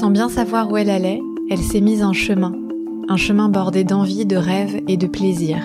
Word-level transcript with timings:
Sans 0.00 0.10
bien 0.10 0.28
savoir 0.28 0.72
où 0.72 0.76
elle 0.76 0.90
allait, 0.90 1.22
elle 1.50 1.62
s'est 1.62 1.80
mise 1.80 2.02
en 2.02 2.12
chemin, 2.12 2.52
un 3.08 3.16
chemin 3.16 3.48
bordé 3.48 3.84
d'envie, 3.84 4.26
de 4.26 4.36
rêves 4.36 4.82
et 4.88 4.96
de 4.96 5.06
plaisir. 5.06 5.58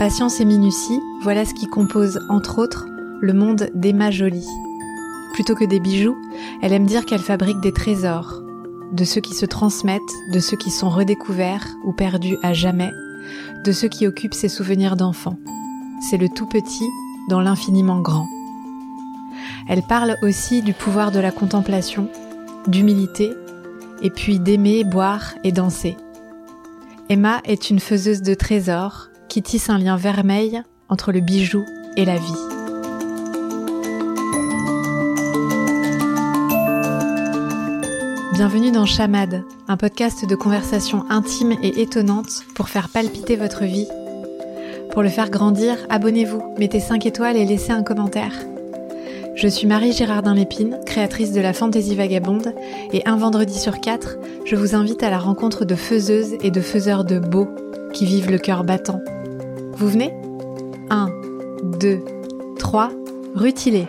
Patience 0.00 0.40
et 0.40 0.44
minutie, 0.44 0.98
voilà 1.22 1.44
ce 1.44 1.54
qui 1.54 1.68
compose, 1.68 2.18
entre 2.28 2.58
autres, 2.58 2.88
le 3.20 3.32
monde 3.32 3.70
d'Emma 3.74 4.10
Jolie. 4.10 4.48
Plutôt 5.34 5.54
que 5.54 5.64
des 5.64 5.78
bijoux, 5.78 6.16
elle 6.62 6.72
aime 6.72 6.84
dire 6.84 7.06
qu'elle 7.06 7.20
fabrique 7.20 7.60
des 7.60 7.72
trésors, 7.72 8.42
de 8.92 9.04
ceux 9.04 9.20
qui 9.20 9.34
se 9.34 9.46
transmettent, 9.46 10.02
de 10.32 10.40
ceux 10.40 10.56
qui 10.56 10.72
sont 10.72 10.90
redécouverts 10.90 11.68
ou 11.84 11.92
perdus 11.92 12.38
à 12.42 12.52
jamais, 12.52 12.90
de 13.64 13.70
ceux 13.70 13.88
qui 13.88 14.08
occupent 14.08 14.34
ses 14.34 14.48
souvenirs 14.48 14.96
d'enfant. 14.96 15.38
C'est 16.10 16.18
le 16.18 16.28
tout 16.28 16.46
petit 16.46 16.88
dans 17.28 17.40
l'infiniment 17.40 18.00
grand. 18.00 18.26
Elle 19.68 19.82
parle 19.82 20.16
aussi 20.22 20.60
du 20.60 20.72
pouvoir 20.72 21.12
de 21.12 21.20
la 21.20 21.30
contemplation, 21.30 22.08
d'humilité, 22.66 23.32
et 24.02 24.10
puis 24.10 24.38
d'aimer, 24.38 24.84
boire 24.84 25.34
et 25.44 25.52
danser. 25.52 25.96
Emma 27.08 27.40
est 27.44 27.70
une 27.70 27.80
faiseuse 27.80 28.22
de 28.22 28.34
trésors 28.34 29.08
qui 29.28 29.42
tisse 29.42 29.70
un 29.70 29.78
lien 29.78 29.96
vermeil 29.96 30.62
entre 30.88 31.12
le 31.12 31.20
bijou 31.20 31.64
et 31.96 32.04
la 32.04 32.16
vie. 32.16 32.32
Bienvenue 38.32 38.72
dans 38.72 38.86
Chamade, 38.86 39.44
un 39.68 39.76
podcast 39.76 40.26
de 40.26 40.34
conversation 40.34 41.04
intime 41.10 41.52
et 41.62 41.80
étonnante 41.80 42.44
pour 42.54 42.68
faire 42.68 42.88
palpiter 42.88 43.36
votre 43.36 43.64
vie. 43.64 43.86
Pour 44.90 45.02
le 45.02 45.08
faire 45.08 45.30
grandir, 45.30 45.76
abonnez-vous, 45.88 46.42
mettez 46.58 46.80
5 46.80 47.06
étoiles 47.06 47.36
et 47.36 47.44
laissez 47.44 47.72
un 47.72 47.82
commentaire. 47.82 48.32
Je 49.34 49.48
suis 49.48 49.66
Marie 49.66 49.92
Girardin 49.92 50.34
Lépine, 50.34 50.78
créatrice 50.84 51.32
de 51.32 51.40
la 51.40 51.52
Fantaisie 51.52 51.94
Vagabonde, 51.94 52.54
et 52.92 53.02
un 53.06 53.16
vendredi 53.16 53.58
sur 53.58 53.80
quatre, 53.80 54.18
je 54.44 54.56
vous 54.56 54.74
invite 54.74 55.02
à 55.02 55.10
la 55.10 55.18
rencontre 55.18 55.64
de 55.64 55.74
faiseuses 55.74 56.34
et 56.42 56.50
de 56.50 56.60
faiseurs 56.60 57.04
de 57.04 57.18
beaux 57.18 57.48
qui 57.94 58.04
vivent 58.04 58.30
le 58.30 58.38
cœur 58.38 58.62
battant. 58.62 59.00
Vous 59.74 59.88
venez? 59.88 60.12
1, 60.90 61.08
2, 61.80 62.00
3, 62.58 62.90
rutilez 63.34 63.86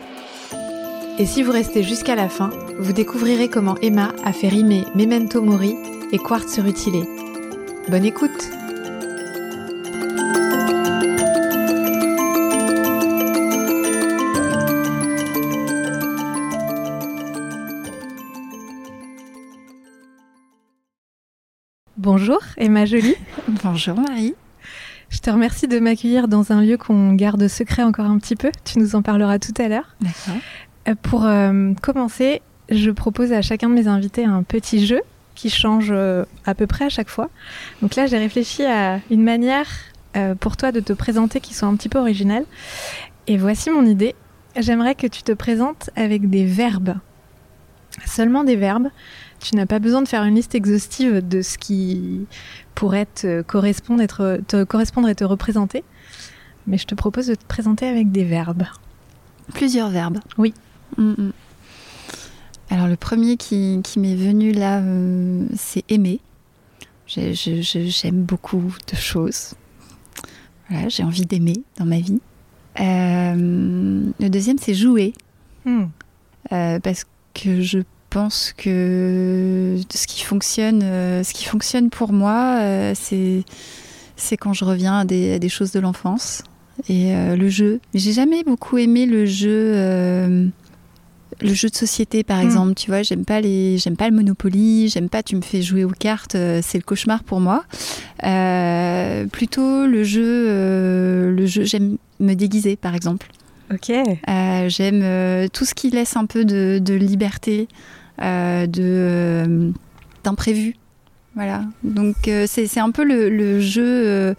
Et 1.20 1.26
si 1.26 1.44
vous 1.44 1.52
restez 1.52 1.84
jusqu'à 1.84 2.16
la 2.16 2.30
fin, 2.30 2.50
vous 2.80 2.94
découvrirez 2.94 3.50
comment 3.50 3.76
Emma 3.82 4.14
a 4.24 4.32
fait 4.32 4.48
rimer 4.48 4.86
Memento 4.96 5.42
Mori 5.42 5.76
et 6.14 6.18
Quartz 6.18 6.58
rutilé. 6.60 7.04
Bonne 7.90 8.06
écoute 8.06 8.50
Bonjour 22.16 22.42
Emma 22.58 22.86
Jolie. 22.86 23.16
Bonjour 23.64 24.00
Marie. 24.00 24.36
Je 25.10 25.18
te 25.18 25.32
remercie 25.32 25.68
de 25.68 25.80
m'accueillir 25.80 26.28
dans 26.28 26.52
un 26.52 26.62
lieu 26.62 26.78
qu'on 26.78 27.14
garde 27.14 27.48
secret 27.48 27.82
encore 27.82 28.06
un 28.06 28.20
petit 28.20 28.36
peu. 28.36 28.52
Tu 28.66 28.78
nous 28.78 28.96
en 28.96 29.02
parleras 29.02 29.40
tout 29.40 29.60
à 29.60 29.68
l'heure. 29.68 29.96
D'accord. 30.00 30.40
Euh, 30.90 30.94
pour 31.02 31.26
euh, 31.26 31.74
commencer, 31.82 32.44
je 32.70 32.92
propose 32.92 33.34
à 33.34 33.42
chacun 33.42 33.68
de 33.68 33.74
mes 33.74 33.88
invités 33.88 34.26
un 34.26 34.44
petit 34.44 34.86
jeu 34.86 35.02
qui 35.34 35.50
change 35.50 35.90
euh, 35.90 36.24
à 36.46 36.54
peu 36.54 36.68
près 36.68 36.86
à 36.86 36.90
chaque 36.90 37.10
fois. 37.10 37.32
Donc 37.82 37.96
là, 37.96 38.06
j'ai 38.06 38.20
réfléchi 38.20 38.64
à 38.64 39.00
une 39.10 39.24
manière 39.24 39.66
pour 40.40 40.56
toi 40.56 40.72
de 40.72 40.82
te 40.82 40.94
présenter 40.94 41.40
qui 41.40 41.56
soit 41.56 41.68
un 41.68 41.76
petit 41.76 41.90
peu 41.90 41.98
originale. 41.98 42.46
Et 43.26 43.38
voici 43.38 43.72
mon 43.72 43.88
idée. 43.88 44.14
J'aimerais 44.56 44.94
que 44.94 45.08
tu 45.08 45.24
te 45.24 45.32
présentes 45.32 45.90
avec 45.96 46.30
des 46.30 46.46
verbes. 46.46 46.94
Seulement 48.06 48.44
des 48.44 48.56
verbes. 48.56 48.90
Tu 49.44 49.58
n'as 49.58 49.66
pas 49.66 49.80
besoin 49.80 50.02
de 50.02 50.08
faire 50.08 50.24
une 50.24 50.36
liste 50.36 50.56
exhaustive 50.56 51.28
de 51.28 51.42
ce 51.42 51.58
qui 51.58 52.28
pourrait 52.76 53.08
te 53.08 53.42
correspondre, 53.42 54.02
être, 54.02 54.40
te 54.48 54.64
correspondre 54.64 55.10
et 55.10 55.16
te 55.16 55.26
représenter. 55.26 55.84
Mais 56.66 56.78
je 56.78 56.86
te 56.86 56.96
propose 56.96 57.28
de 57.28 57.36
te 57.36 57.44
présenter 57.46 57.86
avec 57.86 58.10
des 58.10 58.24
verbes. 58.24 58.64
Plusieurs 59.54 59.90
verbes 59.90 60.20
Oui. 60.38 60.54
Mm, 60.98 61.12
mm. 61.12 61.32
Alors 62.70 62.88
le 62.88 62.96
premier 62.96 63.36
qui, 63.36 63.82
qui 63.84 64.00
m'est 64.00 64.16
venu 64.16 64.54
là, 64.54 64.80
euh, 64.80 65.46
c'est 65.58 65.84
aimer. 65.90 66.22
J'aime 67.06 68.24
beaucoup 68.24 68.74
de 68.90 68.96
choses. 68.96 69.56
Voilà, 70.70 70.88
j'ai 70.88 71.04
envie 71.04 71.26
d'aimer 71.26 71.62
dans 71.78 71.86
ma 71.86 72.00
vie. 72.00 72.22
Euh, 72.80 74.06
le 74.20 74.30
deuxième, 74.30 74.58
c'est 74.58 74.74
jouer. 74.74 75.14
Hmm. 75.66 75.88
Euh, 76.54 76.80
parce 76.80 77.06
que 77.34 77.62
je 77.62 77.80
pense 78.14 78.54
que 78.56 79.78
ce 79.94 80.08
qui 80.08 80.24
fonctionne, 80.24 80.82
euh, 80.84 81.24
ce 81.24 81.34
qui 81.34 81.46
fonctionne 81.46 81.90
pour 81.90 82.14
moi, 82.14 82.58
euh, 82.62 82.94
c'est 82.96 83.44
c'est 84.16 84.38
quand 84.38 84.54
je 84.54 84.64
reviens 84.66 85.00
à 85.00 85.06
des, 85.06 85.34
à 85.34 85.40
des 85.40 85.50
choses 85.50 85.72
de 85.72 85.80
l'enfance 85.80 86.44
et 86.88 87.16
euh, 87.16 87.36
le 87.36 87.50
jeu. 87.50 87.80
J'ai 87.96 88.14
jamais 88.14 88.44
beaucoup 88.44 88.78
aimé 88.78 89.06
le 89.08 89.26
jeu. 89.26 89.74
le 91.42 91.54
jeu 91.54 91.68
de 91.70 91.76
société, 91.76 92.24
par 92.24 92.38
Mm. 92.38 92.46
exemple, 92.46 92.74
tu 92.76 92.92
vois, 92.92 93.02
j'aime 93.02 93.26
pas 93.26 93.42
les, 93.42 93.78
j'aime 93.80 93.98
pas 93.98 94.08
le 94.08 94.16
Monopoly, 94.16 94.88
j'aime 94.90 95.10
pas. 95.10 95.24
Tu 95.24 95.36
me 95.36 95.42
fais 95.42 95.62
jouer 95.64 95.84
aux 95.84 95.90
cartes, 95.90 96.38
c'est 96.62 96.78
le 96.78 96.84
cauchemar 96.84 97.24
pour 97.24 97.40
moi. 97.42 97.64
Plutôt 99.32 99.86
le 99.88 100.04
jeu, 100.04 101.32
le 101.36 101.46
jeu, 101.46 101.64
j'aime 101.64 101.98
me 102.20 102.34
déguiser, 102.36 102.76
par 102.76 102.94
exemple. 102.96 103.28
Ok. 103.74 103.92
J'aime 104.68 105.50
tout 105.50 105.66
ce 105.66 105.74
qui 105.74 105.90
laisse 105.90 106.16
un 106.16 106.26
peu 106.28 106.46
de, 106.46 106.80
de 106.80 106.94
liberté, 106.94 107.68
de 108.20 108.84
euh, 108.84 109.72
d'imprévu. 110.24 110.76
Voilà. 111.36 111.64
Donc 111.84 112.28
euh, 112.28 112.46
c'est 112.48 112.80
un 112.80 112.92
peu 112.92 113.04
le, 113.04 113.30
le 113.30 113.60
jeu. 113.60 113.84
euh, 113.84 114.34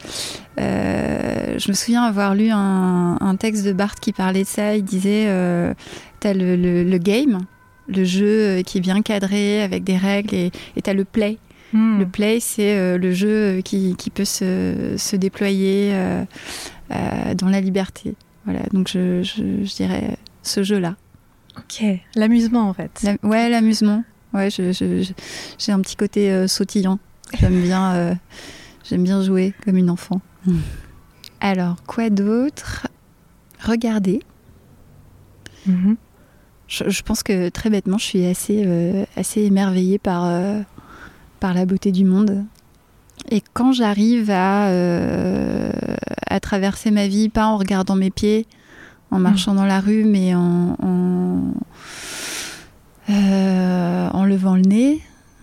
euh, 0.60 1.58
je 1.58 1.68
me 1.68 1.74
souviens 1.74 2.04
avoir 2.04 2.36
lu 2.36 2.50
un, 2.50 3.18
un 3.20 3.36
texte 3.36 3.64
de 3.66 3.72
Barthes 3.72 3.98
qui 3.98 4.12
parlait 4.12 4.44
de 4.44 4.48
ça. 4.48 4.76
Il 4.76 4.84
disait 4.84 5.24
euh, 5.26 5.74
t'as 6.20 6.34
le, 6.34 6.54
le, 6.54 6.84
le 6.84 6.98
game, 6.98 7.40
le 7.88 8.04
jeu 8.04 8.26
euh, 8.26 8.62
qui 8.62 8.78
est 8.78 8.80
bien 8.80 9.02
cadré 9.02 9.62
avec 9.62 9.82
des 9.82 9.96
règles, 9.96 10.34
et 10.36 10.52
t'as 10.82 10.94
le 10.94 11.04
play. 11.04 11.38
Hmm. 11.72 11.98
Le 11.98 12.06
play, 12.06 12.38
c'est 12.38 12.76
euh, 12.76 12.96
le 12.96 13.10
jeu 13.10 13.60
qui, 13.64 13.96
qui 13.96 14.10
peut 14.10 14.24
se, 14.24 14.94
se 14.96 15.16
déployer 15.16 15.90
euh, 15.92 16.24
euh, 16.92 17.34
dans 17.34 17.48
la 17.48 17.60
liberté. 17.60 18.14
Voilà, 18.44 18.60
donc 18.72 18.88
je, 18.88 19.24
je, 19.24 19.64
je 19.64 19.74
dirais 19.74 20.16
ce 20.44 20.62
jeu-là. 20.62 20.94
Ok. 21.58 21.84
L'amusement 22.16 22.68
en 22.68 22.74
fait. 22.74 23.02
La- 23.02 23.28
ouais, 23.28 23.48
l'amusement. 23.48 24.04
Ouais, 24.32 24.50
je- 24.50 24.72
je- 24.72 25.02
je- 25.02 25.12
j'ai 25.58 25.72
un 25.72 25.80
petit 25.80 25.96
côté 25.96 26.30
euh, 26.32 26.48
sautillant. 26.48 26.98
J'aime 27.38 27.60
bien, 27.62 27.94
euh, 27.94 28.14
j'aime 28.84 29.04
bien 29.04 29.22
jouer 29.22 29.54
comme 29.64 29.76
une 29.76 29.90
enfant. 29.90 30.20
Alors, 31.40 31.76
quoi 31.86 32.10
d'autre? 32.10 32.88
Regarder. 33.60 34.20
Mhm. 35.66 35.96
Je, 36.66 36.88
je 36.88 37.02
pense 37.02 37.22
que 37.22 37.48
très 37.50 37.70
bêtement, 37.70 37.98
je 37.98 38.04
suis 38.04 38.24
assez, 38.26 38.62
euh, 38.66 39.04
assez 39.16 39.42
émerveillée 39.42 39.98
par, 39.98 40.30
par 41.40 41.54
la 41.54 41.66
beauté 41.66 41.92
du 41.92 42.04
monde. 42.04 42.44
Et 43.30 43.42
quand 43.52 43.72
j'arrive 43.72 44.30
à, 44.30 44.66
à 46.26 46.40
traverser 46.40 46.90
ma 46.90 47.06
vie, 47.06 47.28
pas 47.28 47.46
en 47.46 47.56
regardant 47.58 47.96
mes 47.96 48.10
pieds, 48.10 48.46
en 49.14 49.20
marchant 49.20 49.54
dans 49.54 49.64
la 49.64 49.78
rue, 49.80 50.04
mais 50.04 50.34
en, 50.34 50.76
en, 50.82 51.54
euh, 53.10 54.08
en 54.12 54.24
levant 54.24 54.56
le 54.56 54.62
nez 54.62 55.00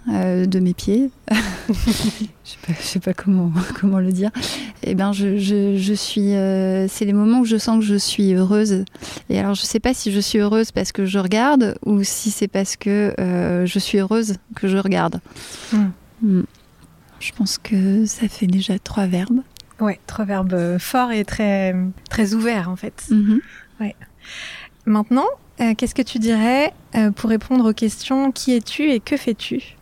euh, 0.09 0.45
de 0.45 0.59
mes 0.59 0.73
pieds, 0.73 1.09
je 1.69 1.73
sais 1.73 2.29
je 2.67 2.83
sais 2.83 2.99
pas 2.99 3.13
comment, 3.13 3.49
comment 3.79 3.99
le 3.99 4.11
dire, 4.11 4.29
et 4.83 4.93
ben 4.93 5.13
je, 5.13 5.37
je, 5.37 5.77
je 5.77 5.93
suis. 5.93 6.35
euh, 6.35 6.87
c'est 6.89 7.05
les 7.05 7.13
moments 7.13 7.39
où 7.39 7.45
je 7.45 7.55
sens 7.57 7.79
que 7.79 7.85
je 7.85 7.95
suis 7.95 8.33
heureuse. 8.33 8.83
Et 9.29 9.39
alors, 9.39 9.53
je 9.55 9.61
sais 9.61 9.79
pas 9.79 9.93
si 9.93 10.11
je 10.11 10.19
suis 10.19 10.39
heureuse 10.39 10.73
parce 10.73 10.91
que 10.91 11.05
je 11.05 11.19
regarde 11.19 11.77
ou 11.85 12.03
si 12.03 12.29
c'est 12.29 12.49
parce 12.49 12.75
que 12.75 13.13
je 13.17 13.79
suis 13.79 13.99
heureuse 13.99 14.35
que 14.55 14.67
je 14.67 14.77
regarde. 14.77 15.21
Hmm. 15.71 15.91
Hmm. 16.21 16.43
Je 17.21 17.31
pense 17.31 17.57
que 17.57 18.05
ça 18.05 18.27
fait 18.27 18.47
déjà 18.47 18.79
trois 18.79 19.05
verbes. 19.05 19.41
Ouais, 19.79 19.99
trois 20.05 20.25
verbes 20.25 20.77
forts 20.77 21.11
et 21.11 21.25
très, 21.25 21.75
très 22.09 22.35
ouverts 22.35 22.69
en 22.69 22.75
fait. 22.75 23.09
Maintenant, 24.85 25.25
euh, 25.59 25.73
qu'est-ce 25.77 25.93
que 25.95 26.01
tu 26.01 26.17
dirais 26.19 26.73
euh, 26.95 27.11
pour 27.11 27.29
répondre 27.29 27.69
aux 27.69 27.73
questions 27.73 28.31
qui 28.31 28.55
es-tu 28.55 28.89
et 28.91 28.99
que 28.99 29.15
fais-tu? 29.17 29.75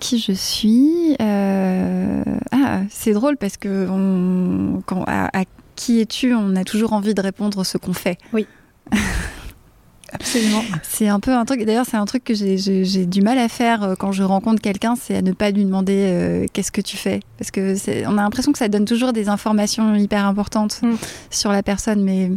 Qui 0.00 0.18
je 0.18 0.32
suis 0.32 1.14
euh, 1.20 2.22
Ah, 2.52 2.80
c'est 2.90 3.12
drôle 3.12 3.36
parce 3.36 3.56
que 3.56 3.86
on- 3.88 4.82
quand, 4.86 5.04
à, 5.06 5.26
à 5.38 5.44
qui 5.76 6.00
es-tu 6.00 6.34
On 6.34 6.56
a 6.56 6.64
toujours 6.64 6.92
envie 6.94 7.14
de 7.14 7.20
répondre 7.20 7.64
ce 7.64 7.78
qu'on 7.78 7.92
fait. 7.92 8.18
Absolument. 10.12 10.64
C'est 10.82 11.06
un 11.06 11.20
peu 11.20 11.32
un 11.32 11.44
truc. 11.44 11.62
D'ailleurs, 11.64 11.86
c'est 11.88 11.96
un 11.96 12.04
truc 12.04 12.24
que 12.24 12.34
j'ai- 12.34 13.06
du 13.06 13.22
mal 13.22 13.38
à 13.38 13.48
faire 13.48 13.94
quand 13.98 14.10
je 14.10 14.24
rencontre 14.24 14.60
quelqu'un, 14.60 14.96
c'est 14.96 15.14
à 15.14 15.22
ne 15.22 15.30
pas 15.32 15.50
lui 15.52 15.64
demander 15.64 15.94
euh, 16.08 16.46
qu'est-ce 16.52 16.72
que 16.72 16.80
tu 16.80 16.96
fais, 16.96 17.20
parce 17.38 17.52
que 17.52 17.76
on 18.08 18.18
a 18.18 18.22
l'impression 18.22 18.50
que 18.50 18.58
ça 18.58 18.68
donne 18.68 18.86
toujours 18.86 19.12
des 19.12 19.28
informations 19.28 19.94
hyper 19.94 20.24
importantes 20.26 20.80
Mm. 20.82 20.94
sur 21.30 21.52
la 21.52 21.62
personne, 21.62 22.02
mais 22.02 22.32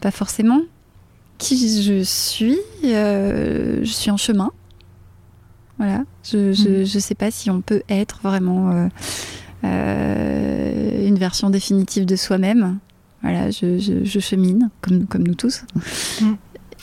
pas 0.00 0.10
forcément. 0.10 0.62
Qui 1.38 1.82
je 1.82 2.02
suis 2.02 2.58
euh, 2.84 3.78
Je 3.82 3.90
suis 3.90 4.10
en 4.10 4.16
chemin. 4.16 4.50
Voilà. 5.78 6.04
Je, 6.22 6.52
je, 6.52 6.84
je 6.84 6.98
sais 6.98 7.14
pas 7.14 7.30
si 7.30 7.50
on 7.50 7.62
peut 7.62 7.82
être 7.88 8.20
vraiment 8.22 8.70
euh, 8.70 8.88
euh, 9.64 11.06
une 11.06 11.16
version 11.16 11.48
définitive 11.48 12.04
de 12.04 12.16
soi-même. 12.16 12.78
Voilà, 13.22 13.50
je, 13.50 13.78
je, 13.78 14.20
chemine, 14.20 14.70
comme, 14.80 15.06
comme 15.06 15.22
nous 15.22 15.34
tous. 15.34 15.62
Mm. 16.20 16.32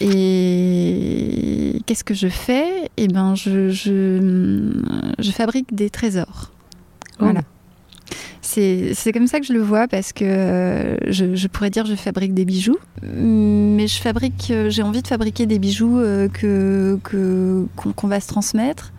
Et 0.02 1.82
qu'est-ce 1.86 2.04
que 2.04 2.14
je 2.14 2.28
fais? 2.28 2.92
Eh 2.98 3.08
ben, 3.08 3.34
je, 3.36 3.70
je, 3.70 4.72
je 5.18 5.32
fabrique 5.32 5.74
des 5.74 5.90
trésors. 5.90 6.52
Voilà. 7.20 7.42
C'est 8.58 9.12
comme 9.14 9.28
ça 9.28 9.40
que 9.40 9.46
je 9.46 9.54
le 9.54 9.62
vois 9.62 9.88
parce 9.88 10.14
que 10.14 10.26
euh, 10.26 10.98
je, 11.12 11.36
je 11.36 11.48
pourrais 11.48 11.70
dire 11.70 11.86
je 11.86 11.94
fabrique 11.94 12.34
des 12.34 12.44
bijoux, 12.44 12.78
mais 13.04 13.88
je 13.88 14.02
fabrique, 14.02 14.50
euh, 14.50 14.70
j'ai 14.72 14.82
envie 14.82 15.04
de 15.04 15.08
fabriquer 15.08 15.46
des 15.46 15.60
bijoux 15.60 16.00
euh, 16.00 16.28
que 16.28 16.98
qu'on 17.76 18.08
va 18.08 18.20
se 18.20 18.28
transmettre 18.28 18.94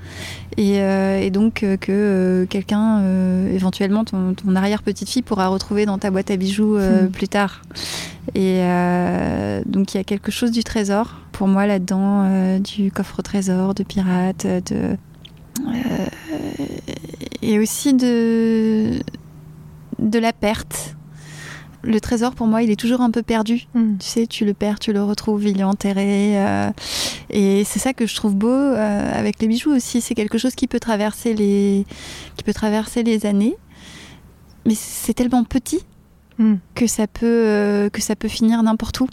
et, 0.56 0.80
euh, 0.80 1.20
et 1.20 1.30
donc 1.30 1.64
que 1.80 2.46
quelqu'un, 2.48 3.02
éventuellement 3.52 4.04
ton, 4.04 4.34
ton 4.34 4.54
arrière 4.54 4.82
petite 4.82 5.08
fille 5.08 5.22
pourra 5.22 5.48
retrouver 5.48 5.86
dans 5.86 5.98
ta 5.98 6.10
boîte 6.10 6.30
à 6.30 6.36
bijoux 6.36 6.78
Hmm. 6.78 7.08
plus 7.10 7.28
tard. 7.28 7.62
Et 8.34 8.60
donc 9.66 9.94
il 9.94 9.96
y 9.96 10.00
a 10.00 10.04
quelque 10.04 10.30
chose 10.30 10.52
du 10.52 10.62
trésor 10.62 11.16
pour 11.32 11.48
moi 11.48 11.66
là-dedans, 11.66 12.58
du 12.60 12.92
coffre 12.92 13.18
au 13.18 13.22
trésor, 13.22 13.74
de 13.74 13.82
pirate, 13.82 14.46
de 14.46 14.96
et 17.42 17.58
aussi 17.58 17.94
de 17.94 19.00
de 19.98 20.18
la 20.18 20.32
perte. 20.32 20.94
Le 21.84 22.00
trésor 22.00 22.34
pour 22.34 22.46
moi, 22.48 22.62
il 22.62 22.70
est 22.70 22.76
toujours 22.80 23.00
un 23.02 23.10
peu 23.10 23.22
perdu. 23.22 23.66
Mm. 23.74 23.98
Tu 23.98 24.06
sais, 24.06 24.26
tu 24.26 24.44
le 24.44 24.52
perds, 24.52 24.80
tu 24.80 24.92
le 24.92 25.02
retrouves, 25.02 25.44
il 25.44 25.60
est 25.60 25.64
enterré. 25.64 26.36
euh, 26.36 26.70
et 27.30 27.62
c'est 27.64 27.78
ça 27.78 27.92
que 27.92 28.06
je 28.06 28.14
trouve 28.16 28.34
beau 28.34 28.48
euh, 28.48 29.18
avec 29.18 29.40
les 29.40 29.46
bijoux 29.46 29.70
aussi. 29.74 30.00
C'est 30.00 30.14
quelque 30.14 30.38
chose 30.38 30.54
qui 30.54 30.66
peut 30.66 30.80
traverser 30.80 31.34
les, 31.34 31.86
qui 32.36 32.42
peut 32.42 32.52
traverser 32.52 33.02
les 33.04 33.26
années. 33.26 33.56
Mais 34.66 34.74
c'est 34.74 35.14
tellement 35.14 35.44
petit 35.44 35.80
Mm. 36.40 36.54
que 36.76 36.86
ça 36.86 37.08
peut, 37.08 37.26
euh, 37.26 37.88
que 37.90 38.00
ça 38.00 38.14
peut 38.14 38.28
finir 38.28 38.62
n'importe 38.62 39.00
où. 39.00 39.08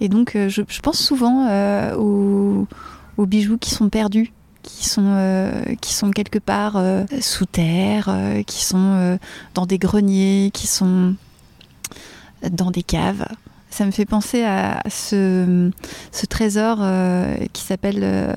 Et 0.00 0.08
donc, 0.08 0.32
je, 0.34 0.62
je 0.66 0.80
pense 0.80 0.98
souvent 0.98 1.46
aux, 1.96 2.66
aux 3.18 3.26
bijoux 3.26 3.58
qui 3.58 3.68
sont 3.70 3.90
perdus. 3.90 4.32
Qui 4.62 4.88
sont, 4.88 5.04
euh, 5.06 5.62
qui 5.80 5.92
sont 5.92 6.10
quelque 6.12 6.38
part 6.38 6.76
euh, 6.76 7.04
sous 7.20 7.46
terre, 7.46 8.06
euh, 8.08 8.42
qui 8.44 8.64
sont 8.64 9.18
dans 9.54 9.66
des 9.66 9.78
greniers, 9.78 10.50
qui 10.52 10.66
sont 10.66 11.14
dans 12.48 12.70
des 12.70 12.82
caves. 12.82 13.26
Ça 13.70 13.86
me 13.86 13.90
fait 13.90 14.04
penser 14.04 14.44
à 14.44 14.82
ce, 14.88 15.70
trésor 16.28 16.78
qui 17.52 17.62
s'appelle, 17.62 18.36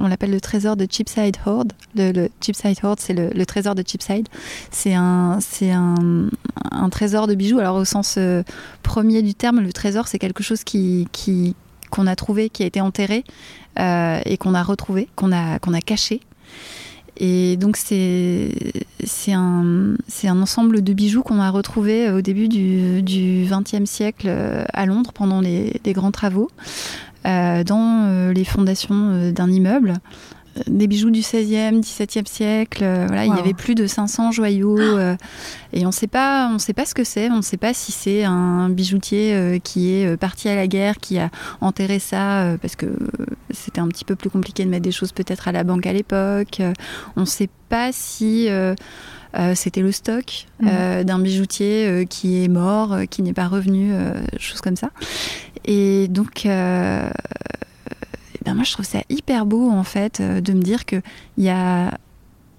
on 0.00 0.08
l'appelle 0.08 0.32
le 0.32 0.40
trésor 0.40 0.76
de 0.76 0.86
Cheapside 0.90 1.36
Hoard. 1.46 1.72
Le, 1.94 2.10
le 2.10 2.28
Cheapside 2.44 2.78
Hoard, 2.82 2.98
c'est 2.98 3.14
le, 3.14 3.46
trésor 3.46 3.76
de 3.76 3.84
Cheapside. 3.86 4.28
C'est 4.72 4.94
un, 4.94 5.38
c'est 5.40 5.70
un, 5.70 5.94
un 6.72 6.88
trésor 6.90 7.28
de 7.28 7.34
bijoux. 7.34 7.60
Alors 7.60 7.76
au 7.76 7.84
sens 7.84 8.18
premier 8.82 9.22
du 9.22 9.34
terme, 9.34 9.60
le 9.60 9.72
trésor, 9.72 10.08
c'est 10.08 10.18
quelque 10.18 10.42
chose 10.42 10.64
qui, 10.64 11.06
qui, 11.12 11.54
qu'on 11.90 12.06
a 12.06 12.16
trouvé, 12.16 12.50
qui 12.50 12.62
a 12.62 12.66
été 12.66 12.80
enterré 12.80 13.24
euh, 13.78 14.20
et 14.24 14.36
qu'on 14.36 14.54
a 14.54 14.62
retrouvé, 14.62 15.08
qu'on 15.16 15.32
a, 15.32 15.80
caché. 15.84 16.20
Et 17.18 17.56
donc 17.56 17.76
c'est 17.76 18.52
un, 19.32 19.96
ensemble 20.24 20.82
de 20.82 20.92
bijoux 20.92 21.22
qu'on 21.22 21.40
a 21.40 21.50
retrouvé 21.50 22.10
au 22.10 22.20
début 22.20 22.48
du, 22.48 23.46
XXe 23.50 23.88
siècle 23.88 24.26
euh, 24.28 24.64
à 24.72 24.84
Londres 24.86 25.12
pendant 25.14 25.40
les, 25.40 25.80
grands 25.86 26.12
travaux, 26.12 26.50
euh, 27.26 27.64
dans 27.64 28.04
euh, 28.06 28.32
les 28.32 28.44
fondations 28.44 29.10
euh, 29.12 29.32
d'un 29.32 29.50
immeuble. 29.50 29.94
Des 30.66 30.86
bijoux 30.86 31.10
du 31.10 31.20
XVIe, 31.20 31.80
XVIIe 31.80 32.26
siècle, 32.26 32.82
euh, 32.82 33.04
voilà, 33.06 33.26
il 33.26 33.34
y 33.34 33.38
avait 33.38 33.54
plus 33.54 33.74
de 33.74 33.86
500 33.86 34.32
joyaux 34.32 34.78
euh, 34.78 35.16
et 35.72 35.86
on 35.86 35.92
sait 35.92 36.06
pas, 36.06 36.50
on 36.52 36.58
sait 36.58 36.72
pas 36.72 36.86
ce 36.86 36.94
que 36.94 37.04
c'est, 37.04 37.30
on 37.30 37.36
ne 37.36 37.42
sait 37.42 37.56
pas 37.56 37.74
si 37.74 37.92
c'est 37.92 38.24
un 38.24 38.68
bijoutier 38.68 39.34
euh, 39.34 39.58
qui 39.58 39.92
est 39.92 40.16
parti 40.16 40.48
à 40.48 40.56
la 40.56 40.66
guerre, 40.66 40.96
qui 40.98 41.18
a 41.18 41.30
enterré 41.60 41.98
ça 41.98 42.42
euh, 42.42 42.56
parce 42.56 42.76
que 42.76 42.86
c'était 43.50 43.80
un 43.80 43.88
petit 43.88 44.04
peu 44.04 44.16
plus 44.16 44.30
compliqué 44.30 44.64
de 44.64 44.70
mettre 44.70 44.84
des 44.84 44.92
choses 44.92 45.12
peut-être 45.12 45.48
à 45.48 45.52
la 45.52 45.64
banque 45.64 45.86
à 45.86 45.92
l'époque. 45.92 46.60
Euh, 46.60 46.72
on 47.16 47.22
ne 47.22 47.26
sait 47.26 47.50
pas 47.68 47.90
si 47.92 48.48
euh, 48.48 48.74
euh, 49.38 49.54
c'était 49.54 49.82
le 49.82 49.92
stock 49.92 50.46
euh, 50.64 51.04
d'un 51.04 51.18
bijoutier 51.18 51.86
euh, 51.86 52.04
qui 52.04 52.42
est 52.42 52.48
mort, 52.48 52.92
euh, 52.92 53.04
qui 53.04 53.22
n'est 53.22 53.32
pas 53.34 53.48
revenu, 53.48 53.92
euh, 53.92 54.14
choses 54.38 54.60
comme 54.60 54.76
ça. 54.76 54.90
Et 55.64 56.08
donc, 56.08 56.46
ben 58.46 58.54
moi, 58.54 58.64
je 58.64 58.72
trouve 58.72 58.86
ça 58.86 59.00
hyper 59.10 59.44
beau 59.44 59.70
en 59.70 59.82
fait 59.84 60.20
euh, 60.20 60.40
de 60.40 60.52
me 60.54 60.62
dire 60.62 60.86
que 60.86 60.96
il 61.36 61.44
y 61.44 61.50
a, 61.50 61.98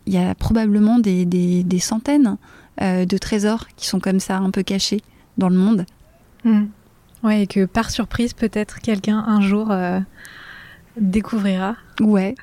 il 0.05 0.13
y 0.13 0.17
a 0.17 0.35
probablement 0.35 0.99
des, 0.99 1.25
des- 1.25 1.63
des 1.63 1.79
centaines 1.79 2.37
euh, 2.81 3.05
de 3.05 3.17
trésors 3.17 3.67
qui 3.75 3.87
sont 3.87 3.99
comme 3.99 4.19
ça, 4.19 4.37
un 4.37 4.51
peu 4.51 4.61
cachés 4.63 5.01
dans 5.37 5.49
le 5.49 5.55
monde. 5.57 5.85
Mm. 6.43 6.65
Ouais, 7.23 7.41
et 7.43 7.47
que 7.47 7.65
par 7.65 7.89
surprise, 7.89 8.33
peut-être 8.33 8.79
quelqu'un 8.79 9.17
un 9.27 9.41
jour 9.41 9.71
euh, 9.71 9.99
découvrira. 10.99 11.75
Ouais. 11.99 12.35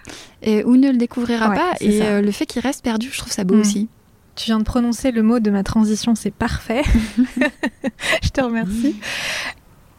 Et, 0.42 0.64
ou 0.64 0.76
ne 0.76 0.90
le 0.90 0.96
découvrira 0.96 1.48
Ouais, 1.50 1.56
pas. 1.56 1.72
Et 1.80 2.02
euh, 2.02 2.20
le 2.22 2.30
fait 2.32 2.46
qu'il 2.46 2.60
reste 2.62 2.82
perdu, 2.82 3.08
je 3.12 3.18
trouve 3.18 3.32
ça 3.32 3.44
beau 3.44 3.54
Mm. 3.56 3.60
aussi. 3.60 3.88
Tu 4.36 4.46
viens 4.46 4.58
de 4.58 4.64
prononcer 4.64 5.12
le 5.12 5.22
mot 5.22 5.38
de 5.38 5.48
ma 5.50 5.62
transition, 5.62 6.14
c'est 6.16 6.32
parfait. 6.32 6.82
Je 8.22 8.28
te 8.30 8.40
remercie. 8.40 8.96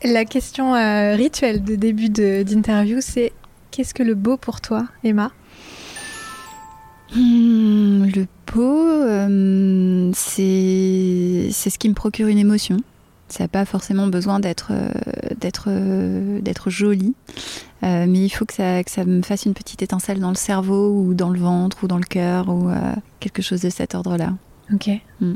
La 0.04 0.26
question 0.26 0.76
euh, 0.76 1.16
rituelle 1.16 1.64
de 1.64 1.76
début 1.76 2.10
d'interview, 2.10 2.98
c'est 3.00 3.32
qu'est-ce 3.72 3.94
que 3.94 4.04
le 4.04 4.14
beau 4.14 4.38
pour 4.38 4.62
toi, 4.62 4.86
Emma? 5.04 5.32
Hmm, 7.16 8.06
le 8.06 8.28
beau, 8.54 8.86
euh, 8.86 10.12
c'est 10.14 11.50
ce 11.52 11.78
qui 11.80 11.88
me 11.90 11.94
procure 11.94 12.28
une 12.28 12.38
émotion. 12.38 12.78
Ça 13.30 13.46
n'a 13.46 13.48
pas 13.48 13.66
forcément 13.66 14.08
besoin 14.08 14.40
d'être 14.40 14.72
euh, 14.72 16.40
d'être 16.42 16.70
joli, 16.70 17.16
mais 17.82 18.26
il 18.26 18.30
faut 18.30 18.46
que 18.46 18.54
ça, 18.54 18.84
que 18.84 18.92
ça 18.92 19.06
me 19.06 19.22
fasse 19.22 19.46
une 19.46 19.54
petite 19.54 19.82
étincelle 19.82 20.20
dans 20.20 20.30
le 20.30 20.36
cerveau 20.36 20.92
ou 20.92 21.14
dans 21.14 21.30
le 21.30 21.40
ventre 21.40 21.84
ou 21.84 21.88
dans 21.88 21.98
le 21.98 22.04
cœur 22.04 22.50
ou 22.50 22.70
quelque 23.20 23.42
chose 23.42 23.62
de 23.62 23.70
cet 23.70 23.96
ordre-là. 23.96 24.34
Ok. 24.74 24.90
Mm. 25.22 25.34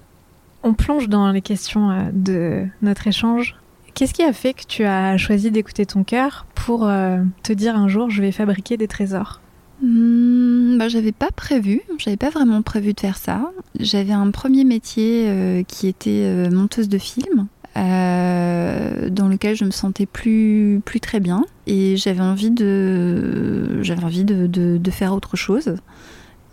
On 0.63 0.73
plonge 0.73 1.09
dans 1.09 1.31
les 1.31 1.41
questions 1.41 2.11
de 2.13 2.65
notre 2.81 3.07
échange. 3.07 3.55
Qu'est-ce 3.99 4.13
qui 4.13 4.23
a 4.23 4.31
fait 4.31 4.53
que 4.53 4.63
tu 4.65 4.85
as 4.85 5.17
choisi 5.17 5.51
d'écouter 5.51 5.85
ton 5.85 6.05
cœur 6.05 6.45
pour 6.55 6.87
euh, 6.87 7.17
te 7.43 7.51
dire 7.51 7.75
un 7.75 7.89
jour 7.89 8.09
je 8.09 8.21
vais 8.21 8.31
fabriquer 8.31 8.77
des 8.77 8.87
trésors? 8.87 9.41
Bah, 9.81 10.87
j'avais 10.87 11.11
pas 11.11 11.31
prévu, 11.35 11.81
j'avais 11.97 12.15
pas 12.15 12.29
vraiment 12.29 12.61
prévu 12.61 12.93
de 12.93 12.99
faire 13.01 13.17
ça. 13.17 13.51
J'avais 13.77 14.13
un 14.13 14.31
premier 14.31 14.63
métier 14.63 15.25
euh, 15.27 15.63
qui 15.63 15.87
était 15.89 16.23
euh, 16.23 16.49
monteuse 16.49 16.87
de 16.87 16.97
film, 16.97 17.47
euh, 17.75 19.09
dans 19.09 19.27
lequel 19.27 19.57
je 19.57 19.65
me 19.65 19.71
sentais 19.71 20.05
plus, 20.05 20.79
plus 20.85 21.01
très 21.01 21.19
bien, 21.19 21.43
et 21.67 21.97
j'avais 21.97 22.21
envie 22.21 22.51
de, 22.51 23.83
j'avais 23.83 24.05
envie 24.05 24.23
de- 24.23 24.47
de 24.47 24.91
faire 24.91 25.13
autre 25.13 25.35
chose. 25.35 25.75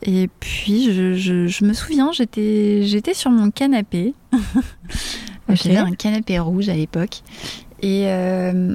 Et 0.03 0.29
puis 0.41 0.93
je, 0.93 1.15
je- 1.15 1.47
je 1.47 1.65
me 1.65 1.73
souviens, 1.73 2.11
j'étais, 2.13 2.83
j'étais 2.83 3.15
sur 3.15 3.31
mon 3.31 3.53
canapé. 3.53 4.15
J'avais 5.55 5.77
un 5.77 5.93
canapé 5.95 6.39
rouge 6.39 6.69
à 6.69 6.75
l'époque, 6.75 7.23
et 7.83 8.05
euh, 8.07 8.75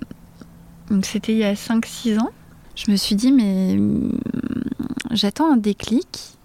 donc 0.90 1.06
c'était 1.06 1.34
il 1.34 1.38
y 1.40 1.44
a 1.44 1.54
5-6 1.54 2.20
ans. 2.20 2.30
Je 2.76 2.90
me 2.92 2.96
suis 2.96 3.16
dit, 3.16 3.32
mais 3.32 3.74
hum, 3.74 4.18
j'attends 5.12 5.52
un 5.52 5.58
déclic, 5.58 6.38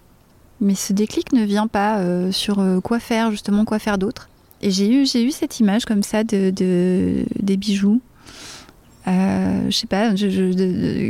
mais 0.59 0.75
ce 0.75 0.91
déclic 0.93 1.31
ne 1.33 1.43
vient 1.45 1.67
pas 1.67 1.99
euh, 1.99 2.31
sur 2.31 2.59
euh, 2.59 2.79
quoi 2.81 2.99
faire, 2.99 3.31
justement, 3.31 3.63
quoi 3.65 3.79
faire 3.79 3.97
d'autre. 3.97 4.29
Et 4.61 4.71
j'ai 4.71 4.89
eu, 4.91 5.05
j'ai 5.05 5.23
eu 5.23 5.31
cette 5.31 5.59
image 5.59 5.85
comme 5.85 6.03
ça 6.03 6.23
de, 6.23 6.49
de- 6.49 7.25
des 7.41 7.57
bijoux. 7.57 8.01
Euh, 9.07 9.67
je 9.69 9.75
sais 9.77 9.87
pas, 9.87 10.15
je- 10.15 10.29
je- 10.29 10.41
de- 10.41 10.53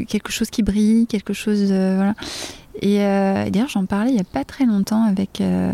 de- 0.01 0.03
quelque 0.05 0.31
chose 0.31 0.49
qui 0.51 0.61
brille, 0.61 1.07
quelque 1.07 1.33
chose. 1.33 1.63
voilà. 1.71 2.13
Et 2.81 3.01
euh, 3.01 3.45
et 3.45 3.49
d'ailleurs, 3.51 3.69
j'en 3.69 3.85
parlais 3.87 4.11
il 4.11 4.17
y 4.17 4.19
a 4.19 4.23
pas 4.25 4.43
très 4.45 4.65
longtemps 4.65 5.03
avec, 5.03 5.41
euh, 5.41 5.71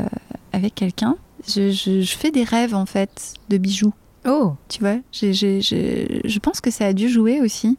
avec 0.53 0.73
quelqu'un. 0.75 1.17
Je, 1.47 1.71
je- 1.71 2.01
je 2.01 2.17
fais 2.17 2.31
des 2.31 2.43
rêves 2.43 2.75
en 2.75 2.85
fait 2.85 3.33
de 3.49 3.57
bijoux. 3.57 3.93
Oh 4.25 4.53
Tu 4.69 4.79
vois, 4.79 4.95
j'ai- 5.11 5.59
je 5.61 6.39
pense 6.39 6.61
que 6.61 6.71
ça 6.71 6.85
a 6.85 6.93
dû 6.93 7.09
jouer 7.09 7.41
aussi. 7.41 7.77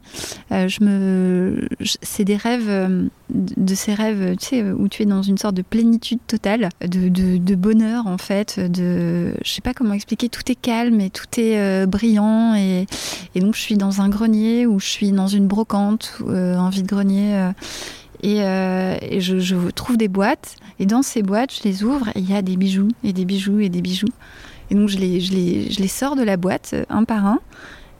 Euh, 0.51 0.67
je 0.67 0.83
me, 0.83 1.67
je- 1.79 1.97
c'est 2.03 2.23
des 2.23 2.35
rêves, 2.35 2.69
euh, 2.69 3.07
de, 3.33 3.53
de 3.57 3.73
ces 3.73 3.95
rêves, 3.95 4.35
tu 4.39 4.45
sais, 4.49 4.61
où 4.71 4.87
tu 4.87 5.01
es 5.01 5.05
dans 5.07 5.23
une 5.23 5.39
sorte 5.39 5.55
de 5.55 5.63
plénitude 5.63 6.19
totale, 6.27 6.69
de, 6.81 7.09
de- 7.09 7.37
de 7.37 7.55
bonheur 7.55 8.05
en 8.05 8.19
fait, 8.19 8.59
de, 8.59 9.33
je 9.43 9.49
sais 9.51 9.61
pas 9.61 9.73
comment 9.73 9.93
expliquer, 9.95 10.29
tout 10.29 10.43
est 10.51 10.53
calme 10.55 11.01
et 11.01 11.09
tout 11.09 11.25
est 11.39 11.57
euh, 11.57 11.87
brillant 11.87 12.53
et, 12.53 12.85
et 13.33 13.39
donc 13.39 13.55
je 13.55 13.61
suis 13.61 13.75
dans 13.77 14.01
un 14.01 14.09
grenier 14.09 14.67
ou 14.67 14.79
je 14.79 14.85
suis 14.87 15.11
dans 15.11 15.25
une 15.27 15.47
brocante, 15.47 16.19
euh, 16.27 16.55
un 16.57 16.69
vide-grenier. 16.69 17.33
euh, 17.37 17.51
et, 18.23 18.43
euh, 18.43 18.95
et 19.01 19.21
je, 19.21 19.39
je 19.39 19.55
trouve 19.71 19.97
des 19.97 20.07
boîtes, 20.07 20.55
et 20.79 20.85
dans 20.85 21.01
ces 21.01 21.21
boîtes, 21.21 21.53
je 21.53 21.63
les 21.67 21.83
ouvre, 21.83 22.09
et 22.09 22.19
il 22.19 22.29
y 22.29 22.35
a 22.35 22.41
des 22.41 22.57
bijoux, 22.57 22.89
et 23.03 23.13
des 23.13 23.25
bijoux, 23.25 23.59
et 23.59 23.69
des 23.69 23.81
bijoux. 23.81 24.07
Et 24.71 24.75
donc 24.75 24.89
je 24.89 24.97
les, 24.97 25.19
je 25.21 25.31
les, 25.33 25.71
je 25.71 25.79
les 25.79 25.87
sors 25.87 26.15
de 26.15 26.23
la 26.23 26.37
boîte 26.37 26.71
euh, 26.73 26.83
un 26.89 27.03
par 27.03 27.25
un. 27.25 27.39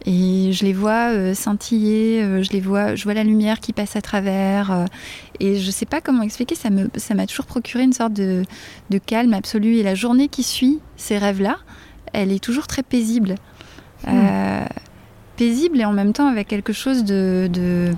Et 0.07 0.51
je 0.51 0.63
les 0.65 0.73
vois 0.73 1.09
euh, 1.13 1.33
scintiller, 1.33 2.21
euh, 2.21 2.43
je 2.43 2.51
les 2.51 2.59
vois, 2.59 2.93
je 2.93 3.03
vois 3.05 3.15
la 3.15 3.23
lumière 3.23 3.59
qui 3.59 3.73
passe 3.73 3.95
à 3.95 4.01
travers. 4.01 4.71
euh, 4.71 4.85
et 5.39 5.57
je 5.57 5.71
sais 5.71 5.87
pas 5.87 5.99
comment 5.99 6.21
expliquer, 6.21 6.53
ça 6.53 6.69
me, 6.69 6.89
ça 6.95 7.15
m'a 7.15 7.25
toujours 7.25 7.45
procuré 7.47 7.83
une 7.83 7.93
sorte 7.93 8.13
de, 8.13 8.43
de 8.91 8.97
calme 8.99 9.33
absolu. 9.33 9.77
Et 9.77 9.83
la 9.83 9.95
journée 9.95 10.27
qui 10.27 10.43
suit 10.43 10.79
ces 10.95 11.17
rêves-là, 11.17 11.57
elle 12.13 12.31
est 12.31 12.43
toujours 12.43 12.67
très 12.67 12.83
paisible. 12.83 13.33
Euh, 14.07 14.65
paisible 15.37 15.81
et 15.81 15.85
en 15.85 15.93
même 15.93 16.13
temps 16.13 16.27
avec 16.27 16.47
quelque 16.47 16.73
chose 16.73 17.03
de, 17.03 17.49
de- 17.51 17.91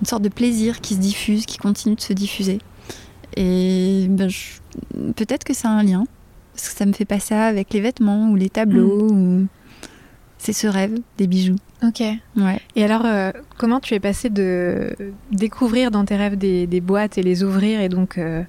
une 0.00 0.06
sorte 0.06 0.22
de 0.22 0.28
plaisir 0.28 0.80
qui 0.80 0.94
se 0.94 1.00
diffuse, 1.00 1.46
qui 1.46 1.58
continue 1.58 1.94
de 1.94 2.00
se 2.00 2.12
diffuser. 2.12 2.58
Et 3.36 4.06
ben, 4.08 4.28
peut-être 5.16 5.44
que 5.44 5.54
ça 5.54 5.68
a 5.68 5.72
un 5.72 5.82
lien, 5.82 6.04
parce 6.54 6.68
que 6.68 6.76
ça 6.76 6.86
me 6.86 6.92
fait 6.92 7.04
pas 7.04 7.20
ça 7.20 7.46
avec 7.46 7.72
les 7.72 7.80
vêtements 7.80 8.30
ou 8.30 8.36
les 8.36 8.50
tableaux. 8.50 9.10
Ou... 9.10 9.46
C'est 10.38 10.52
ce 10.52 10.68
rêve 10.68 10.98
des 11.16 11.26
bijoux. 11.26 11.56
Ok. 11.82 12.00
Ouais. 12.00 12.60
Et 12.76 12.84
alors, 12.84 13.04
euh, 13.04 13.32
comment 13.56 13.80
tu 13.80 13.94
es 13.94 14.00
passé 14.00 14.30
de 14.30 14.94
découvrir 15.32 15.90
dans 15.90 16.04
tes 16.04 16.16
rêves 16.16 16.36
des, 16.36 16.66
des 16.66 16.80
boîtes 16.80 17.18
et 17.18 17.22
les 17.22 17.42
ouvrir 17.42 17.80
et 17.80 17.88
donc 17.88 18.18
euh, 18.18 18.42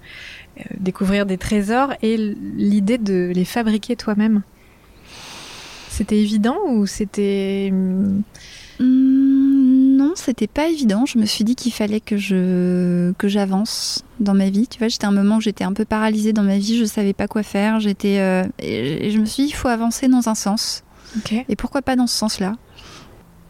euh, 0.60 0.64
découvrir 0.80 1.26
des 1.26 1.38
trésors 1.38 1.94
et 2.04 2.16
l'idée 2.18 3.00
de 3.00 3.32
les 3.34 3.46
fabriquer 3.46 3.96
toi-même? 3.96 4.44
C'était 5.90 6.20
évident 6.20 6.58
ou 6.68 6.86
c'était... 6.86 7.70
hum, 7.72 8.22
Hum, 8.80 9.09
non, 10.10 10.14
c'était 10.16 10.48
pas 10.48 10.68
évident. 10.70 11.06
Je 11.06 11.18
me 11.20 11.26
suis 11.26 11.44
dit 11.44 11.56
qu'il 11.56 11.72
fallait 11.72 12.00
que 12.02 12.18
je 12.18 13.12
que 13.18 13.28
j'avance 13.28 14.04
dans 14.20 14.34
ma 14.34 14.50
vie. 14.50 14.68
Tu 14.68 14.80
vois, 14.80 14.88
j'étais 14.88 15.06
à 15.06 15.10
un 15.10 15.14
moment 15.14 15.38
où 15.38 15.42
j'étais 15.42 15.64
un 15.64 15.74
peu 15.74 15.86
paralysée 15.86 16.34
dans 16.34 16.44
ma 16.44 16.58
vie. 16.58 16.78
Je 16.78 16.86
savais 16.86 17.14
pas 17.14 17.28
quoi 17.28 17.44
faire. 17.44 17.80
J'étais 17.80 18.20
euh, 18.20 18.44
et 18.60 19.08
et 19.08 19.12
je 19.12 19.20
me 19.20 19.26
suis 19.26 19.44
dit 19.44 19.50
il 19.50 19.54
faut 19.56 19.68
avancer 19.70 20.08
dans 20.08 20.28
un 20.30 20.36
sens. 20.36 20.84
Et 21.50 21.56
pourquoi 21.56 21.82
pas 21.82 21.96
dans 21.96 22.08
ce 22.08 22.16
sens-là? 22.18 22.56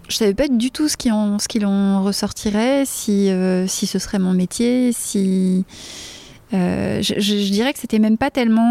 Je 0.10 0.16
savais 0.16 0.34
pas 0.34 0.48
du 0.48 0.72
tout 0.72 0.88
ce 0.88 0.98
qui 0.98 1.12
en, 1.12 1.38
ce 1.40 1.48
qu'il 1.48 1.66
en 1.66 2.04
ressortirait, 2.04 2.84
si, 2.86 3.30
euh, 3.30 3.68
si 3.68 3.86
ce 3.86 4.00
serait 4.00 4.18
mon 4.20 4.34
métier, 4.34 4.92
si. 4.92 5.66
euh, 6.54 7.00
je, 7.04 7.14
je- 7.20 7.38
je 7.38 7.52
dirais 7.52 7.74
que 7.74 7.80
c'était 7.80 8.00
même 8.00 8.18
pas 8.18 8.32
tellement 8.32 8.66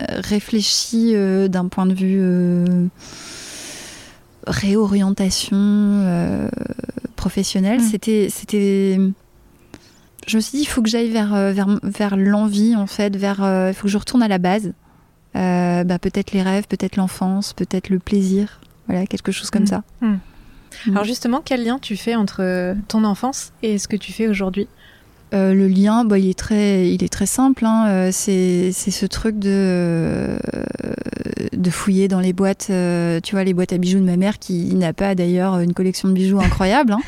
réfléchi 0.00 1.12
euh, 1.14 1.48
d'un 1.48 1.66
point 1.68 1.86
de 1.86 1.94
vue 1.94 2.18
réorientation 4.46 5.56
euh, 5.56 6.48
professionnelle. 7.16 7.80
Mm. 7.80 7.84
C'était, 7.90 8.28
c'était. 8.30 8.98
Je 10.26 10.36
me 10.36 10.40
suis 10.40 10.58
dit, 10.58 10.62
il 10.64 10.66
faut 10.66 10.80
que 10.82 10.88
j'aille 10.88 11.10
vers, 11.10 11.34
euh, 11.34 11.52
vers, 11.52 11.66
vers 11.82 12.16
l'envie, 12.16 12.74
en 12.76 12.86
fait, 12.86 13.14
vers. 13.16 13.42
euh, 13.42 13.68
Il 13.70 13.74
faut 13.74 13.84
que 13.84 13.88
je 13.88 13.98
retourne 13.98 14.22
à 14.22 14.28
la 14.28 14.38
base. 14.38 14.72
Euh, 15.36 15.84
bah, 15.84 15.98
peut-être 15.98 16.32
les 16.32 16.42
rêves, 16.42 16.66
peut-être 16.68 16.96
l'enfance, 16.96 17.52
peut-être 17.52 17.88
le 17.90 17.98
plaisir. 17.98 18.60
Voilà, 18.88 19.06
quelque 19.06 19.32
chose 19.32 19.50
comme 19.50 19.64
Mm. 19.64 19.66
ça. 19.66 19.82
Mm. 20.00 20.14
Alors 20.90 21.04
justement, 21.04 21.40
quel 21.44 21.64
lien 21.64 21.78
tu 21.78 21.96
fais 21.96 22.16
entre 22.16 22.74
ton 22.88 23.04
enfance 23.04 23.52
et 23.62 23.78
ce 23.78 23.86
que 23.86 23.96
tu 23.96 24.12
fais 24.12 24.26
aujourd'hui? 24.28 24.66
Euh, 25.32 25.54
le 25.54 25.66
lien, 25.66 26.04
bah, 26.04 26.18
il, 26.18 26.28
est 26.28 26.38
très, 26.38 26.90
il 26.90 27.02
est 27.02 27.12
très 27.12 27.26
simple. 27.26 27.64
hein. 27.64 27.86
Euh, 27.88 28.08
c'est, 28.12 28.70
ce 28.72 29.06
truc 29.06 29.38
de, 29.38 29.48
euh, 29.50 30.36
de 31.52 31.70
fouiller 31.70 32.06
dans 32.08 32.20
les 32.20 32.32
boîtes, 32.32 32.68
euh, 32.70 33.20
tu 33.20 33.34
vois, 33.34 33.42
les 33.44 33.54
boîtes 33.54 33.72
à 33.72 33.78
bijoux 33.78 33.98
de 33.98 34.04
ma 34.04 34.16
mère, 34.16 34.38
qui 34.38 34.74
n'a 34.74 34.92
pas 34.92 35.14
d'ailleurs 35.14 35.58
une 35.58 35.72
collection 35.72 36.08
de 36.08 36.14
bijoux 36.14 36.40
incroyable. 36.40 36.92
hein. 36.92 37.00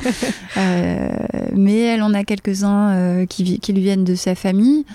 Mais 1.55 1.79
elle 1.79 2.01
en 2.01 2.13
a 2.13 2.23
quelques-uns 2.23 3.25
qui, 3.27 3.43
lui 3.43 3.81
viennent 3.81 4.03
de 4.03 4.15
sa 4.15 4.35
famille. 4.35 4.85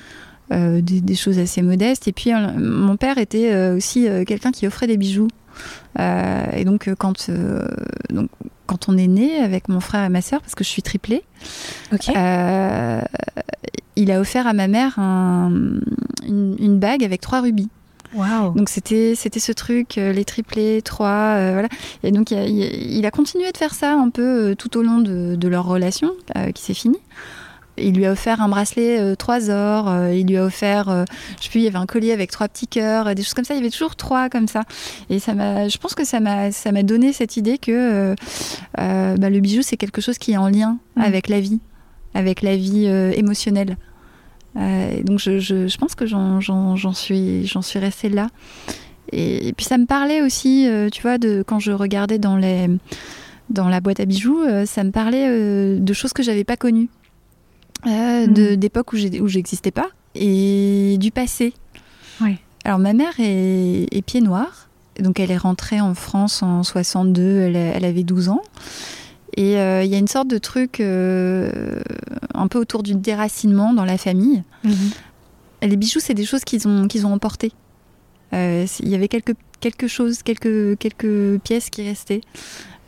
des, 0.50 0.80
des 0.82 1.14
choses 1.14 1.38
assez 1.38 1.62
modestes. 1.62 2.08
Et 2.08 2.12
puis, 2.12 2.32
mon 2.58 2.96
père 2.96 3.18
était 3.18 3.54
aussi 3.70 4.06
quelqu'un 4.26 4.52
qui 4.52 4.66
offrait 4.66 4.86
des 4.86 4.96
bijoux. 4.98 5.28
Euh, 5.98 6.44
et 6.56 6.64
donc, 6.64 6.88
euh, 6.88 6.94
quand, 6.96 7.28
euh, 7.28 7.66
donc, 8.10 8.28
quand 8.66 8.88
on 8.88 8.96
est 8.96 9.06
né 9.06 9.36
avec 9.38 9.68
mon 9.68 9.80
frère 9.80 10.04
et 10.04 10.08
ma 10.08 10.22
sœur, 10.22 10.40
parce 10.40 10.54
que 10.54 10.64
je 10.64 10.68
suis 10.68 10.82
triplée, 10.82 11.22
il 13.96 14.10
a 14.10 14.20
offert 14.20 14.46
à 14.46 14.52
ma 14.52 14.68
mère 14.68 14.98
un- 14.98 15.52
une, 16.26 16.56
une 16.58 16.78
bague 16.78 17.04
avec 17.04 17.20
trois 17.20 17.40
rubis. 17.40 17.68
Waouh. 18.14 18.52
Donc 18.52 18.68
c'était 18.68 19.14
c'était 19.16 19.40
ce 19.40 19.52
truc, 19.52 19.96
euh, 19.96 20.12
les 20.12 20.26
triplés, 20.26 20.82
trois, 20.82 21.34
euh, 21.36 21.52
voilà. 21.54 21.68
Et 22.02 22.10
donc 22.12 22.30
il 22.30 22.36
a, 22.38 22.44
il- 22.44 22.98
il 22.98 23.06
a 23.06 23.10
continué 23.10 23.50
de 23.50 23.56
faire 23.56 23.72
ça 23.74 23.94
un 23.94 24.10
peu 24.10 24.50
euh, 24.50 24.54
tout 24.54 24.76
au 24.76 24.82
long 24.82 24.98
de, 24.98 25.34
de 25.34 25.48
leur 25.48 25.64
relation 25.64 26.10
qui 26.54 26.62
s'est 26.62 26.74
finie. 26.74 26.98
Il 27.78 27.94
lui 27.94 28.04
a 28.04 28.12
offert 28.12 28.42
un 28.42 28.48
bracelet 28.48 29.00
euh, 29.00 29.14
trois 29.14 29.48
or, 29.48 29.88
euh, 29.88 30.14
il 30.14 30.26
lui 30.26 30.36
a 30.36 30.44
offert, 30.44 30.90
euh, 30.90 31.04
je 31.38 31.44
sais 31.44 31.50
plus, 31.50 31.60
il 31.60 31.64
y 31.64 31.66
avait 31.66 31.78
un 31.78 31.86
collier 31.86 32.12
avec 32.12 32.30
trois 32.30 32.46
petits 32.46 32.66
cœurs, 32.66 33.06
euh, 33.06 33.14
des 33.14 33.22
choses 33.22 33.32
comme 33.32 33.46
ça. 33.46 33.54
Il 33.54 33.58
y 33.58 33.60
avait 33.60 33.70
toujours 33.70 33.96
trois 33.96 34.28
comme 34.28 34.46
ça. 34.46 34.62
Et 35.08 35.18
ça 35.18 35.32
m'a, 35.32 35.68
je 35.68 35.78
pense 35.78 35.94
que 35.94 36.04
ça 36.04 36.20
m'a, 36.20 36.52
ça 36.52 36.70
m'a 36.70 36.82
donné 36.82 37.12
cette 37.14 37.38
idée 37.38 37.56
que 37.56 38.14
euh, 38.78 39.16
bah, 39.16 39.30
le 39.30 39.40
bijou 39.40 39.62
c'est 39.62 39.78
quelque 39.78 40.00
chose 40.02 40.18
qui 40.18 40.32
est 40.32 40.36
en 40.36 40.48
lien 40.48 40.78
Mm. 40.96 41.00
avec 41.00 41.28
la 41.28 41.40
vie, 41.40 41.60
avec 42.12 42.42
la 42.42 42.56
vie 42.56 42.86
émotionnelle. 42.86 43.78
Donc 44.54 45.18
je, 45.18 45.38
je, 45.38 45.66
je 45.66 45.78
pense 45.78 45.94
que 45.94 46.04
j'en, 46.04 46.40
suis, 46.92 47.46
j'en 47.46 47.62
suis 47.62 47.78
restée 47.78 48.10
là. 48.10 48.28
Et, 49.10 49.48
et 49.48 49.52
puis 49.54 49.64
ça 49.64 49.78
me 49.78 49.86
parlait 49.86 50.20
aussi, 50.20 50.68
tu 50.92 51.00
vois, 51.00 51.16
de 51.16 51.42
quand 51.46 51.58
je 51.58 51.72
regardais 51.72 52.18
dans 52.18 52.36
les 52.36 52.68
dans 53.48 53.68
la 53.68 53.80
boîte 53.80 54.00
à 54.00 54.04
bijoux, 54.04 54.42
ça 54.66 54.84
me 54.84 54.90
parlait 54.90 55.78
de 55.78 55.92
choses 55.94 56.12
que 56.12 56.22
j'avais 56.22 56.44
pas 56.44 56.56
connues, 56.56 56.88
euh, 57.86 58.26
Mm. 58.26 58.32
de 58.32 58.54
d'époques 58.54 58.92
où 58.92 58.96
j'ai- 58.96 59.20
où 59.20 59.28
j'existais 59.28 59.70
pas 59.70 59.88
et 60.14 60.96
du 61.00 61.10
passé. 61.10 61.52
Ouais. 62.20 62.38
Alors 62.64 62.78
ma 62.78 62.92
mère 62.92 63.14
est, 63.18 63.86
est 63.90 64.02
pied 64.02 64.20
noir, 64.20 64.68
donc 65.00 65.18
elle 65.18 65.30
est 65.30 65.36
rentrée 65.36 65.80
en 65.80 65.94
France 65.94 66.42
en 66.42 66.62
62, 66.62 67.40
elle, 67.40 67.56
elle 67.56 67.84
avait 67.84 68.04
12 68.04 68.28
ans. 68.28 68.42
Et 69.36 69.56
euh, 69.56 69.82
il 69.82 69.90
y 69.90 69.94
a 69.94 69.98
une 69.98 70.08
sorte 70.08 70.28
de 70.28 70.36
truc 70.38 70.78
euh, 70.80 71.80
un 72.34 72.48
peu 72.48 72.58
autour 72.58 72.82
du 72.82 72.94
déracinement 72.94 73.72
dans 73.72 73.84
la 73.86 73.96
famille. 73.98 74.42
Mhm. 74.64 74.74
Les 75.62 75.76
bijoux, 75.76 76.00
c'est 76.00 76.14
des 76.14 76.24
choses 76.26 76.44
qu'ils 76.44 76.68
ont, 76.68 76.86
qu'ils 76.88 77.06
ont 77.06 77.12
emportées. 77.14 77.52
Euh, 78.34 78.66
Il 78.80 78.88
y 78.88 78.94
avait 78.94 79.08
quelque, 79.08 79.32
quelque 79.60 79.86
chose, 79.88 80.22
quelques, 80.22 80.76
quelques 80.78 81.40
pièces 81.42 81.70
qui 81.70 81.82
restaient. 81.82 82.20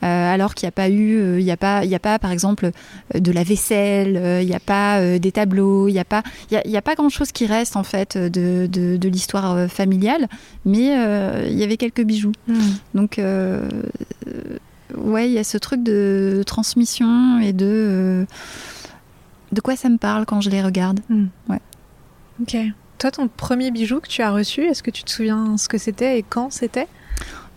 Euh, 0.04 0.34
alors 0.34 0.54
qu'il 0.54 0.66
n'y 0.66 0.68
a 0.68 0.72
pas 0.72 0.90
eu, 0.90 1.16
euh, 1.18 1.40
il 1.40 1.44
n'y 1.44 1.50
a 1.50 1.56
pas, 1.56 1.82
il 1.84 1.90
y 1.90 1.94
a 1.94 1.98
pas 1.98 2.18
par 2.18 2.30
exemple 2.30 2.66
euh, 3.14 3.18
de 3.18 3.32
la 3.32 3.42
vaisselle, 3.42 4.16
euh, 4.18 4.42
il 4.42 4.46
n'y 4.46 4.54
a 4.54 4.60
pas 4.60 4.98
euh, 4.98 5.18
des 5.18 5.32
tableaux, 5.32 5.88
il 5.88 5.92
n'y 5.92 5.98
a 5.98 6.04
pas, 6.04 6.22
il 6.50 6.54
y 6.54 6.56
a, 6.58 6.62
il 6.66 6.70
y 6.70 6.76
a 6.76 6.82
pas 6.82 6.94
grand 6.94 7.08
chose 7.08 7.32
qui 7.32 7.46
reste 7.46 7.74
en 7.76 7.84
fait 7.84 8.18
de, 8.18 8.66
de, 8.70 8.98
de 8.98 9.08
l'histoire 9.08 9.52
euh, 9.52 9.66
familiale, 9.66 10.28
mais 10.66 10.94
euh, 10.98 11.46
il 11.48 11.58
y 11.58 11.62
avait 11.62 11.78
quelques 11.78 12.02
bijoux. 12.02 12.32
Mhm. 12.48 12.56
Donc, 12.94 13.18
euh, 13.18 13.66
euh, 14.28 14.56
ouais, 14.96 15.26
il 15.28 15.32
y 15.32 15.38
a 15.38 15.44
ce 15.44 15.56
truc 15.56 15.82
de 15.82 16.42
transmission 16.46 17.40
et 17.40 17.52
de. 17.54 17.66
euh, 17.66 18.24
de 19.52 19.60
quoi 19.60 19.76
ça 19.76 19.88
me 19.88 19.98
parle 19.98 20.26
quand 20.26 20.40
je 20.40 20.50
les 20.50 20.62
regarde 20.62 21.00
Ok. 22.42 22.56
Toi, 22.98 23.10
ton 23.10 23.28
premier 23.28 23.70
bijou 23.70 24.00
que 24.00 24.08
tu 24.08 24.20
as 24.22 24.30
reçu, 24.32 24.62
est-ce 24.62 24.82
que 24.82 24.90
tu 24.90 25.02
te 25.04 25.10
souviens 25.10 25.56
ce 25.56 25.68
que 25.68 25.78
c'était 25.78 26.18
et 26.18 26.22
quand 26.28 26.50
c'était? 26.52 26.88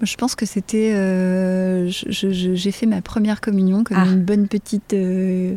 Je 0.01 0.15
pense 0.15 0.35
que 0.35 0.45
c'était. 0.45 0.93
euh, 0.95 1.89
J'ai 1.89 2.71
fait 2.71 2.85
ma 2.85 3.01
première 3.01 3.41
communion 3.41 3.83
comme 3.83 3.97
Ah. 3.99 4.05
une 4.05 4.21
bonne 4.23 4.47
petite, 4.47 4.93
euh, 4.93 5.55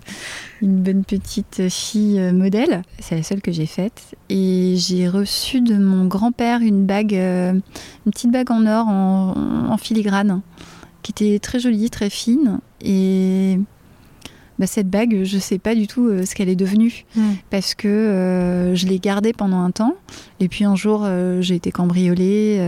une 0.63 0.77
bonne 0.83 1.05
petite 1.05 1.69
fille 1.69 2.19
euh, 2.19 2.33
modèle. 2.33 2.83
C'est 3.01 3.17
la 3.17 3.23
seule 3.23 3.43
que 3.43 3.53
j'ai 3.53 3.67
faite. 3.67 4.15
Et 4.31 4.75
j'ai 4.79 5.09
reçu 5.09 5.61
de 5.61 5.75
mon 5.77 6.07
grand-père 6.07 6.61
une 6.63 6.87
bague, 6.87 7.15
euh, 7.15 7.53
une 7.53 8.13
petite 8.13 8.31
bague 8.31 8.51
en 8.51 8.65
or 8.67 8.89
en, 8.89 9.35
en 9.71 9.77
filigrane, 9.77 10.41
qui 11.03 11.13
était 11.13 11.39
très 11.39 11.61
jolie, 11.61 11.91
très 11.91 12.09
fine. 12.11 12.61
Et 12.81 13.59
bah, 14.61 14.67
cette 14.69 14.89
bague, 14.89 15.25
je 15.25 15.39
sais 15.39 15.59
pas 15.59 15.75
du 15.75 15.87
tout 15.89 16.07
euh, 16.09 16.25
ce 16.25 16.35
qu'elle 16.37 16.49
est 16.49 16.55
devenue 16.55 17.05
parce 17.51 17.75
que 17.75 17.89
euh, 17.89 18.75
je 18.77 18.87
l'ai 18.87 18.99
gardée 19.01 19.33
pendant 19.33 19.61
un 19.63 19.71
temps 19.73 19.97
et 20.39 20.47
puis 20.49 20.65
un 20.65 20.77
jour 20.77 21.03
euh, 21.05 21.41
j'ai 21.43 21.57
été 21.57 21.73
cambriolée 21.73 22.61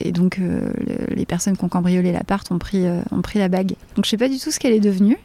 et 0.00 0.10
donc 0.12 0.38
le- 0.38 1.14
les 1.14 1.26
personnes 1.26 1.56
qui 1.56 1.64
ont 1.64 1.68
cambriolé 1.68 2.10
l'appart 2.12 2.50
ont 2.50 2.58
pris, 2.58 2.84
ont 3.12 3.22
pris 3.22 3.38
la 3.38 3.48
bague. 3.48 3.74
Donc 3.94 4.04
je 4.04 4.10
sais 4.10 4.16
pas 4.16 4.28
du 4.28 4.38
tout 4.38 4.50
ce 4.50 4.58
qu'elle 4.58 4.72
est 4.72 4.80
devenue. 4.80 5.16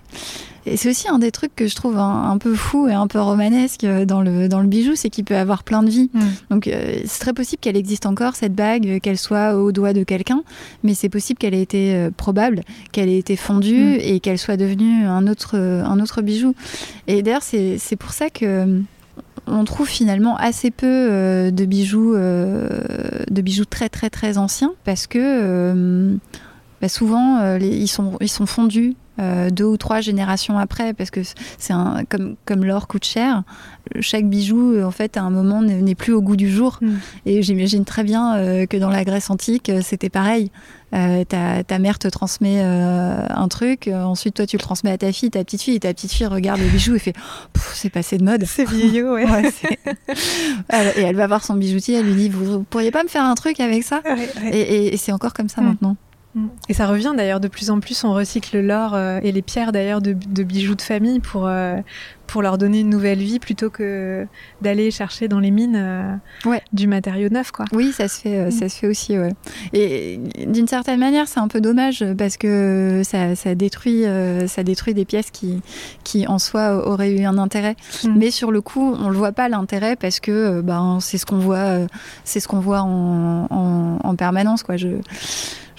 Et 0.66 0.78
c'est 0.78 0.90
aussi 0.90 1.08
un 1.08 1.20
des 1.20 1.32
trucs 1.32 1.56
que 1.56 1.68
je 1.68 1.76
trouve 1.76 1.98
un, 1.98 2.30
un 2.30 2.38
peu 2.38 2.54
fou 2.54 2.88
et 2.88 2.94
un 2.94 3.08
peu 3.08 3.20
romanesque 3.20 3.84
euh, 3.84 4.06
dans 4.06 4.22
le, 4.22 4.48
dans 4.48 4.62
le 4.62 4.68
bijou, 4.68 4.96
c'est 4.96 5.10
qu'il 5.10 5.24
peut 5.24 5.36
avoir 5.36 5.64
plein 5.64 5.82
de 5.82 5.90
vies. 5.90 6.10
Mhm. 6.14 6.22
Donc 6.50 6.68
euh, 6.68 7.02
c'est 7.06 7.20
très 7.20 7.34
possible 7.34 7.60
qu'elle 7.60 7.78
existe 7.78 8.06
encore, 8.06 8.36
cette 8.36 8.54
bague, 8.54 8.88
euh, 8.88 9.00
qu'elle 9.00 9.18
soit 9.18 9.56
au 9.56 9.72
doigt 9.72 9.94
de 9.94 10.04
quelqu'un, 10.04 10.44
mais 10.84 10.94
c'est 10.94 11.10
possible 11.10 11.40
qu'elle 11.40 11.56
ait 11.56 11.62
été 11.62 11.96
euh, 11.96 12.12
probable, 12.16 12.62
qu'elle 12.92 13.10
ait 13.10 13.18
été 13.18 13.36
fondue 13.36 13.72
Mm. 13.72 13.98
et 14.02 14.20
qu'elle 14.20 14.38
soit 14.38 14.58
devenue 14.58 15.06
un 15.06 15.28
autre, 15.28 15.58
un 15.58 16.00
autre 16.00 16.22
bijou. 16.22 16.54
Et 17.08 17.22
d'ailleurs, 17.22 17.44
c'est 17.44 17.96
pour 17.98 18.12
ça 18.12 18.30
que 18.30 18.82
on 19.48 19.64
trouve 19.66 19.88
finalement 19.88 20.38
assez 20.38 20.72
peu 20.72 20.86
euh, 20.88 21.52
de 21.52 21.66
bijoux, 21.66 22.14
euh, 22.16 22.70
de 23.30 23.42
bijoux 23.42 23.66
très 23.66 23.90
très 23.90 24.10
très 24.10 24.38
anciens, 24.38 24.74
parce 24.84 25.08
que 25.08 25.20
euh, 25.20 26.16
bah, 26.82 26.90
souvent 26.90 27.56
ils, 27.58 27.88
sont, 27.88 28.18
ils 28.22 28.30
sont 28.30 28.46
fondus 28.46 28.96
deux 29.18 29.66
ou 29.66 29.78
trois 29.78 30.02
générations 30.02 30.58
après, 30.58 30.94
parce 30.94 31.12
que 31.12 31.22
c'est 31.58 31.74
un 31.74 32.04
comme 32.10 32.36
comme 32.46 32.66
l'or 32.66 32.88
coûte 32.88 33.06
cher. 33.06 33.44
Chaque 34.00 34.28
bijou, 34.28 34.82
en 34.82 34.92
fait, 34.92 35.18
à 35.18 35.22
un 35.22 35.30
moment 35.30 35.62
n'est 35.62 35.96
plus 35.96 36.14
au 36.14 36.22
goût 36.22 36.36
du 36.36 36.50
jour. 36.50 36.80
Mm. 36.82 36.92
Et 37.26 37.42
j'imagine 37.44 37.86
très 37.86 38.04
bien 38.04 38.66
que 38.68 38.78
dans 38.78 38.90
la 38.90 39.04
Grèce 39.04 39.30
antique, 39.30 39.72
c'était 39.82 40.10
pareil. 40.10 40.52
Euh, 40.94 41.24
ta, 41.24 41.80
mère 41.80 42.00
te 42.00 42.10
transmet 42.10 42.62
euh, 42.62 43.26
un 43.30 43.48
truc, 43.48 43.88
euh, 43.88 44.04
ensuite 44.04 44.36
toi 44.36 44.46
tu 44.46 44.58
le 44.58 44.62
transmets 44.62 44.92
à 44.92 44.98
ta 44.98 45.14
fille, 45.14 45.32
ta 45.32 45.42
petite 45.46 45.62
fille, 45.62 45.76
et 45.76 45.80
ta 45.80 45.94
petite 45.94 46.12
fille 46.12 46.26
regarde 46.26 46.60
le 46.60 46.68
bijou 46.68 46.96
et 46.96 47.00
fait 47.00 47.14
c'est 47.74 47.90
passé 47.90 48.18
de 48.18 48.26
mode. 48.26 48.44
C'est 48.46 48.66
vieillot, 48.68 49.14
ouais. 49.14 49.26
et 50.98 51.02
elle 51.02 51.16
va 51.16 51.28
voir 51.28 51.46
son 51.46 51.56
bijoutier, 51.56 51.96
elle 51.96 52.08
lui 52.08 52.16
dit 52.16 52.30
vous, 52.30 52.64
pourriez 52.64 52.92
pas 52.92 53.04
me 53.04 53.08
faire 53.08 53.24
un 53.24 53.36
truc 53.36 53.62
avec 53.62 53.84
ça? 53.84 54.02
Et, 54.52 54.98
c'est 54.98 55.14
encore 55.14 55.34
comme 55.34 55.48
ça 55.48 55.62
mm. 55.62 55.66
maintenant. 55.66 55.96
Mm. 56.36 56.48
Et 56.70 56.74
ça 56.74 56.88
revient 56.88 57.14
d'ailleurs 57.16 57.40
de 57.40 57.48
plus 57.48 57.70
en 57.70 57.80
plus, 57.80 58.04
on 58.04 58.14
recycle 58.14 58.60
l'or 58.60 58.98
et 58.98 59.32
les 59.32 59.42
pierres 59.42 59.72
d'ailleurs 59.72 60.02
de, 60.02 60.14
bijoux 60.44 60.76
de 60.76 60.82
famille 60.82 61.20
pour, 61.20 61.50
pour 62.32 62.42
leur 62.42 62.58
donner 62.58 62.80
une 62.80 62.90
nouvelle 62.90 63.20
vie 63.20 63.40
plutôt 63.40 63.70
que 63.70 64.26
d'aller 64.62 64.90
chercher 64.90 65.28
dans 65.28 65.40
les 65.40 65.52
mines 65.52 65.76
euh, 65.76 66.16
du 66.72 66.88
matériau 66.88 67.28
neuf 67.30 67.52
quoi. 67.52 67.66
Oui, 67.74 67.92
ça 67.92 68.08
se 68.08 68.22
fait 68.22 68.38
euh, 68.38 68.52
ça 68.52 68.70
se 68.70 68.80
fait 68.80 68.88
aussi 68.88 69.20
ouais. 69.20 69.34
Et 69.74 70.18
d'une 70.48 70.68
certaine 70.68 71.00
manière, 71.00 71.28
c'est 71.28 71.42
un 71.42 71.50
peu 71.50 71.60
dommage 71.60 72.06
parce 72.18 72.38
que 72.38 73.02
ça, 73.04 73.36
ça 73.36 73.54
détruit 73.54 74.06
euh, 74.06 74.48
ça 74.48 74.64
détruit 74.64 74.94
des 74.94 75.04
pièces 75.04 75.30
qui 75.30 75.62
qui 76.06 76.26
en 76.26 76.40
soi 76.40 76.88
auraient 76.88 77.12
eu 77.12 77.26
un 77.26 77.38
intérêt. 77.38 77.76
Mm. 78.06 78.16
Mais 78.18 78.32
sur 78.32 78.52
le 78.52 78.62
coup, 78.62 78.96
on 78.98 79.10
le 79.10 79.18
voit 79.18 79.34
pas 79.34 79.50
l'intérêt 79.50 79.98
parce 79.98 80.22
que 80.22 80.62
ben 80.62 81.00
c'est 81.02 81.18
ce 81.18 81.26
qu'on 81.26 81.40
voit 81.40 81.80
c'est 82.24 82.40
ce 82.40 82.48
qu'on 82.48 82.62
voit 82.62 82.82
en, 82.82 83.98
en, 84.02 84.16
permanence 84.16 84.64
quoi. 84.64 84.78
Je, 84.78 84.88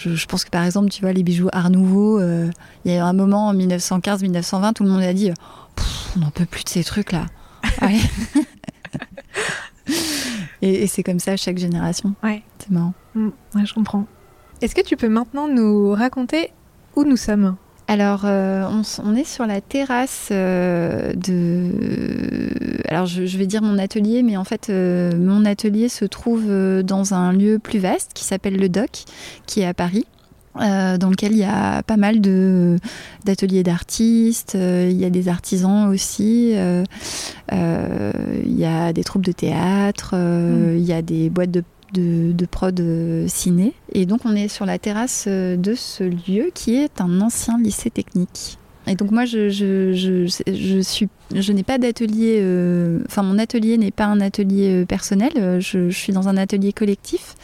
je, 0.04 0.26
pense 0.26 0.44
que 0.44 0.50
par 0.50 0.64
exemple, 0.64 0.90
tu 0.90 1.00
vois, 1.02 1.12
les 1.12 1.22
bijoux 1.22 1.48
Art 1.52 1.70
Nouveau, 1.70 2.20
il 2.20 2.50
y 2.84 2.90
a 2.90 2.96
eu 2.96 3.00
un 3.00 3.12
moment 3.12 3.48
en 3.48 3.54
1915-1920, 3.54 4.72
tout 4.74 4.84
le 4.84 4.90
monde 4.90 5.02
a 5.02 5.12
dit 5.12 5.32
on 6.16 6.20
n'en 6.20 6.30
peut 6.30 6.46
plus 6.46 6.64
de 6.64 6.68
ces 6.68 6.84
trucs-là. 6.84 7.26
et, 10.62 10.86
c'est 10.86 11.02
comme 11.02 11.18
ça 11.18 11.36
chaque 11.36 11.58
génération. 11.58 12.14
Ouais. 12.22 12.42
C'est 12.58 12.70
marrant. 12.70 12.94
Mm, 13.14 13.30
je 13.64 13.74
comprends. 13.74 14.06
Est-ce 14.60 14.74
que 14.74 14.82
tu 14.82 14.96
peux 14.96 15.08
maintenant 15.08 15.48
nous 15.48 15.92
raconter 15.92 16.52
où 16.96 17.04
nous 17.04 17.16
sommes? 17.16 17.56
Alors, 17.92 18.22
euh, 18.24 18.66
on, 19.04 19.14
est 19.14 19.24
sur 19.24 19.44
la 19.44 19.60
terrasse 19.60 20.30
euh, 20.32 21.12
de. 21.12 21.68
Alors, 22.88 23.04
je, 23.04 23.36
vais 23.36 23.46
dire 23.46 23.60
mon 23.60 23.76
atelier, 23.76 24.22
mais 24.22 24.38
en 24.38 24.44
fait, 24.44 24.70
euh, 24.70 25.12
mon 25.14 25.44
atelier 25.44 25.90
se 25.90 26.06
trouve 26.06 26.50
dans 26.82 27.12
un 27.12 27.34
lieu 27.34 27.58
plus 27.58 27.80
vaste 27.80 28.12
qui 28.14 28.24
s'appelle 28.24 28.56
le 28.56 28.70
DOC, 28.70 29.04
qui 29.44 29.60
est 29.60 29.66
à 29.66 29.74
Paris. 29.74 30.06
Dans 30.54 31.08
lequel 31.08 31.32
il 31.32 31.38
y 31.38 31.44
a 31.44 31.82
pas 31.82 31.96
mal 31.96 32.20
de 32.20 32.76
d'ateliers 33.24 33.62
d'artistes, 33.62 34.54
il 34.54 34.92
y 34.92 35.06
a 35.06 35.10
des 35.10 35.28
artisans 35.28 35.88
aussi, 35.88 36.52
il 36.52 36.84
y 37.50 38.64
a 38.64 38.92
des 38.92 39.04
troupes 39.04 39.24
de 39.24 39.32
théâtre, 39.32 40.14
hmm. 40.14 40.76
il 40.76 40.84
y 40.84 40.92
a 40.92 41.00
des 41.00 41.30
boîtes 41.30 41.50
de, 41.50 41.64
de, 41.92 42.46
prod 42.46 42.80
ciné. 43.26 43.74
Et 43.92 44.06
donc 44.06 44.20
on 44.24 44.34
est 44.34 44.48
sur 44.48 44.66
la 44.66 44.78
terrasse 44.78 45.28
de 45.28 45.74
ce 45.74 46.04
lieu 46.04 46.50
qui 46.54 46.76
est 46.76 47.00
un 47.00 47.20
ancien 47.20 47.58
lycée 47.58 47.90
technique. 47.90 48.58
Et 48.88 48.96
donc 48.96 49.12
moi, 49.12 49.24
je, 49.24 49.48
je, 49.48 49.92
je, 49.92 50.26
je 50.52 50.80
suis, 50.80 51.08
je 51.32 51.52
n'ai 51.52 51.62
pas 51.62 51.78
d'atelier, 51.78 52.38
euh, 52.40 53.00
enfin 53.06 53.22
mon 53.22 53.38
atelier 53.38 53.78
n'est 53.78 53.92
pas 53.92 54.06
un 54.06 54.20
atelier 54.20 54.84
personnel, 54.86 55.60
je, 55.60 55.88
suis 55.90 56.12
dans 56.12 56.28
un 56.28 56.36
atelier 56.36 56.72
collectif. 56.72 57.36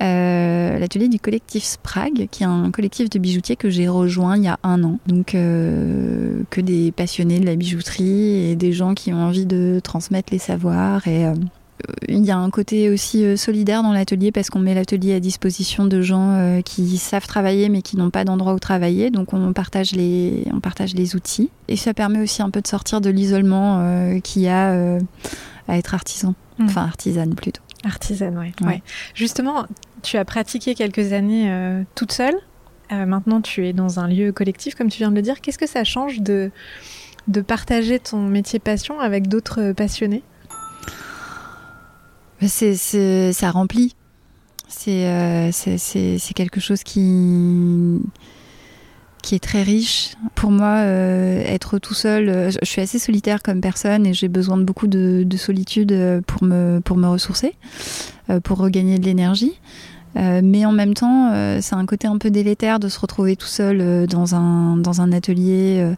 Euh, 0.00 0.78
l'atelier 0.78 1.08
du 1.08 1.18
collectif 1.18 1.64
Sprague, 1.64 2.28
qui 2.30 2.44
est 2.44 2.46
un 2.46 2.70
collectif 2.70 3.10
de 3.10 3.18
bijoutiers 3.18 3.56
que 3.56 3.68
j'ai 3.68 3.88
rejoint 3.88 4.36
il 4.36 4.44
y 4.44 4.48
a 4.48 4.58
un 4.62 4.84
an. 4.84 5.00
Donc 5.08 5.34
euh, 5.34 6.42
que 6.50 6.60
des 6.60 6.92
passionnés 6.92 7.40
de 7.40 7.46
la 7.46 7.56
bijouterie 7.56 8.50
et 8.50 8.54
des 8.54 8.72
gens 8.72 8.94
qui 8.94 9.12
ont 9.12 9.20
envie 9.20 9.46
de 9.46 9.80
transmettre 9.82 10.32
les 10.32 10.38
savoirs 10.38 11.08
et 11.08 11.26
euh, 11.26 11.34
il 12.08 12.24
y 12.24 12.30
a 12.30 12.36
un 12.36 12.50
côté 12.50 12.90
aussi 12.90 13.36
solidaire 13.36 13.82
dans 13.82 13.92
l'atelier 13.92 14.32
parce 14.32 14.50
qu'on 14.50 14.58
met 14.58 14.74
l'atelier 14.74 15.14
à 15.14 15.20
disposition 15.20 15.84
de 15.86 16.00
gens 16.00 16.60
qui 16.64 16.98
savent 16.98 17.26
travailler 17.26 17.68
mais 17.68 17.82
qui 17.82 17.96
n'ont 17.96 18.10
pas 18.10 18.24
d'endroit 18.24 18.54
où 18.54 18.58
travailler. 18.58 19.10
Donc 19.10 19.32
on 19.32 19.52
partage 19.52 19.92
les, 19.92 20.44
on 20.52 20.60
partage 20.60 20.94
les 20.94 21.14
outils. 21.14 21.50
Et 21.68 21.76
ça 21.76 21.94
permet 21.94 22.20
aussi 22.20 22.42
un 22.42 22.50
peu 22.50 22.60
de 22.60 22.66
sortir 22.66 23.00
de 23.00 23.10
l'isolement 23.10 24.20
qu'il 24.22 24.42
y 24.42 24.48
a 24.48 24.98
à 25.68 25.76
être 25.76 25.94
artisan, 25.94 26.34
mmh. 26.58 26.64
enfin 26.64 26.82
artisane 26.82 27.34
plutôt. 27.34 27.62
Artisane, 27.84 28.36
oui. 28.38 28.66
Ouais. 28.66 28.82
Justement, 29.14 29.66
tu 30.02 30.16
as 30.16 30.24
pratiqué 30.24 30.74
quelques 30.74 31.12
années 31.12 31.50
euh, 31.50 31.82
toute 31.94 32.12
seule. 32.12 32.34
Euh, 32.90 33.06
maintenant, 33.06 33.40
tu 33.40 33.66
es 33.66 33.72
dans 33.72 34.00
un 34.00 34.08
lieu 34.08 34.32
collectif, 34.32 34.74
comme 34.74 34.88
tu 34.88 34.98
viens 34.98 35.10
de 35.10 35.16
le 35.16 35.22
dire. 35.22 35.40
Qu'est-ce 35.40 35.58
que 35.58 35.68
ça 35.68 35.84
change 35.84 36.20
de, 36.20 36.50
de 37.28 37.40
partager 37.40 37.98
ton 37.98 38.22
métier 38.22 38.58
passion 38.58 38.98
avec 38.98 39.28
d'autres 39.28 39.72
passionnés? 39.72 40.22
C'est, 42.46 43.32
Ça 43.32 43.50
remplit. 43.50 43.94
Euh, 44.86 45.50
c'est, 45.52 46.34
quelque 46.34 46.60
chose 46.60 46.82
qui, 46.82 48.00
qui 49.22 49.34
est 49.34 49.42
très 49.42 49.62
riche. 49.62 50.14
Pour 50.34 50.50
moi, 50.50 50.80
être 50.80 51.78
tout 51.78 51.94
seul, 51.94 52.50
je 52.50 52.68
suis 52.68 52.80
assez 52.80 52.98
solitaire 52.98 53.42
comme 53.42 53.60
personne 53.60 54.06
et 54.06 54.14
j'ai 54.14 54.28
besoin 54.28 54.56
de 54.56 54.64
beaucoup 54.64 54.86
de, 54.86 55.22
de, 55.24 55.36
solitude 55.36 56.22
pour 56.26 56.44
me, 56.44 56.80
pour 56.80 56.96
me 56.96 57.08
ressourcer, 57.08 57.54
pour 58.44 58.58
regagner 58.58 58.98
de 58.98 59.04
l'énergie. 59.04 59.58
Euh, 60.16 60.40
mais 60.42 60.64
en 60.64 60.72
même 60.72 60.94
temps, 60.94 61.30
euh, 61.32 61.58
c'est 61.60 61.74
un 61.74 61.86
côté 61.86 62.08
un 62.08 62.18
peu 62.18 62.30
délétère 62.30 62.80
de 62.80 62.88
se 62.88 62.98
retrouver 62.98 63.36
tout 63.36 63.46
seul 63.46 63.80
euh, 63.80 64.06
dans, 64.06 64.34
un, 64.34 64.76
dans 64.76 65.00
un 65.00 65.12
atelier. 65.12 65.94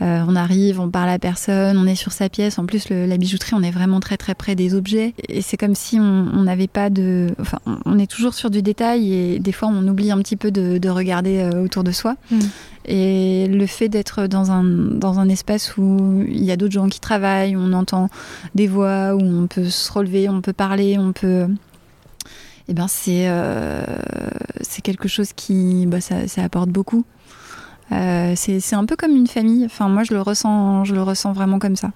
On 0.00 0.36
arrive, 0.36 0.80
on 0.80 0.90
parle 0.90 1.10
à 1.10 1.18
personne, 1.18 1.76
on 1.76 1.86
est 1.86 1.94
sur 1.94 2.12
sa 2.12 2.28
pièce. 2.28 2.58
En 2.58 2.66
plus, 2.66 2.88
la 2.90 3.16
bijouterie, 3.16 3.54
on 3.54 3.62
est 3.62 3.70
vraiment 3.70 4.00
très 4.00 4.16
très 4.16 4.34
près 4.34 4.54
des 4.54 4.74
objets. 4.74 5.14
Et 5.28 5.42
c'est 5.42 5.56
comme 5.56 5.74
si 5.74 5.98
on 5.98 6.42
n'avait 6.42 6.68
pas 6.68 6.90
de. 6.90 7.28
Enfin, 7.40 7.58
on 7.84 7.98
est 7.98 8.10
toujours 8.10 8.34
sur 8.34 8.50
du 8.50 8.62
détail 8.62 9.12
et 9.12 9.38
des 9.38 9.52
fois, 9.52 9.68
on 9.68 9.86
oublie 9.88 10.10
un 10.10 10.18
petit 10.18 10.36
peu 10.36 10.50
de, 10.50 10.78
de 10.78 10.88
regarder 10.88 11.50
autour 11.62 11.84
de 11.84 11.92
soi. 11.92 12.16
Mm. 12.30 12.38
Et 12.90 13.46
le 13.48 13.66
fait 13.66 13.88
d'être 13.88 14.26
dans 14.26 14.50
un, 14.50 14.64
dans 14.64 15.18
un 15.18 15.28
espace 15.28 15.76
où 15.76 16.24
il 16.26 16.42
y 16.42 16.50
a 16.50 16.56
d'autres 16.56 16.72
gens 16.72 16.88
qui 16.88 17.00
travaillent, 17.00 17.54
où 17.54 17.60
on 17.60 17.74
entend 17.74 18.08
des 18.54 18.66
voix, 18.66 19.14
où 19.14 19.20
on 19.20 19.46
peut 19.46 19.68
se 19.68 19.92
relever, 19.92 20.28
on 20.28 20.40
peut 20.40 20.54
parler, 20.54 20.96
on 20.98 21.12
peut 21.12 21.46
eh 22.68 22.74
ben 22.74 22.86
c'est 22.86 23.28
euh, 23.28 23.82
quelque 24.82 25.08
chose 25.08 25.32
qui 25.32 25.86
bah, 25.86 26.00
ça, 26.00 26.28
ça 26.28 26.44
apporte 26.44 26.68
beaucoup. 26.68 27.04
Euh, 27.92 28.32
c'est 28.36 28.74
un 28.74 28.84
peu 28.84 28.96
comme 28.96 29.16
une 29.16 29.26
famille. 29.26 29.64
Enfin, 29.64 29.88
moi, 29.88 30.02
je 30.04 30.12
le 30.14 30.20
ressens, 30.20 30.84
je 30.84 30.94
le 30.94 31.02
ressens 31.02 31.32
vraiment 31.32 31.58
comme 31.58 31.76
ça. 31.76 31.90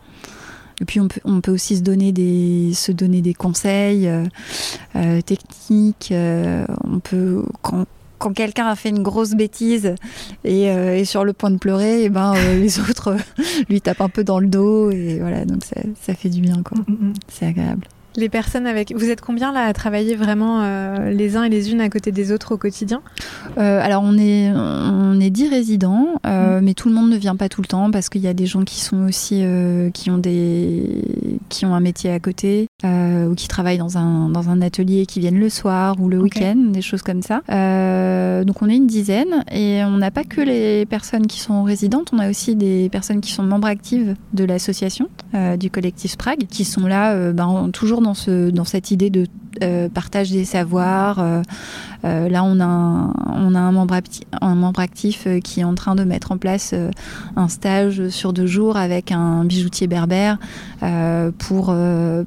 Et 0.81 0.85
puis, 0.85 1.00
on 1.00 1.09
peut, 1.09 1.20
on 1.24 1.40
peut 1.40 1.52
aussi 1.52 1.76
se 1.76 1.83
donner 1.83 2.12
des, 2.12 2.72
se 2.74 2.92
donner 2.92 3.20
des 3.20 3.35
conseils 3.35 4.09
euh, 4.09 5.20
techniques. 5.20 6.12
on 6.85 6.98
peut, 6.98 7.44
quand, 7.61 7.87
quand 8.18 8.33
quelqu'un 8.33 8.66
a 8.66 8.76
fait 8.76 8.88
une 8.88 9.02
grosse 9.02 9.33
bêtise 9.33 9.94
et 10.44 10.64
est 10.64 11.05
sur 11.05 11.24
le 11.24 11.33
point 11.33 11.50
de 11.50 11.59
pleurer, 11.59 12.02
et 12.02 12.05
eh 12.05 12.09
ben 12.09 12.35
les 12.35 12.78
autres 12.90 13.16
lui 13.68 13.81
tapent 13.81 14.00
un 14.00 14.09
peu 14.09 14.24
dans 14.24 14.38
le 14.38 14.46
dos 14.46 14.90
et 14.90 15.18
voilà, 15.20 15.44
donc 15.44 15.64
ça, 15.64 15.81
ça 16.00 16.14
fait 16.14 16.31
du 16.31 16.40
bien, 16.40 16.62
quoi. 16.62 16.78
Mm, 16.78 16.92
mm, 16.92 17.09
mm. 17.09 17.14
C'est 17.28 17.46
agréable. 17.46 17.87
Les 18.14 18.29
personnes 18.29 18.66
avec. 18.66 18.92
Vous 18.94 19.09
êtes 19.09 19.22
combien 19.22 19.53
là 19.53 19.64
à 19.64 19.72
travailler 19.72 20.14
vraiment 20.16 20.61
euh, 20.62 21.11
les 21.11 21.37
uns 21.37 21.44
et 21.44 21.48
les 21.48 21.72
unes 21.72 21.81
à 21.81 21.88
côté 21.88 22.12
des 22.12 22.31
autres 22.31 22.55
au 22.55 22.59
quotidien? 22.59 23.01
Euh, 23.57 23.81
Alors 23.83 24.03
on 24.05 24.18
est 24.18 24.53
on 24.55 25.18
est 25.18 25.31
dix 25.31 25.48
résidents, 25.48 26.09
euh, 26.27 26.61
mm. 26.61 26.64
mais 26.64 26.75
tout 26.75 26.88
le 26.88 26.94
monde 26.94 27.09
ne 27.09 27.16
vient 27.16 27.37
pas 27.37 27.48
tout 27.48 27.62
le 27.62 27.66
temps 27.66 27.90
parce 27.90 28.11
qu'il 28.11 28.20
y 28.20 28.27
a 28.27 28.35
des 28.35 28.44
gens 28.44 28.64
qui 28.64 28.81
sont 28.81 29.05
aussi 29.07 29.44
qui 29.94 30.11
ont 30.11 30.18
des 30.18 31.03
qui 31.48 31.64
ont 31.64 31.75
un 31.75 31.81
métier 31.81 32.11
à 32.11 32.20
côté 32.20 32.66
ou 32.85 33.35
qui 33.35 33.48
travaillent 33.48 33.79
dans 33.79 33.96
un 33.96 34.29
dans 34.29 34.51
un 34.51 34.61
atelier 34.61 35.07
qui 35.07 35.20
viennent 35.20 35.40
le 35.40 35.48
soir 35.48 35.96
ou 35.98 36.09
le 36.09 36.20
week-end, 36.20 36.57
des 36.57 36.83
choses 36.83 37.03
comme 37.03 37.22
ça. 37.22 37.37
donc 38.44 38.61
on 38.61 38.68
est 38.68 38.77
une 38.77 38.87
dizaine 38.87 39.44
et 39.51 39.83
on 39.85 39.96
n'a 39.96 40.11
pas 40.11 40.25
que 40.25 40.42
les 40.42 40.85
personnes 40.85 41.27
qui 41.27 41.40
sont 41.40 41.62
résidentes, 41.62 42.11
on 42.12 42.18
a 42.18 42.29
aussi 42.29 42.57
des 42.57 42.90
personnes 42.90 43.22
qui 43.22 43.33
sont 43.33 43.42
membres 43.42 43.68
actives 43.68 44.16
de 44.35 44.44
l'association 44.44 45.09
du 45.59 45.70
collectif 45.70 46.12
Sprague 46.12 46.46
qui 46.51 46.64
sont 46.64 46.87
là 46.87 47.33
ben, 47.33 47.70
toujours 47.72 48.02
dans, 48.03 48.15
ce, 48.15 48.51
dans 48.51 48.65
cette 48.65 48.91
idée 48.91 49.11
de 49.11 49.27
euh, 49.62 49.88
partage 49.88 50.31
des 50.31 50.45
savoirs. 50.45 51.19
Euh, 51.19 51.43
euh, 52.05 52.29
là, 52.29 52.43
on 52.43 52.59
a, 52.59 52.65
un, 52.65 53.12
on 53.35 53.55
a 53.55 53.61
un, 53.61 53.71
membre, 53.71 53.97
un 54.41 54.55
membre 54.55 54.81
actif 54.81 55.29
qui 55.45 55.61
est 55.61 55.65
en 55.65 55.75
train 55.75 55.95
de 55.95 56.05
mettre 56.05 56.33
en 56.33 56.38
place 56.38 56.75
un 57.37 57.49
stage 57.49 58.09
sur 58.09 58.33
deux 58.33 58.47
jours 58.47 58.77
avec 58.77 59.12
un 59.12 59.45
bijoutier 59.45 59.87
berbère 59.87 60.38
pour, 61.38 61.75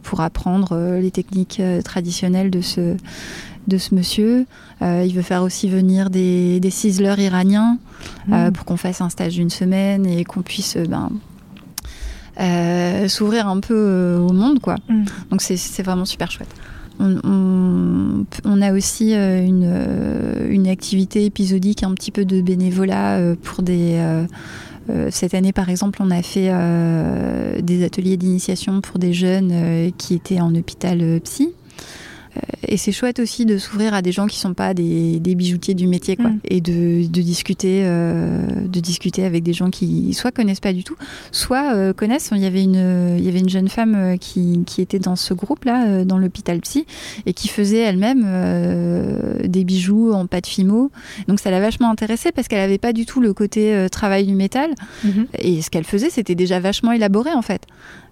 pour 0.04 0.22
apprendre 0.22 0.98
les 1.02 1.12
techniques 1.12 1.62
traditionnelles 1.84 2.52
de 2.52 2.62
ce, 2.62 2.96
de 3.68 3.78
ce 3.78 3.96
monsieur. 3.96 4.46
il 4.82 5.14
veut 5.14 5.22
faire 5.22 5.44
aussi 5.44 5.68
venir 5.68 6.10
des, 6.10 6.60
des 6.62 6.70
ciseleurs 6.70 7.20
iraniens 7.20 7.78
mmh. 8.28 8.52
pour 8.52 8.66
qu'on 8.66 8.78
fasse 8.78 9.02
un 9.02 9.10
stage 9.10 9.34
d'une 9.34 9.50
semaine 9.50 10.06
et 10.06 10.24
qu'on 10.24 10.42
puisse 10.42 10.78
ben, 10.78 11.10
euh, 12.40 13.08
s'ouvrir 13.08 13.48
un 13.48 13.60
peu 13.60 13.76
euh, 13.76 14.20
au 14.20 14.34
monde, 14.34 14.60
quoi. 14.60 14.76
Mm. 14.90 15.04
Donc 15.32 15.42
c'est 15.42 15.84
vraiment 15.84 16.06
super 16.06 16.32
chouette. 16.32 16.54
on, 17.00 18.62
a 18.62 18.74
aussi 18.74 19.14
une, 19.14 19.70
une, 20.50 20.68
activité 20.68 21.26
épisodique, 21.26 21.84
un 21.84 21.94
petit 21.94 22.12
peu 22.12 22.26
de 22.26 22.42
bénévolat 22.42 23.20
pour 23.44 23.64
des 23.64 24.00
euh, 24.90 25.08
cette 25.12 25.34
année, 25.34 25.52
par 25.52 25.70
exemple, 25.70 26.00
on 26.02 26.12
a 26.12 26.22
fait 26.22 26.50
euh, 26.50 27.60
des 27.62 27.84
ateliers 27.84 28.18
d'initiation 28.18 28.82
pour 28.82 29.00
des 29.00 29.14
jeunes 29.14 29.52
euh, 29.52 29.90
qui 29.98 30.14
étaient 30.14 30.40
en 30.40 30.54
hôpital 30.54 31.20
psy. 31.24 31.50
Euh, 32.36 32.42
et 32.68 32.78
c'est 32.78 32.92
chouette 32.92 33.20
aussi 33.20 33.46
de 33.46 33.58
s'ouvrir 33.58 33.94
à 33.94 34.02
des 34.02 34.12
gens 34.12 34.28
qui 34.28 34.40
sont 34.40 34.54
pas 34.54 34.74
des, 34.74 35.20
bijoutiers 35.36 35.74
du 35.74 35.88
métier, 35.88 36.16
quoi, 36.16 36.30
mm. 36.30 36.40
et 36.46 36.62
de, 36.62 37.06
discuter, 37.06 37.82
euh, 37.84 38.46
de 38.66 38.80
discuter 38.80 39.24
avec 39.24 39.44
des 39.44 39.54
gens 39.54 39.70
qui 39.70 40.14
soit 40.14 40.32
connaissent 40.32 40.60
pas 40.60 40.74
du 40.74 40.84
tout, 40.84 40.96
soit 41.32 41.74
euh, 41.76 41.94
connaissent. 41.94 42.30
Il 42.34 42.42
y 42.42 42.46
avait 42.46 42.64
une, 42.64 43.18
il 43.18 43.24
y 43.24 43.30
avait 43.30 43.40
une 43.40 43.50
jeune 43.50 43.70
femme 43.70 44.18
qui, 44.20 44.64
était 44.78 45.00
dans 45.00 45.16
ce 45.16 45.34
groupe-là, 45.34 46.04
dans 46.04 46.18
l'hôpital 46.18 46.60
psy, 46.62 46.86
et 47.26 47.34
qui 47.34 47.48
faisait 47.48 47.80
elle-même 47.80 48.26
des 49.44 49.64
bijoux 49.64 50.12
en 50.12 50.28
pâte 50.28 50.48
fimo. 50.48 50.92
Donc 51.28 51.40
ça 51.40 51.52
l'a 51.52 51.60
vachement 51.60 51.90
intéressée 51.90 52.32
parce 52.32 52.48
qu'elle 52.48 52.60
avait 52.60 52.78
pas 52.78 52.94
du 52.94 53.06
tout 53.06 53.22
le 53.22 53.34
côté 53.34 53.88
travail 53.92 54.26
du 54.26 54.36
métal, 54.36 54.72
mm-hmm. 55.06 55.26
et 55.40 55.62
ce 55.62 55.70
qu'elle 55.70 55.86
faisait, 55.86 56.10
c'était 56.10 56.36
déjà 56.36 56.60
vachement 56.60 56.92
élaboré 56.92 57.32
en 57.34 57.42
fait. 57.42 57.62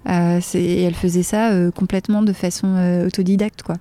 Euh, 0.10 0.40
et 0.54 0.84
elle 0.84 0.96
faisait 0.96 1.24
ça 1.24 1.52
euh, 1.52 1.72
complètement 1.72 2.22
de 2.22 2.34
façon 2.34 2.76
euh, 2.76 3.08
autodidacte, 3.08 3.64
quoi. 3.64 3.76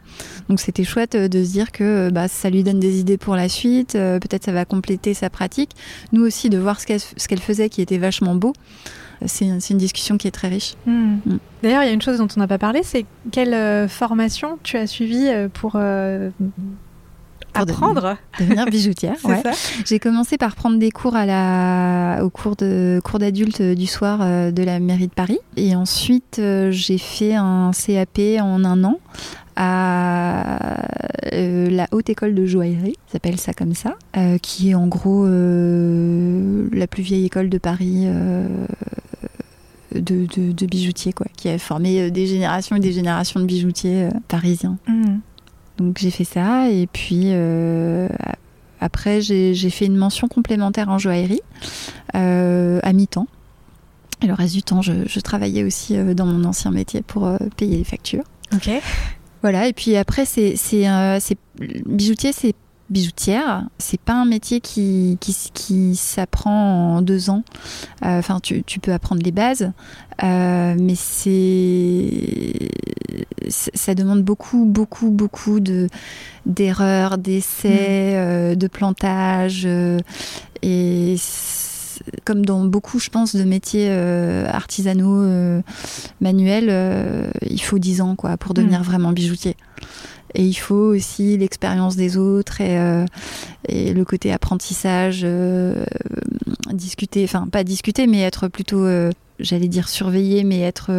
Donc 0.49 0.61
c'était 0.61 0.85
chouette 0.85 1.17
de 1.17 1.45
se 1.45 1.51
dire 1.51 1.73
que 1.73 2.11
bah, 2.11 2.29
ça 2.29 2.51
lui 2.51 2.63
donne 2.63 2.81
des 2.81 3.01
idées 3.01 3.19
pour 3.19 3.37
la 3.37 3.49
suite. 3.49 3.93
Peut-être 3.93 4.45
ça 4.45 4.53
va 4.53 4.65
compléter 4.65 5.15
sa 5.15 5.31
pratique. 5.31 5.71
Nous 6.13 6.25
aussi 6.25 6.51
de 6.51 6.59
voir 6.59 6.81
ce 6.81 6.87
qu'elle 6.87 7.41
faisait 7.41 7.69
qui 7.69 7.83
était 7.83 7.99
vachement 7.99 8.35
beau. 8.35 8.53
C'est 9.27 9.47
une 9.47 9.79
discussion 9.79 10.19
qui 10.19 10.27
est 10.27 10.33
très 10.33 10.49
riche. 10.49 10.75
Hmm. 10.85 11.19
Hmm. 11.25 11.39
D'ailleurs, 11.63 11.85
il 11.85 11.87
y 11.87 11.91
a 11.91 11.93
une 11.93 12.03
chose 12.03 12.19
dont 12.19 12.27
on 12.37 12.41
n'a 12.41 12.49
pas 12.49 12.59
parlé, 12.59 12.83
c'est 12.83 13.07
quelle 13.31 13.89
formation 13.89 14.59
tu 14.63 14.77
as 14.77 14.87
suivie 14.87 15.29
pour 15.55 15.77
apprendre 17.55 18.17
devenir 18.41 18.67
bijoutière. 18.67 19.17
ouais. 19.25 19.43
J'ai 19.85 19.99
commencé 19.99 20.39
par 20.39 20.55
prendre 20.55 20.79
des 20.79 20.91
cours 20.91 21.17
à 21.17 21.27
la, 21.27 22.25
au 22.25 22.31
cours 22.31 22.57
de 22.57 23.01
cours 23.05 23.19
d'adultes 23.19 23.63
du 23.63 23.87
soir 23.87 24.21
euh, 24.23 24.51
de 24.51 24.63
la 24.63 24.81
mairie 24.81 25.09
de 25.09 25.13
Paris, 25.13 25.39
et 25.57 25.75
ensuite 25.77 26.39
euh, 26.39 26.71
j'ai 26.71 26.99
fait 26.99 27.35
un 27.35 27.71
CAP 27.73 28.41
en 28.41 28.65
un 28.65 28.85
an 28.85 28.99
à 29.55 30.79
euh, 31.35 31.69
la 31.69 31.87
haute 31.93 32.09
école 32.09 32.35
de 32.35 32.47
joaillerie, 32.47 32.97
s'appelle 33.11 33.39
ça 33.39 33.53
comme 33.53 33.75
ça, 33.75 33.97
qui 34.41 34.71
est 34.71 34.75
en 34.75 34.87
gros 34.87 35.27
la 35.27 36.87
plus 36.87 37.03
vieille 37.03 37.27
école 37.27 37.49
de 37.51 37.59
Paris. 37.59 38.07
De, 39.95 40.25
de, 40.25 40.67
bijoutiers, 40.67 41.13
quoi, 41.13 41.27
qui 41.37 41.51
a 41.51 41.59
formé 41.59 42.11
des 42.11 42.27
générations 42.27 42.77
et 42.77 42.81
des 42.81 42.93
générations 42.93 43.41
de 43.41 43.45
bijoutiers 43.45 44.09
parisiens. 44.27 44.79
Mmh. 44.89 45.19
Donc 45.83 45.99
j'ai 45.99 46.11
fait 46.11 46.25
ça 46.25 46.71
et 46.71 46.87
puis 46.87 47.31
euh, 47.33 48.09
après 48.81 49.21
j'ai 49.21 49.71
fait 49.71 49.87
une 49.87 49.97
mention 49.97 50.29
complémentaire 50.29 50.89
en 50.89 50.99
joaillerie 50.99 51.43
euh, 52.15 52.79
à 52.83 52.93
mi-temps. 52.93 53.27
Et 54.23 54.29
le 54.29 54.35
reste 54.35 54.55
du 54.55 54.63
temps, 54.63 54.83
je, 54.83 55.21
travaillais 55.21 55.65
aussi 55.65 55.97
euh, 55.97 56.15
dans 56.15 56.27
mon 56.27 56.45
ancien 56.45 56.71
métier 56.71 57.03
pour 57.03 57.29
payer 57.57 57.79
les 57.79 57.85
factures. 57.85 58.23
Ok. 58.55 58.71
Voilà, 59.43 59.67
et 59.67 59.73
puis 59.73 59.97
après, 59.97 60.25
c'est 60.25 60.55
bijoutier, 61.87 62.33
c'est 62.33 62.55
bijoutière, 62.93 63.65
c'est 63.79 64.01
pas 64.01 64.13
un 64.13 64.25
métier 64.25 64.61
qui, 64.61 65.19
qui, 65.21 65.97
s'apprend 65.97 66.97
en 66.97 67.03
deux 67.03 67.31
ans. 67.31 67.43
Euh, 68.05 68.19
enfin, 68.19 68.39
tu, 68.41 68.63
peux 68.81 68.93
apprendre 68.93 69.23
les 69.25 69.33
bases, 69.33 69.73
euh, 70.23 70.77
mais 70.79 70.95
c'est 70.95 72.71
ça 73.49 73.95
demande 73.95 74.23
beaucoup, 74.23 74.65
beaucoup, 74.65 75.11
beaucoup 75.11 75.61
de 75.61 75.89
d'erreurs, 76.47 77.19
d'essais, 77.19 78.13
mm. 78.13 78.17
euh, 78.17 78.55
de 78.55 78.67
plantage, 78.69 79.67
et 80.63 81.17
comme 82.25 82.45
dans 82.45 82.65
beaucoup, 82.65 82.99
je 82.99 83.11
pense, 83.11 83.35
de 83.35 83.45
métiers 83.45 83.91
artisanaux, 83.91 85.63
manuels, 86.21 87.33
il 87.43 87.61
faut 87.61 87.79
dix 87.79 88.01
ans 88.01 88.17
quoi 88.17 88.37
pour 88.37 88.55
devenir 88.55 88.81
mm. 88.81 88.85
vraiment 88.85 89.13
bijoutier. 89.13 89.57
Et 90.35 90.45
il 90.45 90.55
faut 90.55 90.75
aussi 90.75 91.37
l'expérience 91.37 91.97
des 91.97 92.17
autres 92.17 92.61
et, 92.61 92.79
euh, 92.79 93.05
et, 93.69 93.93
le 93.93 94.05
côté 94.05 94.33
apprentissage, 94.33 95.23
euh, 95.25 95.85
discuter, 96.73 97.25
enfin 97.25 97.47
pas 97.51 97.65
discuter, 97.65 98.07
mais 98.07 98.21
être 98.21 98.49
plutôt, 98.49 98.85
euh, 98.85 99.11
j'allais 99.39 99.69
dire 99.69 99.89
surveillé, 99.89 100.45
mais 100.45 100.61
être 100.61 100.91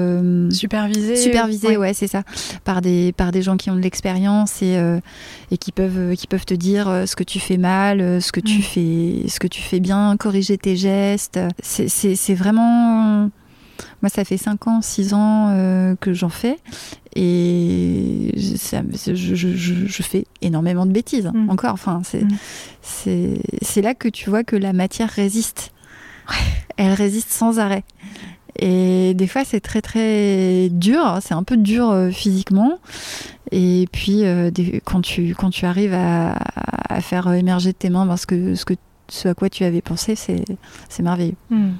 supervisé. 0.51 1.15
Supervisé, 1.15 1.77
ouais, 1.77 1.93
c'est 1.93 2.07
ça, 2.07 2.23
par 2.63 2.81
des 2.81 3.11
par 3.11 3.31
des 3.31 3.41
gens 3.41 3.57
qui 3.57 3.71
ont 3.71 3.75
de 3.75 3.81
l'expérience 3.81 4.61
et, 4.61 4.77
et 5.51 5.57
qui 5.57 5.71
peuvent 5.71 6.15
qui 6.15 6.27
peuvent 6.27 6.45
te 6.45 6.53
dire 6.53 7.03
ce 7.07 7.15
que 7.15 7.23
tu 7.23 7.39
fais 7.39 7.57
mal, 7.57 8.21
ce 8.21 8.31
que 8.31 8.39
tu 8.39 8.59
mm. 8.59 8.61
fais 8.61 9.23
ce 9.29 9.39
que 9.39 9.47
tu 9.47 9.61
fais 9.61 9.79
bien, 9.79 10.15
corriger 10.17 10.57
tes 10.57 10.75
gestes. 10.75 11.39
C'est 11.61 12.35
vraiment 12.35 13.29
moi, 14.03 14.09
ça 14.09 14.23
fait 14.23 14.37
5 14.37 14.67
ans, 14.67 14.81
6 14.81 15.13
ans 15.13 15.95
que 15.99 16.13
j'en 16.13 16.29
fais. 16.29 16.59
Et 17.15 18.31
ça, 18.57 18.81
je, 18.93 19.13
je, 19.15 20.03
fais 20.03 20.25
énormément 20.41 20.85
de 20.85 20.91
bêtises, 20.91 21.31
mm. 21.33 21.49
encore. 21.49 21.73
Enfin, 21.73 22.01
mm. 22.13 22.27
c'est 22.81 23.81
là 23.81 23.95
que 23.95 24.07
tu 24.09 24.29
vois 24.29 24.43
que 24.43 24.55
la 24.55 24.73
matière 24.73 25.09
résiste. 25.09 25.71
Elle 26.77 26.93
résiste 26.93 27.29
sans 27.29 27.59
arrêt. 27.59 27.83
Et 28.59 29.13
des 29.15 29.27
fois, 29.27 29.43
c'est 29.45 29.59
très 29.59 29.81
très 29.81 30.69
dur. 30.69 31.19
C'est 31.21 31.33
un 31.33 31.43
peu 31.43 31.57
dur 31.57 31.89
euh, 31.89 32.11
physiquement. 32.11 32.79
Et 33.51 33.87
puis, 33.91 34.25
euh, 34.25 34.51
quand, 34.83 35.01
tu, 35.01 35.35
quand 35.35 35.49
tu 35.49 35.65
arrives 35.65 35.93
à, 35.93 36.33
à, 36.89 37.01
faire 37.01 37.31
émerger 37.33 37.71
de 37.71 37.77
tes 37.77 37.89
mains 37.89 38.07
parce 38.07 38.25
que, 38.25 38.55
ce, 38.55 38.65
que, 38.65 38.73
ce 39.07 39.27
à 39.27 39.33
quoi 39.33 39.49
tu 39.49 39.63
avais 39.63 39.81
pensé, 39.81 40.15
c'est 40.15 41.03
merveilleux. 41.03 41.35
Mm. 41.49 41.71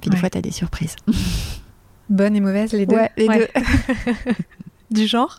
Puis 0.00 0.10
des 0.10 0.16
fois, 0.16 0.30
tu 0.30 0.38
as 0.38 0.42
des 0.42 0.52
surprises. 0.52 0.96
Bonne 2.08 2.36
et 2.36 2.40
mauvaise, 2.40 2.72
les 2.72 2.86
deux. 2.86 2.96
Ouais, 2.96 3.10
les 3.16 3.26
deux. 3.26 3.48
du 4.90 5.06
genre 5.06 5.38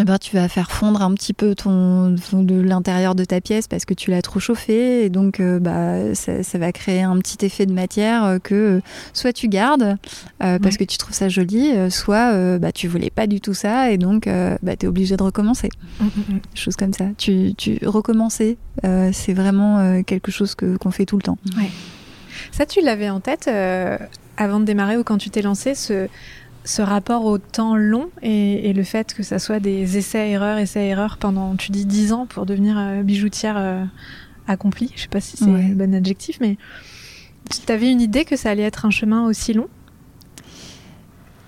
eh 0.00 0.04
ben, 0.04 0.16
tu 0.18 0.36
vas 0.36 0.48
faire 0.48 0.70
fondre 0.70 1.02
un 1.02 1.12
petit 1.14 1.32
peu 1.32 1.56
ton, 1.56 2.10
de 2.10 2.60
l'intérieur 2.60 3.16
de 3.16 3.24
ta 3.24 3.40
pièce 3.40 3.66
parce 3.66 3.84
que 3.84 3.94
tu 3.94 4.10
l'as 4.10 4.22
trop 4.22 4.38
chauffé 4.38 5.04
et 5.04 5.10
donc 5.10 5.40
euh, 5.40 5.58
bah, 5.58 6.14
ça, 6.14 6.58
va 6.58 6.70
créer 6.72 7.02
un 7.02 7.18
petit 7.18 7.44
effet 7.44 7.66
de 7.66 7.72
matière 7.72 8.24
euh, 8.24 8.38
que 8.38 8.80
soit 9.12 9.32
tu 9.32 9.48
gardes 9.48 9.96
euh, 10.42 10.58
parce 10.60 10.76
que 10.76 10.84
tu 10.84 10.98
trouves 10.98 11.14
ça 11.14 11.28
joli, 11.28 11.72
soit 11.90 12.58
bah, 12.58 12.70
tu 12.70 12.86
voulais 12.86 13.10
pas 13.10 13.26
du 13.26 13.40
tout 13.40 13.54
ça 13.54 13.90
et 13.90 13.98
donc 13.98 14.28
bah, 14.62 14.76
tu 14.76 14.86
es 14.86 14.88
obligé 14.88 15.16
de 15.16 15.22
recommencer. 15.22 15.68
Mm, 16.00 16.04
mm, 16.04 16.34
mm. 16.34 16.40
Chose 16.54 16.76
comme 16.76 16.92
ça. 16.92 17.06
Tu, 17.16 17.54
tu 17.56 17.80
recommencer, 17.84 18.56
c'est 19.12 19.34
vraiment 19.34 20.02
quelque 20.04 20.30
chose 20.30 20.54
que, 20.54 20.76
qu'on 20.76 20.90
fait 20.90 21.06
tout 21.06 21.16
le 21.16 21.22
temps. 21.22 21.38
Ouais. 21.56 21.70
Ça, 22.52 22.66
tu 22.66 22.80
l'avais 22.80 23.10
en 23.10 23.20
tête 23.20 23.48
avant 24.36 24.60
de 24.60 24.64
démarrer 24.64 24.96
ou 24.96 25.04
quand 25.04 25.18
tu 25.18 25.30
t'es 25.30 25.42
lancé, 25.42 25.74
ce, 25.74 26.08
ce 26.68 26.82
rapport 26.82 27.24
au 27.24 27.38
temps 27.38 27.76
long 27.76 28.10
et, 28.22 28.72
le 28.72 28.82
fait 28.82 29.14
que 29.14 29.22
ça 29.22 29.38
soit 29.38 29.58
des 29.58 29.96
essais-erreurs, 29.96 30.58
essais-erreurs 30.58 31.16
pendant, 31.16 31.56
tu 31.56 31.72
dis, 31.72 31.86
10 31.86 32.12
ans 32.12 32.26
pour 32.26 32.44
devenir 32.44 32.78
euh, 32.78 33.02
bijoutière 33.02 33.56
euh, 33.56 33.84
accomplie. 34.46 34.92
Je 34.94 35.02
sais 35.02 35.08
pas 35.08 35.20
si 35.20 35.36
c'est 35.38 35.46
le 35.46 35.74
bon 35.74 35.94
adjectif, 35.94 36.38
mais 36.40 36.56
tu 37.50 37.72
avais 37.72 37.90
une 37.90 38.02
idée 38.02 38.24
que 38.24 38.36
ça 38.36 38.50
allait 38.50 38.64
être 38.64 38.84
un 38.84 38.90
chemin 38.90 39.26
aussi 39.26 39.54
long? 39.54 39.68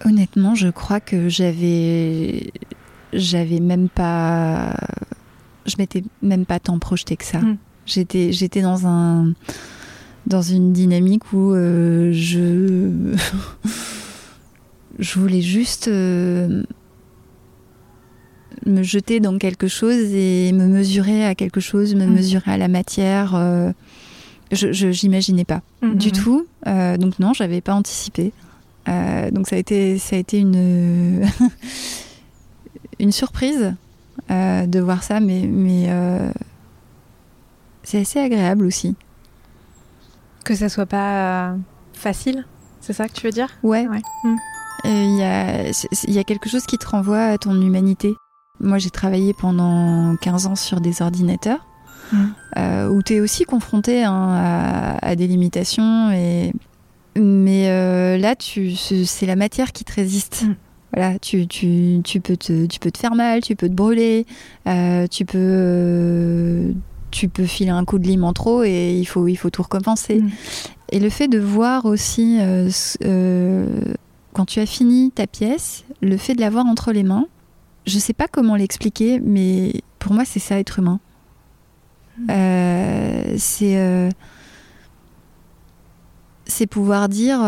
Honnêtement, 0.07 0.55
je 0.55 0.69
crois 0.69 1.01
que 1.01 1.29
j'avais. 1.29 2.53
J'avais 3.13 3.61
même 3.61 3.91
pas. 3.91 4.75
Je 5.67 5.75
m'étais 5.79 6.03
même 6.23 6.47
pas 6.47 6.59
tant 6.59 6.79
projetée 6.79 7.17
que 7.17 7.25
ça. 7.25 7.41
Hmm. 7.41 7.59
J'étais, 7.85 8.33
j'étais 8.33 8.63
dans 8.63 8.87
un 8.87 9.35
dans 10.27 10.43
une 10.43 10.73
dynamique 10.73 11.33
où 11.33 11.53
euh, 11.53 12.13
je 12.13 12.91
je 14.99 15.19
voulais 15.19 15.41
juste 15.41 15.89
euh, 15.89 16.63
me 18.67 18.83
jeter 18.83 19.21
dans 19.21 19.39
quelque 19.39 19.69
chose 19.69 20.13
et 20.13 20.53
me 20.53 20.67
mesurer 20.67 21.25
à 21.25 21.35
quelque 21.35 21.61
chose, 21.61 21.95
me 21.95 22.07
mm. 22.07 22.13
mesurer 22.13 22.53
à 22.53 22.57
la 22.57 22.69
matière. 22.69 23.35
Euh, 23.35 23.73
je 24.53 25.07
n'imaginais 25.07 25.45
pas 25.45 25.63
mm, 25.81 25.95
du 25.95 26.09
mm, 26.09 26.13
tout. 26.13 26.47
donc 26.99 27.19
non, 27.19 27.33
j'avais 27.33 27.61
pas 27.61 27.75
anticipé. 27.75 28.33
donc 28.87 29.49
ça 29.49 29.57
a 29.57 29.59
été 29.59 29.99
ça 29.99 30.17
a 30.17 30.19
été 30.19 30.39
une 30.39 31.25
une 32.99 33.13
surprise 33.13 33.75
de 34.29 34.81
voir 34.81 35.05
ça, 35.05 35.21
mais 35.21 35.47
mais 35.47 35.89
c'est 37.85 38.01
assez 38.01 38.19
agréable 38.19 38.67
aussi. 38.67 38.97
Que 40.51 40.57
ça 40.57 40.69
soit 40.69 40.85
pas 40.85 41.53
euh, 41.53 41.57
facile, 41.93 42.45
c'est 42.81 42.93
ça 42.93 43.07
que 43.07 43.13
tu 43.13 43.25
veux 43.25 43.31
dire? 43.31 43.47
Ouais. 43.63 43.87
Hmm. 43.87 44.37
Il 44.83 45.17
y, 45.17 45.23
a, 45.23 45.71
y, 46.09 46.19
a, 46.19 46.25
quelque 46.25 46.49
chose 46.49 46.67
qui 46.67 46.77
te 46.77 46.89
renvoie 46.89 47.23
à 47.23 47.39
ton 47.39 47.55
humanité. 47.55 48.13
Moi, 48.59 48.79
j'ai 48.79 48.91
travaillé 48.91 49.33
pendant 49.33 50.17
15 50.17 50.47
ans 50.47 50.57
sur 50.57 50.81
des 50.81 51.03
ordinateurs, 51.03 51.65
hmm. 52.13 52.27
euh, 52.59 52.89
où 52.89 53.01
tu 53.01 53.15
es 53.15 53.21
aussi 53.21 53.45
confronté 53.45 54.03
hein, 54.03 54.99
à, 55.01 55.15
des 55.15 55.29
limitations. 55.29 56.11
Et... 56.11 56.53
Mais 57.15 57.71
euh, 57.71 58.19
là, 58.19 58.35
c'est 58.41 59.27
la 59.27 59.37
matière 59.37 59.71
qui 59.71 59.85
te 59.85 59.93
résiste. 59.93 60.47
Voilà, 60.93 61.21
tu, 61.21 61.47
tu, 61.47 62.01
tu, 62.03 62.21
peux 62.21 62.37
te, 62.37 62.67
tu 62.67 62.81
peux 62.81 62.91
te 62.91 62.99
faire 62.99 63.15
mal, 63.15 63.41
tu 63.43 63.55
peux 63.55 63.69
te 63.69 63.75
brûler, 63.75 64.27
euh, 64.67 65.07
tu 65.07 65.25
peux 65.25 66.75
tu 67.11 67.29
peux 67.29 67.47
filer 67.47 67.71
un 67.71 67.85
coup 67.85 67.99
de 67.99 68.07
lime 68.07 68.25
en 68.25 68.33
trop 68.33 68.63
et 68.63 68.93
il 68.93 69.05
faut, 69.05 69.27
il 69.29 69.37
faut 69.37 69.51
tout 69.51 69.63
recommencer. 69.63 70.21
Mm. 70.21 70.31
Et 70.93 71.01
le 71.01 71.11
fait 71.11 71.29
de 71.29 71.39
voir 71.39 71.85
aussi, 71.85 72.39
euh, 72.41 72.69
euh, 73.05 73.67
quand 74.33 74.45
tu 74.45 74.61
as 74.61 74.67
fini 74.67 75.11
ta 75.13 75.27
pièce, 75.27 75.85
le 76.01 76.17
fait 76.17 76.35
de 76.35 76.41
l'avoir 76.41 76.67
entre 76.67 76.93
les 76.93 77.03
mains, 77.05 77.27
je 77.87 77.99
sais 77.99 78.13
pas 78.13 78.29
comment 78.29 78.57
l'expliquer, 78.57 79.21
mais 79.21 79.83
pour 79.99 80.13
moi, 80.13 80.25
c'est 80.25 80.41
ça 80.41 80.59
être 80.59 80.79
humain. 80.79 81.01
Euh, 82.29 83.35
c'est 83.39 84.11
c'est 86.45 86.67
pouvoir 86.67 87.09
dire 87.09 87.39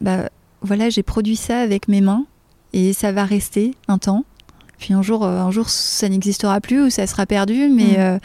bah 0.00 0.28
voilà 0.60 0.88
j'ai 0.88 1.02
produit 1.02 1.34
ça 1.34 1.58
avec 1.58 1.88
mes 1.88 2.00
mains 2.00 2.26
et 2.74 2.92
ça 2.92 3.10
va 3.10 3.24
rester 3.24 3.74
un 3.88 3.98
temps 3.98 4.24
puis 4.78 4.92
un 4.94 5.02
jour 5.02 5.24
euh, 5.24 5.40
un 5.40 5.50
jour 5.50 5.68
ça 5.68 6.08
n'existera 6.08 6.60
plus 6.60 6.82
ou 6.82 6.90
ça 6.90 7.06
sera 7.06 7.26
perdu 7.26 7.68
mais 7.68 7.84
Mm. 7.84 7.96
euh, 7.98 8.18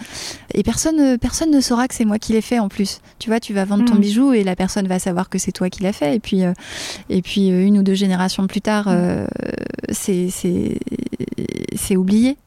et 0.54 0.64
personne 0.64 1.18
personne 1.18 1.52
ne 1.52 1.62
saura 1.62 1.88
que 1.88 1.96
c'est 1.96 2.06
moi 2.06 2.18
qui 2.20 2.34
l'ai 2.34 2.42
fait 2.42 2.60
en 2.60 2.70
plus 2.70 3.02
tu 3.20 3.30
vois 3.30 3.40
tu 3.40 3.54
vas 3.54 3.66
vendre 3.66 3.86
ton 3.86 3.96
Mm. 3.96 4.00
bijou 4.00 4.34
et 4.34 4.44
la 4.44 4.56
personne 4.56 4.88
va 4.88 5.00
savoir 5.00 5.30
que 5.30 5.38
c'est 5.38 5.52
toi 5.52 5.70
qui 5.70 5.84
l'as 5.84 5.94
fait 5.94 6.16
et 6.16 6.20
puis 6.20 6.44
euh, 6.44 6.54
et 7.10 7.22
puis 7.22 7.52
euh, 7.52 7.64
une 7.66 7.78
ou 7.78 7.84
deux 7.84 7.94
générations 7.96 8.48
plus 8.48 8.62
tard 8.62 8.88
Mm. 8.88 8.92
euh, 8.92 9.28
c'est 9.92 10.30
c'est 11.76 11.96
oublié 11.96 12.38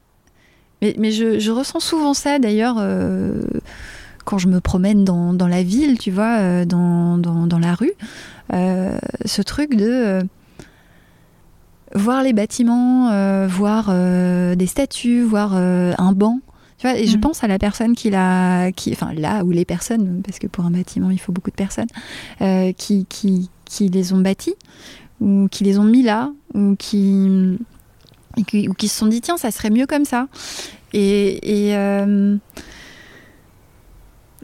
mais, 0.81 0.95
mais 0.99 1.13
je, 1.13 1.39
je 1.39 1.51
ressens 1.53 1.81
souvent 1.81 2.15
ça 2.15 2.39
d'ailleurs 2.39 2.77
euh, 2.79 3.41
quand 4.25 4.39
je 4.39 4.49
me 4.49 4.61
promène 4.61 5.05
dans, 5.05 5.33
dans 5.35 5.49
la 5.49 5.65
ville, 5.65 5.99
tu 5.99 6.13
vois, 6.13 6.39
euh, 6.39 6.65
dans, 6.65 7.19
dans, 7.19 7.49
dans 7.49 7.59
la 7.59 7.75
rue. 7.75 7.91
Euh, 8.53 8.97
ce 9.25 9.43
truc 9.43 9.75
de 9.75 9.85
euh, 9.89 10.23
voir 11.95 12.23
les 12.23 12.33
bâtiments, 12.33 13.11
euh, 13.11 13.47
voir 13.49 13.87
euh, 13.91 14.55
des 14.55 14.67
statues, 14.67 15.23
voir 15.23 15.53
euh, 15.55 15.93
un 15.99 16.13
banc. 16.13 16.41
Tu 16.79 16.87
vois, 16.89 16.99
et 16.99 17.07
je 17.07 17.15
Mhm. 17.17 17.21
pense 17.21 17.45
à 17.45 17.49
la 17.49 17.59
personne 17.59 17.95
qui 17.95 18.11
l'a, 18.11 18.73
qui, 18.73 18.93
enfin 18.93 19.13
là 19.15 19.45
ou 19.45 19.51
les 19.51 19.65
personnes, 19.65 20.23
parce 20.25 20.39
que 20.39 20.47
pour 20.49 20.65
un 20.65 20.71
bâtiment 20.71 21.11
il 21.11 21.19
faut 21.21 21.31
beaucoup 21.33 21.51
de 21.51 21.57
personnes, 21.57 21.87
qui, 22.77 23.07
qui, 23.07 23.51
qui 23.65 23.89
les 23.89 24.13
ont 24.13 24.19
bâtis 24.21 24.57
ou 25.21 25.47
qui 25.49 25.63
les 25.65 25.79
ont 25.79 25.85
mis 25.85 26.03
là 26.03 26.33
ou 26.55 26.75
qui, 26.77 27.57
ou 28.37 28.75
qui 28.75 28.89
se 28.89 28.99
sont 28.99 29.07
dit 29.07 29.21
tiens 29.21 29.37
ça 29.37 29.51
serait 29.53 29.71
mieux 29.71 29.87
comme 29.87 30.05
ça. 30.05 30.27
Et, 30.93 31.69
et 31.71 31.75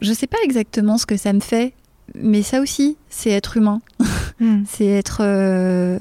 je 0.01 0.13
sais 0.13 0.27
pas 0.29 0.39
exactement 0.45 0.97
ce 0.99 1.07
que 1.07 1.17
ça 1.17 1.33
me 1.33 1.41
fait, 1.41 1.73
mais 2.15 2.43
ça 2.43 2.61
aussi 2.61 2.97
c'est 3.09 3.31
être 3.31 3.57
humain. 3.57 3.81
Mm. 4.39 4.63
C'est 4.69 4.87
être. 4.87 5.99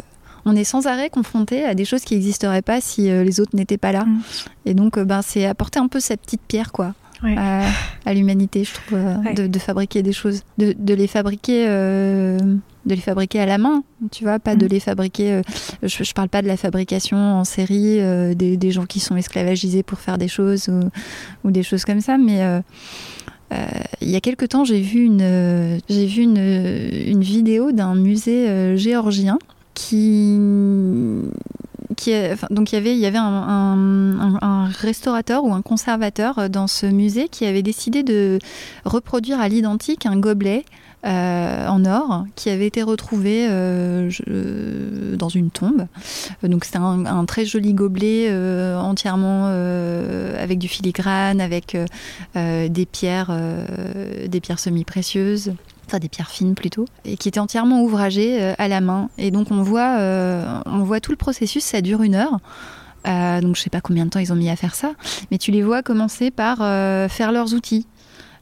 On 0.48 0.56
est 0.56 0.64
sans 0.64 0.88
arrêt 0.88 1.10
confronté 1.10 1.64
à 1.66 1.76
des 1.76 1.86
choses 1.86 2.02
qui 2.04 2.16
n'existeraient 2.16 2.62
pas 2.64 2.82
si 2.82 3.10
euh, 3.12 3.24
les 3.24 3.40
autres 3.40 3.56
n'étaient 3.56 3.78
pas 3.78 3.92
là. 3.92 4.06
Mm. 4.06 4.22
Et 4.66 4.74
donc, 4.74 4.98
euh, 4.98 5.04
ben, 5.06 5.22
c'est 5.22 5.46
apporter 5.46 5.78
un 5.80 5.88
peu 5.88 6.00
sa 6.00 6.16
petite 6.18 6.42
pierre, 6.48 6.72
quoi, 6.72 6.94
Ouais. 7.24 7.36
à, 7.38 7.64
à 8.06 8.14
l'humanité, 8.14 8.64
je 8.64 8.74
trouve, 8.74 8.98
euh, 9.00 9.16
Ouais. 9.26 9.34
de, 9.34 9.48
de 9.48 9.60
fabriquer 9.60 10.04
des 10.04 10.14
choses, 10.14 10.42
de, 10.58 10.74
de 10.78 10.94
les 10.94 11.08
fabriquer. 11.08 11.66
euh, 11.68 12.38
de 12.86 12.96
les 12.96 13.02
fabriquer 13.02 13.42
à 13.42 13.46
la 13.46 13.58
main, 13.58 13.84
tu 14.14 14.24
vois, 14.24 14.40
pas 14.40 14.56
de 14.56 14.66
Mm. 14.66 14.70
les 14.70 14.80
fabriquer. 14.80 15.32
euh, 15.34 15.42
je, 15.84 16.04
je 16.06 16.14
parle 16.14 16.30
pas 16.30 16.42
de 16.42 16.48
la 16.48 16.56
fabrication 16.56 17.18
en 17.18 17.44
série, 17.44 18.00
des, 18.36 18.56
des 18.56 18.72
gens 18.72 18.86
qui 18.86 19.02
sont 19.02 19.18
esclavagisés 19.18 19.84
pour 19.84 20.00
faire 20.00 20.18
des 20.18 20.30
choses 20.30 20.70
ou, 20.70 20.80
ou 21.46 21.52
des 21.52 21.64
choses 21.64 21.84
comme 21.84 22.00
ça, 22.00 22.18
mais 22.18 22.40
il 24.02 24.10
y 24.10 24.16
a 24.16 24.22
quelque 24.22 24.46
temps, 24.46 24.64
j'ai 24.66 24.80
vu 24.82 25.04
une, 25.04 25.80
j'ai 25.90 26.06
vu 26.06 26.22
une, 26.22 26.38
une 26.38 27.22
vidéo 27.22 27.72
d'un 27.74 27.96
musée 27.96 28.78
géorgien 28.78 29.38
donc 32.50 32.72
il 32.72 32.98
y 32.98 33.06
avait, 33.06 33.18
un, 33.18 34.70
restaurateur 34.80 35.44
ou 35.44 35.54
un 35.54 35.62
conservateur 35.62 36.40
euh, 36.40 36.48
dans 36.48 36.68
ce 36.68 36.86
musée 36.86 37.28
qui 37.30 37.46
avait 37.46 37.64
décidé 37.64 38.04
de 38.04 38.40
reproduire 38.86 39.40
à 39.40 39.48
l'identique 39.48 40.06
un 40.06 40.18
gobelet 40.18 40.66
euh, 41.06 41.68
en 41.68 41.86
or 41.86 42.26
qui 42.36 42.50
avait 42.50 42.68
été 42.68 42.84
retrouvé 42.84 43.48
euh, 43.50 44.10
dans 45.16 45.30
une 45.30 45.50
tombe. 45.50 45.88
Donc 46.44 46.66
c'était 46.66 46.80
un, 46.80 47.26
très 47.26 47.46
joli 47.46 47.74
gobelet 47.74 48.32
entièrement 48.76 49.48
avec 49.48 50.60
du 50.60 50.68
filigrane, 50.68 51.40
avec 51.40 51.78
des 52.36 52.86
pierres, 52.92 53.32
des 54.28 54.40
pierres 54.42 54.60
semi-précieuses. 54.60 55.54
Enfin, 55.88 56.00
des 56.00 56.10
pierres 56.10 56.30
fines 56.30 56.54
plutôt, 56.54 56.84
et 57.06 57.16
qui 57.16 57.30
était 57.30 57.40
entièrement 57.40 57.82
ouvragé 57.82 58.42
euh, 58.42 58.54
à 58.58 58.68
la 58.68 58.82
main. 58.82 59.10
Et 59.18 59.32
donc 59.32 59.52
on 59.52 59.62
voit, 59.62 60.00
euh, 60.00 60.60
on 60.66 60.80
voit 60.80 61.00
tout 61.00 61.12
le 61.12 61.18
processus, 61.18 61.64
ça 61.64 61.80
dure 61.80 62.02
une 62.02 62.16
heure. 62.16 62.40
Euh, 63.08 63.40
donc 63.40 63.56
je 63.56 63.62
sais 63.62 63.70
pas 63.70 63.80
combien 63.80 64.04
de 64.04 64.10
temps 64.10 64.20
ils 64.20 64.34
ont 64.34 64.36
mis 64.36 64.50
à 64.50 64.58
faire 64.58 64.76
ça, 64.76 64.92
mais 65.32 65.38
tu 65.38 65.52
les 65.52 65.64
vois 65.64 65.84
commencer 65.84 66.30
par 66.30 66.58
faire 67.10 67.32
leurs 67.32 67.54
outils. 67.54 67.88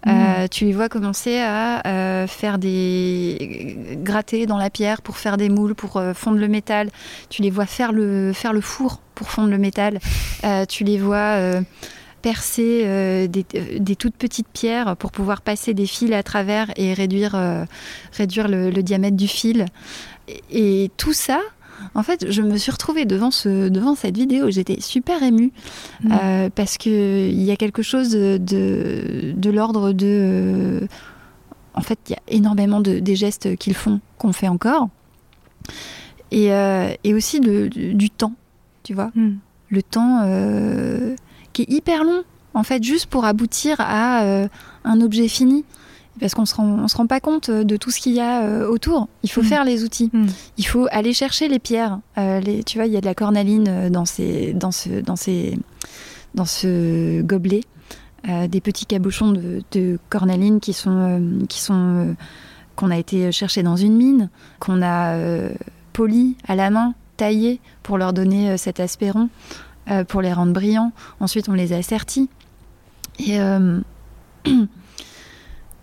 Euh, 0.07 0.47
tu 0.49 0.65
les 0.65 0.73
vois 0.73 0.89
commencer 0.89 1.39
à 1.39 2.25
faire 2.27 2.57
des 2.57 3.97
gratter 4.03 4.47
dans 4.47 4.57
la 4.57 4.71
pierre 4.71 5.03
pour 5.03 5.17
faire 5.17 5.37
des 5.37 5.49
moules, 5.49 5.75
pour 5.75 6.01
fondre 6.15 6.39
le 6.39 6.47
métal. 6.47 6.89
Tu 7.29 7.43
les 7.43 7.51
vois 7.51 7.67
faire 7.67 7.91
le 7.91 8.33
faire 8.33 8.53
le 8.53 8.61
four 8.61 9.01
pour 9.13 9.29
fondre 9.29 9.49
le 9.49 9.59
métal. 9.59 9.99
Tu 10.67 10.83
les 10.83 10.97
vois 10.97 11.61
percer 12.29 12.81
euh, 12.85 13.27
des, 13.27 13.45
euh, 13.53 13.77
des 13.79 13.95
toutes 13.95 14.15
petites 14.15 14.47
pierres 14.51 14.95
pour 14.97 15.11
pouvoir 15.11 15.41
passer 15.41 15.75
des 15.75 15.85
fils 15.85 16.11
à 16.11 16.23
travers 16.23 16.67
et 16.75 16.93
réduire 16.95 17.33
euh, 17.35 17.65
réduire 18.17 18.47
le, 18.47 18.71
le 18.71 18.81
diamètre 18.81 19.15
du 19.15 19.27
fil. 19.27 19.65
Et, 20.27 20.85
et 20.85 20.91
tout 20.97 21.13
ça. 21.13 21.39
En 21.93 22.01
fait, 22.03 22.31
je 22.31 22.41
me 22.41 22.57
suis 22.57 22.71
retrouvée 22.71 23.05
devant, 23.05 23.29
ce, 23.31 23.69
devant 23.69 23.95
cette 23.95 24.17
vidéo, 24.17 24.49
j'étais 24.49 24.79
super 24.81 25.21
émue 25.21 25.51
Mm. 26.01 26.11
euh, 26.11 26.49
parce 26.49 26.77
qu'il 26.77 27.43
y 27.43 27.51
a 27.51 27.57
quelque 27.57 27.83
chose 27.83 28.09
de, 28.09 28.37
de, 28.41 29.33
de 29.35 29.49
l'ordre 29.51 29.91
de... 29.91 30.87
en 31.75 31.81
fait, 31.81 31.99
il 32.07 32.13
y 32.13 32.15
a 32.15 32.21
énormément 32.39 32.81
de 32.81 32.93
des 32.99 33.15
gestes 33.15 33.55
qu'ils 33.57 33.75
font, 33.75 33.99
qu'on 34.17 34.33
fait 34.33 34.47
encore. 34.47 34.87
Et, 36.31 36.47
et 37.03 37.13
aussi 37.13 37.39
de- 37.39 37.67
du, 37.67 37.93
du 37.93 38.09
temps, 38.09 38.33
tu 38.83 38.93
vois. 38.95 39.11
Mm. 39.13 39.33
Le 39.69 39.81
temps 39.83 40.21
qui 41.55 41.63
est 41.63 41.71
hyper 41.71 42.03
long, 42.03 42.23
en 42.53 42.63
fait, 42.63 42.83
juste 42.83 43.07
pour 43.07 43.25
aboutir 43.25 43.77
à 43.79 44.23
euh, 44.23 44.47
un 44.83 45.01
objet 45.01 45.27
fini. 45.27 45.63
Parce 46.19 46.33
qu'on 46.33 46.45
se 46.45 46.55
rend, 46.55 46.65
on 46.65 46.87
se 46.87 46.95
rend 46.95 47.07
pas 47.07 47.19
compte 47.19 47.51
de 47.51 47.75
tout 47.75 47.91
ce 47.91 47.99
qu'il 47.99 48.13
y 48.13 48.21
a 48.21 48.43
euh, 48.43 48.69
autour. 48.69 49.09
Il 49.23 49.29
faut 49.29 49.41
Mm. 49.41 49.45
faire 49.45 49.65
les 49.65 49.83
outils. 49.83 50.09
Mm. 50.13 50.27
Il 50.57 50.65
faut 50.65 50.87
aller 50.91 51.13
chercher 51.13 51.49
les 51.49 51.59
pierres. 51.59 51.99
Euh, 52.17 52.39
les, 52.39 52.63
tu 52.63 52.77
vois, 52.77 52.87
il 52.87 52.93
y 52.93 52.97
a 52.97 53.01
de 53.01 53.05
la 53.05 53.13
cornaline 53.15 53.67
euh, 53.67 53.89
dans 53.89 54.05
ces, 54.05 54.53
dans 54.53 54.71
ce, 54.71 55.01
dans 55.01 55.17
ces, 55.17 55.59
dans 56.33 56.45
ce 56.45 57.21
gobelet. 57.21 57.63
Euh, 58.29 58.47
des 58.47 58.61
petits 58.61 58.85
cabochons 58.85 59.33
de, 59.33 59.61
de 59.73 59.99
cornaline 60.09 60.59
qui 60.61 60.71
sont, 60.73 60.97
euh, 60.97 61.45
qui 61.49 61.59
sont, 61.61 61.73
euh, 61.75 62.13
qu'on 62.77 62.91
a 62.91 62.97
été 62.97 63.31
chercher 63.33 63.61
dans 63.61 63.75
une 63.75 63.95
mine, 63.97 64.29
qu'on 64.59 64.81
a 64.81 65.15
euh, 65.15 65.49
poli 65.93 66.37
à 66.47 66.55
la 66.55 66.69
main, 66.69 66.93
taillé 67.17 67.59
pour 67.83 67.97
leur 67.97 68.13
donner 68.13 68.51
euh, 68.51 68.57
cet 68.57 68.79
aspect 68.79 69.11
rond, 69.11 69.27
euh, 69.89 70.03
pour 70.03 70.21
les 70.21 70.33
rendre 70.33 70.53
brillants. 70.53 70.91
Ensuite, 71.19 71.49
on 71.49 71.53
les 71.53 71.73
a 71.73 71.81
sertis. 71.81 72.29
Et 73.19 73.39
euh, 73.39 73.79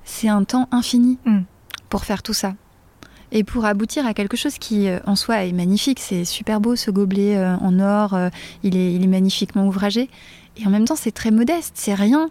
c'est 0.04 0.28
un 0.28 0.44
temps 0.44 0.68
infini 0.70 1.18
Mm. 1.24 1.40
pour 1.88 2.04
faire 2.04 2.22
tout 2.22 2.34
ça. 2.34 2.54
Et 3.34 3.44
pour 3.44 3.64
aboutir 3.64 4.06
à 4.06 4.12
quelque 4.12 4.36
chose 4.36 4.58
qui, 4.58 4.88
euh, 4.88 4.98
en 5.06 5.16
soi, 5.16 5.44
est 5.44 5.52
magnifique. 5.52 6.00
C'est 6.00 6.24
super 6.24 6.60
beau, 6.60 6.76
ce 6.76 6.90
gobelet 6.90 7.36
euh, 7.36 7.56
en 7.56 7.80
or. 7.80 8.16
il, 8.62 8.76
est, 8.76 8.92
il 8.94 9.02
est 9.02 9.06
magnifiquement 9.08 9.66
ouvragé. 9.66 10.10
Et 10.58 10.66
en 10.66 10.70
même 10.70 10.84
temps, 10.84 10.96
c'est 10.96 11.12
très 11.12 11.30
modeste. 11.30 11.72
C'est 11.74 11.94
rien. 11.94 12.28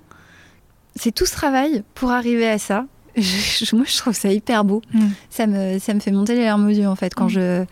C'est 0.96 1.12
tout 1.12 1.26
ce 1.26 1.34
travail 1.34 1.84
pour 1.96 2.12
arriver 2.12 2.48
à 2.50 2.60
ça. 2.60 2.86
Je- 3.18 3.76
moi, 3.76 3.86
je 3.88 3.98
trouve 3.98 4.14
ça 4.14 4.32
hyper 4.32 4.64
beau. 4.64 4.82
Mm. 4.94 5.08
Ça, 5.30 5.48
me, 5.48 5.80
ça 5.80 5.94
me 5.94 6.00
fait 6.00 6.12
monter 6.12 6.36
les 6.36 6.46
larmes 6.46 6.66
aux 6.68 6.70
yeux, 6.70 6.88
en 6.88 6.96
fait, 6.96 7.14
quand, 7.16 7.26
Mm. 7.26 7.30
je, 7.30 7.66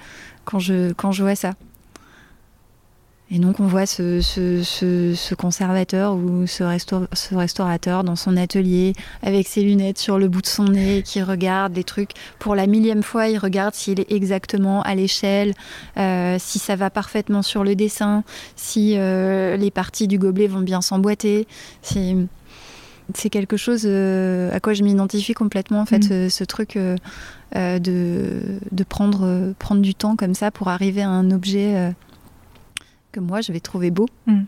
quand, 0.45 0.59
je, 0.59 0.91
quand 0.93 1.11
je 1.11 1.21
vois 1.23 1.35
ça. 1.35 1.53
Et 3.31 3.37
donc, 3.37 3.59
on 3.59 3.67
voit 3.67 3.85
ce, 3.85 4.21
ce, 4.21 4.63
ce, 4.63 5.13
ce 5.13 5.35
conservateur 5.35 6.15
ou 6.15 6.47
ce, 6.47 6.63
restaur- 6.63 7.07
ce 7.13 7.35
restaurateur 7.35 8.03
dans 8.03 8.15
son 8.15 8.35
atelier 8.35 8.93
avec 9.21 9.47
ses 9.47 9.61
lunettes 9.61 9.99
sur 9.99 10.17
le 10.17 10.27
bout 10.27 10.41
de 10.41 10.47
son 10.47 10.65
nez 10.65 11.03
qui 11.03 11.21
regarde 11.21 11.75
les 11.75 11.83
trucs. 11.83 12.09
Pour 12.39 12.55
la 12.55 12.65
millième 12.65 13.03
fois, 13.03 13.27
il 13.27 13.37
regarde 13.37 13.75
s'il 13.75 13.99
est 13.99 14.11
exactement 14.11 14.81
à 14.81 14.95
l'échelle, 14.95 15.53
euh, 15.97 16.37
si 16.39 16.57
ça 16.57 16.75
va 16.75 16.89
parfaitement 16.89 17.43
sur 17.43 17.63
le 17.63 17.75
dessin, 17.75 18.23
si 18.55 18.95
euh, 18.97 19.57
les 19.57 19.69
parties 19.69 20.07
du 20.07 20.17
gobelet 20.17 20.47
vont 20.47 20.61
bien 20.61 20.81
s'emboîter. 20.81 21.47
Si... 21.83 22.15
C'est 23.15 23.31
quelque 23.31 23.57
chose 23.57 23.83
euh, 23.85 24.51
à 24.53 24.59
quoi 24.59 24.73
je 24.73 24.83
m'identifie 24.83 25.33
complètement, 25.33 25.81
en 25.81 25.85
fait, 25.87 26.03
Mm. 26.11 26.29
ce, 26.29 26.43
truc 26.43 26.77
de, 26.77 26.95
de 28.71 28.83
prendre, 28.83 29.53
prendre 29.57 29.81
du 29.81 29.95
temps 29.95 30.15
comme 30.15 30.35
ça 30.35 30.51
pour 30.51 30.67
arriver 30.67 31.01
à 31.01 31.09
un 31.09 31.31
objet 31.31 31.91
que 33.11 33.19
moi 33.19 33.41
je 33.41 33.51
vais 33.51 33.59
trouver 33.59 33.91
beau. 33.91 34.07
Mm. 34.25 34.43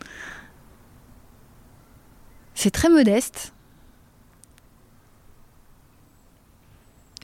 C'est 2.53 2.71
très 2.71 2.89
modeste. 2.89 3.53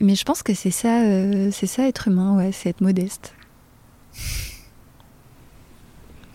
Mais 0.00 0.14
je 0.14 0.24
pense 0.24 0.42
que 0.42 0.54
c'est 0.54 0.70
ça, 0.70 1.02
euh, 1.02 1.50
c'est 1.52 1.66
ça 1.66 1.88
être 1.88 2.08
humain, 2.08 2.36
ouais, 2.36 2.52
c'est 2.52 2.68
être 2.68 2.80
modeste. 2.80 3.34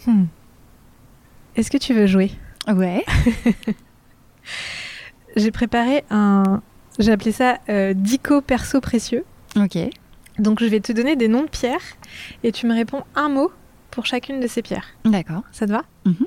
Hmm. 0.05 0.25
Est-ce 1.55 1.71
que 1.71 1.77
tu 1.77 1.93
veux 1.93 2.07
jouer? 2.07 2.31
Ouais. 2.67 3.05
J'ai 5.35 5.51
préparé 5.51 6.03
un. 6.09 6.61
J'ai 6.99 7.11
appelé 7.11 7.31
ça 7.31 7.59
euh, 7.69 7.93
Dico 7.93 8.41
perso 8.41 8.81
précieux. 8.81 9.23
Ok. 9.55 9.77
Donc 10.39 10.59
je 10.59 10.65
vais 10.65 10.79
te 10.79 10.91
donner 10.91 11.15
des 11.15 11.27
noms 11.27 11.43
de 11.43 11.49
pierres 11.49 11.97
et 12.43 12.51
tu 12.51 12.67
me 12.67 12.73
réponds 12.73 13.03
un 13.15 13.29
mot 13.29 13.51
pour 13.93 14.08
chacune 14.08 14.39
de 14.39 14.47
ces 14.47 14.63
pierres. 14.63 14.88
D'accord. 15.06 15.43
Ça 15.51 15.67
te 15.67 15.71
va? 15.71 15.84
Mhm. 16.06 16.25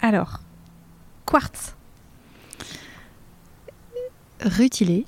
Alors, 0.00 0.40
quartz. 1.26 1.74
Rutilé. 4.40 5.04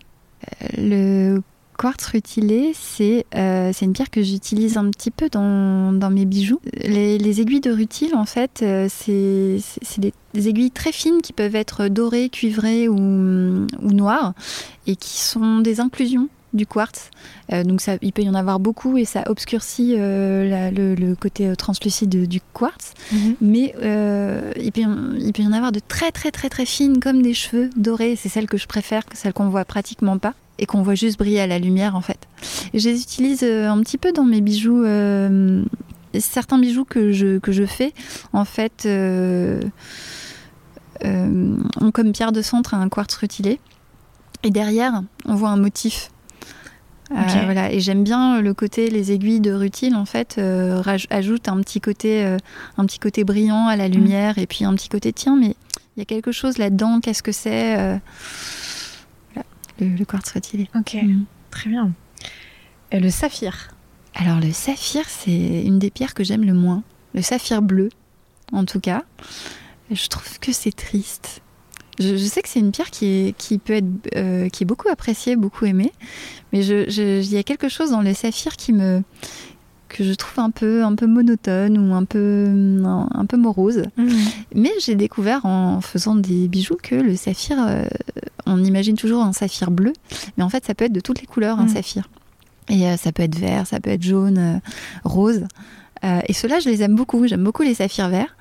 Euh, 0.62 0.66
le 0.76 1.42
quartz 1.78 2.06
rutilé, 2.06 2.72
c'est 2.74 3.26
euh, 3.36 3.70
c'est 3.72 3.84
une 3.84 3.92
pierre 3.92 4.10
que 4.10 4.22
j'utilise 4.22 4.78
un 4.78 4.90
petit 4.90 5.12
peu 5.12 5.28
dans, 5.28 5.92
dans 5.92 6.10
mes 6.10 6.24
bijoux. 6.24 6.60
Les, 6.74 7.18
les 7.18 7.40
aiguilles 7.40 7.60
de 7.60 7.70
rutile, 7.70 8.16
en 8.16 8.24
fait, 8.24 8.62
euh, 8.62 8.88
c'est 8.90 9.60
des, 9.98 10.12
des 10.34 10.48
aiguilles 10.48 10.72
très 10.72 10.92
fines 10.92 11.22
qui 11.22 11.32
peuvent 11.32 11.54
être 11.54 11.86
dorées, 11.86 12.30
cuivrées 12.30 12.88
ou, 12.88 12.96
ou 12.96 13.92
noires 13.92 14.34
et 14.88 14.96
qui 14.96 15.20
sont 15.20 15.60
des 15.60 15.78
inclusions 15.78 16.28
du 16.56 16.66
quartz. 16.66 17.10
Euh, 17.52 17.62
donc 17.62 17.80
ça, 17.80 17.96
il 18.02 18.12
peut 18.12 18.22
y 18.22 18.28
en 18.28 18.34
avoir 18.34 18.58
beaucoup 18.58 18.96
et 18.98 19.04
ça 19.04 19.22
obscurcit 19.28 19.94
euh, 19.96 20.48
la- 20.48 20.70
le, 20.70 20.94
le 20.94 21.14
côté 21.14 21.46
euh, 21.48 21.54
translucide 21.54 22.26
du 22.28 22.40
quartz. 22.52 22.92
Mais 23.40 23.74
euh, 23.82 24.52
il, 24.60 24.72
peut 24.72 24.80
y 24.80 24.86
en, 24.86 25.12
il 25.18 25.32
peut 25.32 25.42
y 25.42 25.46
en 25.46 25.52
avoir 25.52 25.70
de 25.72 25.80
très 25.86 26.10
très 26.10 26.30
très 26.30 26.48
très 26.48 26.66
fines 26.66 26.98
comme 27.00 27.22
des 27.22 27.34
cheveux 27.34 27.70
dorés. 27.76 28.16
C'est 28.16 28.28
celle 28.28 28.46
que 28.46 28.56
je 28.56 28.66
préfère, 28.66 29.02
celle 29.14 29.32
qu'on 29.32 29.48
voit 29.48 29.64
pratiquement 29.64 30.18
pas 30.18 30.34
et 30.58 30.66
qu'on 30.66 30.82
voit 30.82 30.94
juste 30.94 31.18
briller 31.18 31.40
à 31.40 31.46
la 31.46 31.58
lumière 31.58 31.94
en 31.96 32.00
fait. 32.00 32.26
Et 32.72 32.78
je 32.78 32.88
les 32.88 33.00
utilise 33.02 33.44
un 33.44 33.78
petit 33.80 33.98
peu 33.98 34.12
dans 34.12 34.24
mes 34.24 34.40
bijoux. 34.40 34.82
certains 36.18 36.58
bijoux 36.58 36.84
que 36.86 37.12
je, 37.12 37.38
que 37.38 37.52
je 37.52 37.64
fais 37.66 37.92
en 38.32 38.44
fait 38.46 38.88
ont 41.04 41.90
comme 41.92 42.12
pierre 42.12 42.32
de 42.32 42.42
centre 42.42 42.74
un 42.74 42.88
quartz 42.88 43.14
rutilé. 43.16 43.60
Et 44.42 44.50
derrière, 44.50 45.02
on 45.24 45.34
voit 45.34 45.50
un 45.50 45.56
motif. 45.56 46.10
Euh, 47.12 47.14
voilà. 47.44 47.72
Et 47.72 47.80
j'aime 47.80 48.02
bien 48.02 48.40
le 48.40 48.52
côté, 48.54 48.90
les 48.90 49.12
aiguilles 49.12 49.40
de 49.40 49.52
rutile 49.52 49.94
en 49.94 50.04
fait 50.06 50.36
euh, 50.38 50.82
ajoutent 51.10 51.48
un 51.48 51.60
petit 51.60 51.80
côté, 51.80 52.24
euh, 52.24 52.36
un 52.78 52.84
petit 52.86 52.98
côté 52.98 53.22
brillant 53.24 53.68
à 53.68 53.76
la 53.76 53.86
lumière 53.88 54.38
et 54.38 54.46
puis 54.46 54.64
un 54.64 54.74
petit 54.74 54.88
côté 54.88 55.12
tiens 55.12 55.36
mais 55.36 55.54
il 55.96 56.00
y 56.00 56.02
a 56.02 56.04
quelque 56.04 56.32
chose 56.32 56.58
là-dedans. 56.58 57.00
Qu'est-ce 57.00 57.22
que 57.22 57.32
c'est 57.32 57.74
voilà, 59.34 59.46
le, 59.80 59.88
le 59.96 60.04
quartz 60.04 60.30
rutilé. 60.32 60.68
Ok, 60.74 60.94
Mhm. 60.94 61.24
très 61.50 61.70
bien. 61.70 61.92
Et 62.92 63.00
le 63.00 63.10
saphir. 63.10 63.68
Alors 64.14 64.40
le 64.40 64.50
saphir, 64.52 65.04
c'est 65.08 65.62
une 65.64 65.78
des 65.78 65.90
pierres 65.90 66.14
que 66.14 66.24
j'aime 66.24 66.44
le 66.44 66.54
moins. 66.54 66.82
Le 67.14 67.22
saphir 67.22 67.62
bleu, 67.62 67.88
en 68.52 68.64
tout 68.64 68.80
cas. 68.80 69.02
Je 69.90 70.08
trouve 70.08 70.38
que 70.40 70.52
c'est 70.52 70.74
triste. 70.74 71.40
Je, 71.98 72.16
je 72.16 72.24
sais 72.24 72.42
que 72.42 72.48
c'est 72.48 72.60
une 72.60 72.72
pierre 72.72 72.90
qui, 72.90 73.06
est, 73.06 73.36
qui 73.36 73.58
peut 73.58 73.74
être, 73.74 73.86
euh, 74.16 74.48
qui 74.48 74.64
est 74.64 74.66
beaucoup 74.66 74.88
appréciée, 74.88 75.36
beaucoup 75.36 75.64
aimée, 75.64 75.92
mais 76.52 76.64
il 76.66 77.30
y 77.32 77.36
a 77.36 77.42
quelque 77.42 77.68
chose 77.68 77.90
dans 77.90 78.02
le 78.02 78.12
saphir 78.14 78.56
qui 78.56 78.72
me 78.72 79.02
que 79.88 80.02
je 80.02 80.12
trouve 80.14 80.40
un 80.44 80.50
peu 80.50 80.82
un 80.82 80.96
peu 80.96 81.06
monotone 81.06 81.78
ou 81.78 81.94
un 81.94 82.04
peu 82.04 82.46
un, 82.84 83.08
un 83.14 83.24
peu 83.24 83.36
morose. 83.36 83.84
Mais 84.54 84.72
j'ai 84.84 84.96
découvert 84.96 85.46
en 85.46 85.80
faisant 85.80 86.16
des 86.16 86.48
bijoux 86.48 86.76
que 86.82 86.96
le 86.96 87.14
saphir, 87.16 87.56
euh, 87.66 87.84
on 88.46 88.62
imagine 88.64 88.96
toujours 88.96 89.22
un 89.22 89.32
saphir 89.32 89.70
bleu, 89.70 89.92
mais 90.36 90.42
en 90.44 90.48
fait 90.48 90.64
ça 90.64 90.74
peut 90.74 90.86
être 90.86 90.92
de 90.92 91.00
toutes 91.00 91.20
les 91.20 91.26
couleurs 91.26 91.60
un 91.60 91.66
Mm. 91.66 91.68
saphir. 91.68 92.08
Et 92.68 92.88
euh, 92.88 92.96
ça 92.96 93.12
peut 93.12 93.22
être 93.22 93.38
vert, 93.38 93.66
ça 93.66 93.78
peut 93.78 93.90
être 93.90 94.02
jaune, 94.02 94.38
euh, 94.38 94.58
rose. 95.04 95.44
Et 96.28 96.32
ceux-là, 96.34 96.60
je 96.60 96.68
les 96.68 96.82
aime 96.82 96.94
beaucoup. 96.94 97.26
J'aime 97.26 97.42
beaucoup 97.42 97.62
les 97.62 97.74
saphirs 97.74 98.08
verts. 98.08 98.36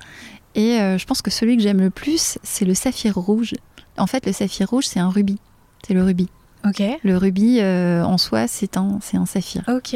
Et 0.56 0.80
euh, 0.80 0.98
je 0.98 1.06
pense 1.06 1.22
que 1.22 1.30
celui 1.30 1.56
que 1.56 1.62
j'aime 1.62 1.80
le 1.80 1.90
plus, 1.90 2.38
c'est 2.42 2.64
le 2.64 2.74
saphir 2.74 3.14
rouge. 3.14 3.54
En 3.98 4.06
fait, 4.08 4.26
le 4.26 4.32
saphir 4.32 4.68
rouge, 4.68 4.86
c'est 4.86 4.98
un 4.98 5.10
rubis. 5.10 5.38
C'est 5.86 5.94
le 5.94 6.02
rubis. 6.02 6.28
Ok. 6.66 6.82
Le 7.04 7.16
rubis, 7.16 7.60
euh, 7.60 8.02
en 8.02 8.18
soi, 8.18 8.48
c'est 8.48 8.76
un, 8.76 8.98
c'est 9.00 9.16
un 9.18 9.26
saphir. 9.26 9.62
Ok. 9.68 9.94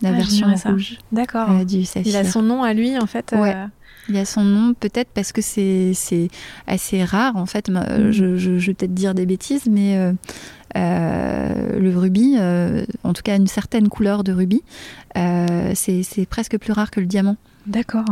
La 0.00 0.08
Ah, 0.08 0.12
version 0.12 0.48
rouge 0.66 0.98
D'accord. 1.12 1.50
euh, 1.50 1.64
du 1.64 1.84
saphir. 1.84 2.10
Il 2.10 2.16
a 2.16 2.24
son 2.24 2.42
nom 2.42 2.62
à 2.62 2.72
lui 2.72 2.96
en 2.98 3.06
fait. 3.06 3.34
Ouais. 3.36 3.54
Il 4.08 4.16
a 4.16 4.24
son 4.24 4.42
nom 4.42 4.74
peut-être 4.74 5.10
parce 5.14 5.30
que 5.30 5.40
c'est 5.42 5.92
c'est 5.94 6.28
assez 6.66 7.04
rare 7.04 7.36
en 7.36 7.46
fait. 7.46 7.68
Mhm. 7.68 8.10
Je, 8.10 8.36
je- 8.36 8.58
je 8.58 8.66
vais 8.68 8.74
peut-être 8.74 8.94
dire 8.94 9.14
des 9.14 9.26
bêtises, 9.26 9.66
mais 9.70 9.96
euh, 10.76 11.78
le 11.78 11.96
rubis, 11.96 12.36
euh, 12.38 12.84
en 13.04 13.12
tout 13.12 13.22
cas 13.22 13.36
une 13.36 13.46
certaine 13.46 13.88
couleur 13.88 14.24
de 14.24 14.32
rubis, 14.32 14.62
euh, 15.16 15.72
c'est 15.74 16.02
c'est 16.02 16.26
presque 16.26 16.58
plus 16.58 16.72
rare 16.72 16.90
que 16.90 16.98
le 17.00 17.06
diamant. 17.06 17.36
D'accord. 17.66 18.04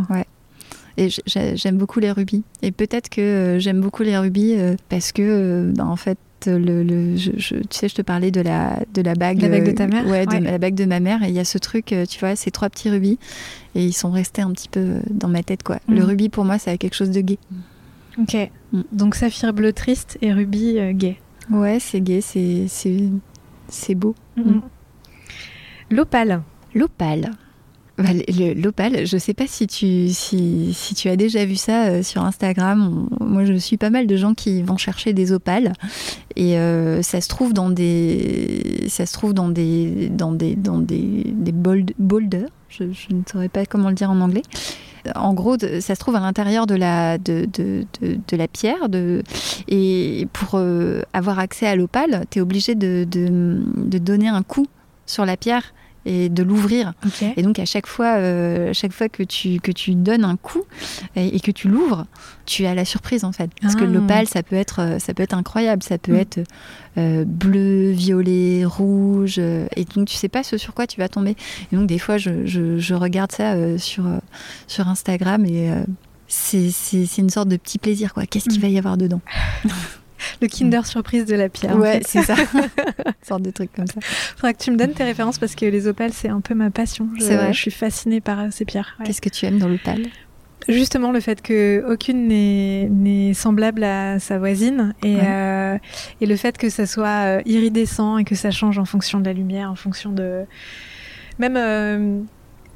Et 0.96 1.08
j'aime 1.26 1.76
beaucoup 1.78 2.00
les 2.00 2.10
rubis. 2.12 2.42
Et 2.62 2.72
peut-être 2.72 3.08
que 3.08 3.20
euh, 3.20 3.58
j'aime 3.58 3.80
beaucoup 3.80 4.02
les 4.02 4.18
rubis 4.18 4.54
euh, 4.56 4.74
parce 4.88 5.12
que, 5.12 5.72
ben, 5.74 5.86
en 5.86 5.96
fait, 5.96 6.18
le, 6.46 6.82
le- 6.82 7.16
je, 7.16 7.30
je- 7.36 7.54
tu 7.56 7.66
sais, 7.78 7.88
je 7.88 7.94
te 7.94 8.02
parlais 8.02 8.30
de 8.30 8.40
la, 8.40 8.80
de 8.94 9.02
la 9.02 9.14
bague. 9.14 9.40
La 9.42 9.48
bague 9.48 9.66
de 9.66 9.72
ta 9.72 9.86
mère 9.86 10.06
Ouais, 10.06 10.26
de 10.26 10.32
Ouais. 10.32 10.40
la 10.40 10.58
bague 10.58 10.74
de 10.74 10.84
ma 10.86 10.98
mère. 11.00 11.22
Et 11.22 11.28
il 11.28 11.34
y 11.34 11.38
a 11.38 11.44
ce 11.44 11.58
truc, 11.58 11.94
tu 12.08 12.18
vois, 12.18 12.34
ces 12.36 12.50
trois 12.50 12.68
petits 12.70 12.90
rubis. 12.90 13.18
Et 13.74 13.84
ils 13.84 13.92
sont 13.92 14.10
restés 14.10 14.42
un 14.42 14.50
petit 14.52 14.68
peu 14.68 14.96
dans 15.10 15.28
ma 15.28 15.42
tête, 15.42 15.62
quoi. 15.62 15.78
Le 15.88 15.96
Mhm. 16.00 16.04
rubis, 16.04 16.28
pour 16.28 16.44
moi, 16.44 16.58
ça 16.58 16.70
a 16.72 16.76
quelque 16.76 16.94
chose 16.96 17.10
de 17.10 17.20
gai. 17.20 17.38
Ok. 18.18 18.36
Mm. 18.72 18.80
Donc 18.92 19.14
saphir 19.14 19.52
bleu 19.52 19.72
triste 19.72 20.18
et 20.22 20.32
rubis 20.32 20.78
euh, 20.78 20.92
gay. 20.92 21.16
Ouais, 21.50 21.78
c'est 21.80 22.00
gai, 22.00 22.20
c'est, 22.20 22.66
beau. 23.94 24.14
Mm. 24.36 24.60
L'opale. 25.90 26.42
L'opale. 26.74 27.30
Bah, 28.02 28.12
le- 28.12 28.54
le- 28.54 28.60
L'opale, 28.60 29.06
je 29.06 29.18
sais 29.18 29.34
pas 29.34 29.46
si 29.46 29.66
tu, 29.66 31.08
as 31.08 31.16
déjà 31.16 31.44
vu 31.44 31.56
ça 31.56 31.86
euh, 31.86 32.02
sur 32.02 32.24
Instagram. 32.24 33.08
Moi, 33.20 33.44
je 33.44 33.52
suis 33.54 33.76
pas 33.76 33.90
mal 33.90 34.06
de 34.06 34.16
gens 34.16 34.34
qui 34.34 34.62
vont 34.62 34.76
chercher 34.76 35.12
des 35.12 35.32
opales 35.32 35.72
et 36.36 36.58
euh, 36.58 37.02
ça 37.02 37.20
se 37.20 37.28
trouve 37.28 37.52
dans 37.52 37.70
des, 37.70 38.84
ça 38.88 39.06
se 39.06 39.12
trouve 39.12 39.34
dans 39.34 39.48
des, 39.48 40.08
dans 40.08 40.32
des, 40.32 40.54
dans 40.56 40.78
des, 40.78 41.24
des 41.26 41.52
boulders. 41.52 42.48
Je, 42.68 42.84
ne 42.84 43.22
saurais 43.30 43.48
pas 43.48 43.66
comment 43.66 43.88
le 43.88 43.94
dire 43.94 44.10
en 44.10 44.20
anglais. 44.20 44.42
En 45.14 45.32
gros, 45.34 45.56
ça 45.58 45.94
se 45.94 46.00
trouve 46.00 46.16
à 46.16 46.20
l'intérieur 46.20 46.66
de 46.66 46.74
la, 46.74 47.18
de, 47.18 47.46
de, 47.52 48.36
la 48.36 48.48
pierre. 48.48 48.88
Et 49.68 50.28
pour 50.32 50.50
euh, 50.54 51.02
avoir 51.12 51.38
accès 51.38 51.66
à 51.66 51.74
l'opale, 51.74 52.24
tu 52.30 52.38
es 52.38 52.42
obligé 52.42 52.74
de 52.74 53.04
donner 53.98 54.28
un 54.28 54.42
coup 54.42 54.66
sur 55.06 55.24
la 55.24 55.36
pierre 55.36 55.74
et 56.06 56.28
de 56.28 56.42
l'ouvrir. 56.42 56.92
Et 57.36 57.42
donc 57.42 57.58
à 57.58 57.64
chaque 57.64 57.86
fois, 57.86 58.16
euh, 58.16 58.72
chaque 58.72 58.92
fois 58.92 59.08
que 59.08 59.22
tu 59.22 59.60
que 59.60 59.70
tu 59.72 59.94
donnes 59.94 60.24
un 60.24 60.36
coup 60.36 60.62
et, 61.16 61.36
et 61.36 61.40
que 61.40 61.50
tu 61.50 61.68
l'ouvres, 61.68 62.06
tu 62.46 62.64
as 62.66 62.74
la 62.74 62.84
surprise 62.84 63.24
en 63.24 63.32
fait. 63.32 63.50
Parce 63.60 63.74
que 63.76 63.84
Ah. 63.84 63.88
l'opale, 63.88 64.26
ça 64.26 64.42
peut 64.42 64.56
être 64.56 64.80
euh, 64.80 64.98
ça 64.98 65.12
peut 65.14 65.22
être 65.22 65.34
incroyable, 65.34 65.82
ça 65.82 65.98
peut 65.98 66.12
Mm. 66.12 66.16
être 66.16 66.40
euh, 66.98 67.24
bleu, 67.26 67.90
violet, 67.90 68.64
rouge, 68.64 69.36
euh, 69.38 69.66
et 69.76 69.84
donc 69.84 70.08
tu 70.08 70.16
sais 70.16 70.28
pas 70.28 70.42
ce 70.42 70.56
sur 70.58 70.74
quoi 70.74 70.86
tu 70.86 70.98
vas 70.98 71.08
tomber. 71.08 71.36
Et 71.72 71.76
donc 71.76 71.86
des 71.86 71.98
fois, 71.98 72.16
je, 72.18 72.46
je, 72.46 72.78
je 72.78 72.94
regarde 72.94 73.32
ça 73.32 73.54
sur 73.78 74.04
sur 74.66 74.88
Instagram 74.88 75.44
et 75.44 75.70
c'est 76.28 76.70
c'est 76.70 77.06
c'est 77.06 77.22
une 77.22 77.30
sorte 77.30 77.48
de 77.48 77.56
petit 77.56 77.78
plaisir 77.78 78.14
quoi. 78.14 78.24
Qu'est-ce 78.26 78.48
qu'il 78.48 78.58
Mm. 78.58 78.62
va 78.62 78.68
y 78.68 78.78
avoir 78.78 78.96
dedans? 78.96 79.20
Le 80.42 80.48
Kinder 80.48 80.84
surprise 80.86 81.24
de 81.24 81.34
la 81.34 81.48
pierre. 81.48 81.76
en 81.76 81.80
Ouais, 81.80 82.00
fait. 82.00 82.06
c'est 82.06 82.22
ça. 82.22 82.34
une 82.54 83.12
sorte 83.22 83.42
de 83.42 83.50
truc 83.50 83.70
comme 83.74 83.86
ça. 83.86 84.00
Faudra 84.02 84.52
que 84.52 84.62
tu 84.62 84.70
me 84.70 84.76
donnes 84.76 84.92
tes 84.92 85.04
références 85.04 85.38
parce 85.38 85.54
que 85.54 85.66
les 85.66 85.86
opales 85.86 86.12
c'est 86.12 86.28
un 86.28 86.40
peu 86.40 86.54
ma 86.54 86.70
passion. 86.70 87.08
Je, 87.18 87.24
C'est 87.24 87.36
vrai 87.36 87.52
Je 87.52 87.58
suis 87.58 87.70
fascinée 87.70 88.20
par 88.20 88.40
euh, 88.40 88.46
ces 88.50 88.64
pierres. 88.64 88.96
ouais. 88.98 89.06
Qu'est-ce 89.06 89.20
que 89.20 89.28
tu 89.28 89.46
aimes 89.46 89.58
dans 89.58 89.68
l'opale? 89.68 90.02
Justement, 90.68 91.10
le 91.10 91.20
fait 91.20 91.40
que 91.40 91.82
aucune 91.90 92.28
n'est 92.28 93.32
semblable 93.34 93.82
à 93.82 94.18
sa 94.18 94.38
voisine 94.38 94.94
et, 95.02 95.16
Ouais. 95.16 95.22
euh, 95.24 95.78
et 96.20 96.26
le 96.26 96.36
fait 96.36 96.58
que 96.58 96.68
ça 96.68 96.84
soit 96.86 97.08
euh, 97.38 97.42
iridescent 97.46 98.18
et 98.18 98.24
que 98.24 98.34
ça 98.34 98.50
change 98.50 98.78
en 98.78 98.84
fonction 98.84 99.20
de 99.20 99.24
la 99.24 99.32
lumière, 99.32 99.70
en 99.70 99.74
fonction 99.74 100.12
de 100.12 100.42
même 101.38 101.56
euh, 101.56 102.20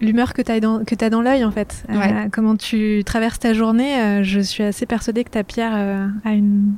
l'humeur 0.00 0.32
que 0.32 0.40
tu 0.40 0.50
as 0.50 0.60
dans, 0.60 0.82
que 0.82 0.94
as 1.04 1.10
dans 1.10 1.20
l'œil 1.20 1.44
en 1.44 1.50
fait. 1.50 1.84
Euh, 1.90 2.28
comment 2.32 2.56
tu 2.56 3.02
traverses 3.04 3.38
ta 3.38 3.52
journée, 3.52 4.00
euh, 4.00 4.22
je 4.22 4.40
suis 4.40 4.62
assez 4.64 4.86
persuadée 4.86 5.22
que 5.22 5.30
ta 5.30 5.44
pierre 5.44 5.74
euh, 5.76 6.06
a 6.24 6.32
une 6.32 6.74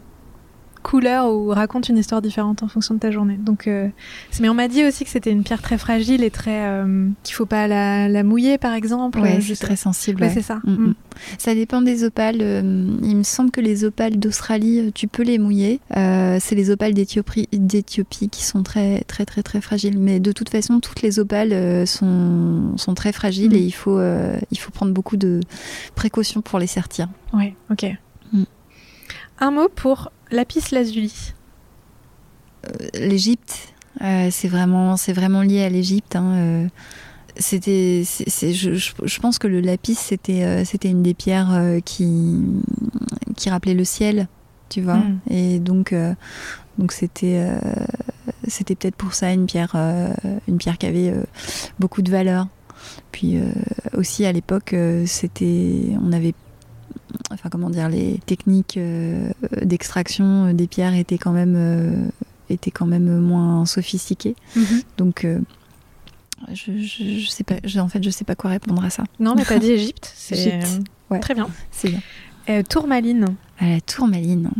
couleur 0.87 1.33
ou 1.33 1.49
raconte 1.49 1.89
une 1.89 1.99
histoire 1.99 2.23
différente 2.23 2.63
en 2.63 2.69
fonction 2.69 2.95
de 2.95 3.01
ta 3.01 3.11
journée. 3.11 3.37
Donc, 3.37 3.67
euh, 3.67 3.89
mais 4.41 4.49
on 4.49 4.55
m'a 4.55 4.69
dit 4.69 4.85
aussi 4.85 5.03
que 5.05 5.11
c'était 5.11 5.33
une 5.33 5.43
pierre 5.43 5.61
très 5.61 5.79
fragile 5.79 6.23
et 6.23 6.31
très 6.31 6.65
euh, 6.67 7.09
qu'il 7.25 7.35
faut 7.35 7.45
pas 7.47 7.67
la, 7.67 8.09
la 8.09 8.23
mouiller 8.23 8.57
par 8.57 8.73
exemple. 8.73 9.19
Ouais, 9.19 9.41
Je 9.41 9.55
c'est 9.55 9.65
très 9.67 9.75
sensible. 9.77 10.21
Ouais, 10.23 10.29
ouais. 10.29 10.35
c'est 10.35 10.43
ça. 10.43 10.61
Mm, 10.65 10.71
Mm. 10.77 10.87
mm. 10.91 10.95
Ça 11.39 11.55
dépend 11.55 11.83
des 11.83 12.05
opales. 12.05 12.39
euh, 12.41 12.61
il 13.03 13.17
me 13.17 13.23
semble 13.25 13.51
que 13.51 13.61
les 13.61 13.85
opales 13.85 14.17
d'Australie, 14.19 14.79
euh, 14.81 14.91
tu 14.95 15.09
peux 15.09 15.23
les 15.25 15.39
mouiller. 15.39 15.81
Euh, 15.97 16.37
c'est 16.41 16.55
les 16.55 16.71
opales 16.71 16.95
d'Éthiopie, 16.95 17.49
qui 18.31 18.45
sont 18.45 18.63
très, 18.63 19.01
très, 19.09 19.25
très, 19.25 19.43
très 19.43 19.61
fragiles. 19.61 19.99
Mais 19.99 20.21
de 20.21 20.31
toute 20.31 20.51
façon, 20.51 20.79
toutes 20.79 21.03
les 21.03 21.19
opales 21.19 21.53
euh, 21.53 21.85
sont, 21.87 22.77
sont 22.77 22.95
très 22.95 23.13
fragiles 23.13 23.55
et 23.57 23.61
il 23.63 23.73
faut, 23.73 23.99
euh, 23.99 24.37
il 24.53 24.59
faut 24.59 24.71
prendre 24.71 24.93
beaucoup 24.93 25.17
de 25.17 25.41
précautions 25.97 26.43
pour 26.43 26.59
les 26.61 26.67
sertir. 26.69 27.09
Ouais, 27.33 27.55
ok. 27.71 27.87
Un 29.39 29.51
mot 29.51 29.69
pour 29.69 30.13
lapis 30.31 30.73
lazuli. 30.73 31.33
L'Égypte, 32.95 33.75
euh, 34.03 34.29
c'est 34.31 34.49
vraiment, 34.49 34.97
c'est 34.97 35.13
vraiment 35.13 35.43
lié 35.43 35.63
à 35.63 35.69
l'Égypte. 35.69 36.17
hein, 36.17 36.33
euh. 36.35 36.69
c'était, 37.39 38.03
je, 38.05 39.21
pense 39.21 39.39
que 39.39 39.47
le 39.47 39.61
lapis, 39.61 39.95
c'était, 39.95 40.43
euh, 40.45 40.65
c'était 40.65 40.89
une 40.89 41.03
des 41.03 41.15
pierres 41.15 41.53
euh, 41.53 41.81
qui, 41.81 42.43
qui 43.37 43.51
rappelait 43.51 43.75
le 43.75 43.85
ciel, 43.85 44.29
tu 44.69 44.81
vois. 44.81 44.97
Mm. 44.97 45.21
Et 45.31 45.59
donc, 45.59 45.93
euh, 45.93 46.15
donc 46.79 46.93
c'était, 46.93 47.47
c'était 48.47 48.75
peut-être 48.75 48.97
pour 48.97 49.15
ça 49.15 49.33
une 49.33 49.47
pierre, 49.47 49.77
une 50.47 50.59
pierre 50.59 50.77
qui 50.77 50.87
avait 50.87 51.15
beaucoup 51.79 52.03
de 52.03 52.11
valeur. 52.11 52.49
Puis 53.13 53.39
aussi 53.95 54.27
à 54.27 54.33
l'époque, 54.33 54.75
c'était, 55.07 55.97
on 56.03 56.13
avait, 56.13 56.35
enfin 57.31 57.49
comment 57.51 57.71
dire, 57.71 57.89
les 57.89 58.21
techniques 58.27 58.79
d'extraction 59.63 60.53
des 60.53 60.67
pierres 60.67 60.95
étaient 60.95 61.19
quand 61.19 61.33
même, 61.33 62.11
étaient 62.51 62.71
quand 62.71 62.87
même 62.87 63.19
moins 63.19 63.67
sophistiquées. 63.67 64.37
Mm-hmm. 64.57 64.83
Donc 64.99 65.27
je, 66.53 66.79
je, 66.79 67.29
sais 67.29 67.45
pas, 67.45 67.57
en 67.79 67.89
fait, 67.89 68.03
je 68.03 68.11
sais 68.11 68.25
pas 68.25 68.35
quoi 68.35 68.51
répondre 68.51 68.85
à 68.85 68.91
ça. 68.91 69.05
Non, 69.21 69.35
mais 69.35 69.45
t'as 69.45 69.59
dit 69.59 69.73
Égypte, 69.73 70.13
c'est 70.15 70.61
ouais. 71.11 71.21
très 71.21 71.35
bien. 71.35 71.49
C'est 71.71 71.89
bien. 71.89 72.01
Euh, 72.49 72.63
tourmaline. 72.63 73.27
Ah, 73.59 73.67
la 73.69 73.81
tourmaline. 73.81 74.51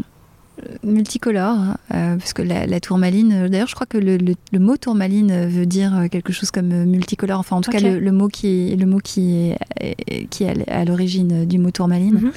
Euh, 0.65 0.77
multicolore, 0.85 1.59
euh, 1.93 2.17
parce 2.17 2.33
que 2.33 2.41
la, 2.41 2.81
tourmaline, 2.81 3.49
d'ailleurs, 3.49 3.69
je 3.69 3.75
crois 3.75 3.87
que 3.87 3.99
le, 3.99 4.17
le, 4.17 4.59
mot 4.59 4.77
tourmaline 4.77 5.49
veut 5.49 5.67
dire 5.67 6.07
quelque 6.11 6.33
chose 6.33 6.51
comme 6.51 6.69
multicolore. 6.85 7.41
Enfin, 7.41 7.57
en 7.57 7.61
tout 7.61 7.71
cas, 7.71 7.81
le, 7.81 8.13
mot 8.13 8.29
qui 8.29 8.73
est, 8.73 8.77
le 8.77 8.87
mot 8.87 8.99
qui 8.99 9.51
est, 9.81 10.27
qui 10.31 10.45
est 10.45 10.69
à 10.71 10.85
l'origine 10.85 11.45
du 11.45 11.59
mot 11.59 11.71
tourmaline. 11.71 12.15
Mhm. 12.15 12.33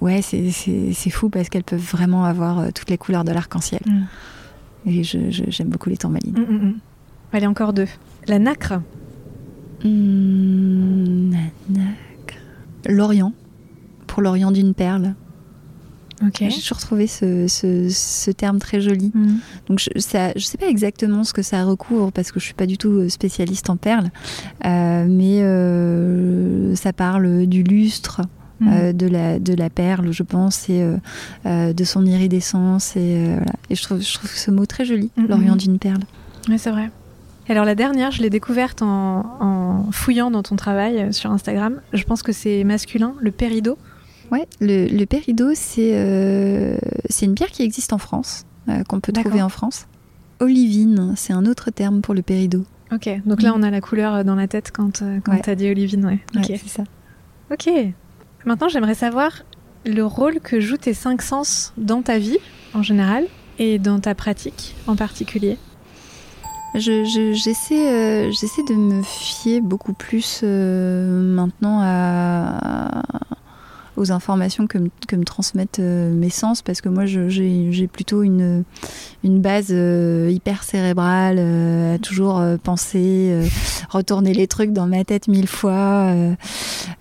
Ouais, 0.00 0.22
c'est 0.22 1.10
fou 1.10 1.30
parce 1.30 1.48
qu'elles 1.48 1.64
peuvent 1.64 1.78
vraiment 1.78 2.24
avoir 2.24 2.72
toutes 2.72 2.90
les 2.90 2.98
couleurs 2.98 3.24
de 3.24 3.32
l'arc-en-ciel. 3.32 3.80
Mm. 3.86 4.02
Et 4.86 5.02
j'aime 5.02 5.68
beaucoup 5.68 5.88
les 5.88 5.96
tourmalines. 5.96 6.38
Mm, 6.38 6.66
mm, 6.68 6.74
Allez, 7.32 7.46
encore 7.46 7.72
deux. 7.72 7.88
La 8.28 8.38
nacre. 8.38 8.80
Hmm, 9.84 11.32
la 11.32 11.38
nacre. 11.68 12.38
L'Orient. 12.88 13.32
Pour 14.06 14.22
l'Orient 14.22 14.52
d'une 14.52 14.74
perle. 14.74 15.14
J'ai 16.40 16.48
toujours 16.48 16.78
trouvé 16.78 17.06
ce, 17.06 18.30
terme 18.30 18.58
très 18.58 18.80
joli. 18.80 19.12
Hmm. 19.14 19.36
Donc 19.68 19.80
je, 19.80 19.90
ne 19.94 20.00
sais 20.40 20.58
pas 20.58 20.68
exactement 20.68 21.24
ce 21.24 21.32
que 21.32 21.42
ça 21.42 21.64
recouvre 21.64 22.12
parce 22.12 22.32
que 22.32 22.40
je 22.40 22.44
suis 22.44 22.54
pas 22.54 22.66
du 22.66 22.78
tout 22.78 22.90
euh, 22.90 23.08
spécialiste 23.08 23.70
en 23.70 23.76
perles, 23.76 24.10
euh, 24.64 25.06
mais 25.08 25.42
euh, 25.42 26.74
ça 26.74 26.92
parle 26.92 27.46
du 27.46 27.62
lustre. 27.62 28.22
Hmm. 28.58 28.90
de, 28.92 29.06
la, 29.06 29.38
de 29.38 29.52
la 29.52 29.68
perle, 29.68 30.12
je 30.12 30.22
pense, 30.22 30.70
et 30.70 30.82
de 31.44 31.84
son 31.84 32.06
iridescence. 32.06 32.96
Et, 32.96 33.36
et 33.68 33.74
je, 33.74 33.82
trouve, 33.82 34.00
je 34.00 34.14
trouve 34.14 34.30
ce 34.30 34.50
mot 34.50 34.64
très 34.64 34.86
joli, 34.86 35.10
l'Orient 35.28 35.56
d'une 35.56 35.78
perle. 35.78 36.00
Oui, 36.48 36.58
c'est 36.58 36.70
vrai 36.70 36.90
alors 37.48 37.64
la 37.64 37.76
dernière, 37.76 38.10
je 38.10 38.22
l'ai 38.22 38.30
découverte 38.30 38.82
en, 38.82 39.86
fouillant 39.92 40.30
dans 40.32 40.42
ton 40.42 40.56
travail 40.56 41.12
sur 41.12 41.30
Instagram. 41.30 41.80
Je 41.92 42.02
pense 42.02 42.22
que 42.22 42.32
c'est 42.32 42.64
masculin, 42.64 43.14
le 43.20 43.30
pérido. 43.30 43.78
Ouais, 44.30 44.46
le, 44.60 44.86
le 44.88 45.06
pérido, 45.06 45.50
c'est 45.54 45.92
euh, 45.94 46.76
une 47.22 47.34
pierre 47.34 47.50
qui 47.50 47.62
existe 47.62 47.92
en 47.92 47.98
France, 47.98 48.44
euh, 48.68 48.82
qu'on 48.84 49.00
peut 49.00 49.12
trouver 49.12 49.42
en 49.42 49.48
France. 49.48 49.86
Olivine, 50.40 51.14
c'est 51.16 51.32
un 51.32 51.46
autre 51.46 51.70
terme 51.70 52.02
pour 52.02 52.14
le 52.14 52.22
pérido. 52.22 52.64
Ok, 52.92 53.08
donc 53.24 53.42
là 53.42 53.50
mm. 53.50 53.54
on 53.56 53.62
a 53.62 53.70
la 53.70 53.80
couleur 53.80 54.24
dans 54.24 54.34
la 54.34 54.46
tête 54.46 54.70
quand, 54.72 55.02
quand 55.24 55.38
tu 55.38 55.50
as 55.50 55.54
dit 55.54 55.68
olivine. 55.68 56.06
Ouais, 56.06 56.18
Ok, 56.36 56.46
c'est 56.46 56.68
ça. 56.68 56.84
Ok. 57.50 57.68
Maintenant 58.44 58.68
j'aimerais 58.68 58.94
savoir 58.94 59.42
le 59.84 60.04
rôle 60.04 60.40
que 60.40 60.60
jouent 60.60 60.76
tes 60.76 60.94
cinq 60.94 61.22
sens 61.22 61.72
dans 61.76 62.02
ta 62.02 62.18
vie 62.18 62.38
en 62.74 62.82
général 62.82 63.24
et 63.58 63.78
dans 63.78 63.98
ta 64.00 64.14
pratique 64.14 64.74
en 64.86 64.96
particulier. 64.96 65.58
J'essaie 66.74 67.88
euh, 67.88 68.30
j'essaie 68.32 68.62
de 68.64 68.74
me 68.74 69.02
fier 69.02 69.60
beaucoup 69.60 69.94
plus 69.94 70.40
euh, 70.42 71.34
maintenant 71.34 71.80
à, 71.82 73.02
aux 73.96 74.12
informations 74.12 74.66
que, 74.66 74.78
que 75.08 75.16
me 75.16 75.24
transmettent 75.24 75.78
euh, 75.78 76.12
mes 76.12 76.30
sens 76.30 76.62
parce 76.62 76.80
que 76.80 76.88
moi 76.88 77.06
j'ai 77.06 77.88
plutôt 77.88 78.22
une, 78.22 78.64
une 79.24 79.40
base 79.40 79.70
hyper 79.70 80.62
cérébrale 80.62 81.38
à 81.38 81.98
toujours 81.98 82.42
penser, 82.62 83.48
retourner 83.88 84.32
les 84.34 84.46
trucs 84.46 84.72
dans 84.72 84.86
ma 84.86 85.04
tête 85.04 85.28
mille 85.28 85.48
fois. 85.48 86.12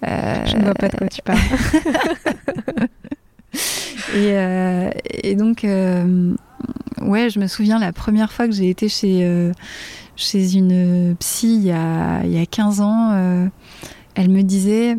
Je 0.04 0.58
ne 0.58 0.64
vois 0.64 0.74
pas 0.74 0.90
de 0.90 0.98
quoi 0.98 1.08
tu 1.08 1.22
parles. 1.22 1.40
et, 4.16 5.30
et, 5.30 5.36
donc 5.36 5.66
ouais, 7.02 7.30
je 7.30 7.40
me 7.40 7.48
souviens 7.48 7.80
la 7.80 7.94
première 7.94 8.32
fois 8.32 8.48
que 8.48 8.54
j'ai 8.54 8.70
été 8.70 8.90
chez, 8.90 9.24
euh, 9.24 9.52
chez 10.16 10.56
une 10.56 11.16
psy 11.20 11.56
il 11.56 11.64
y 11.64 11.72
a, 11.72 12.24
il 12.24 12.32
y 12.32 12.42
a 12.42 12.46
15 12.46 12.82
ans, 12.82 13.12
euh, 13.14 13.48
elle 14.16 14.30
me 14.30 14.42
disait 14.42 14.98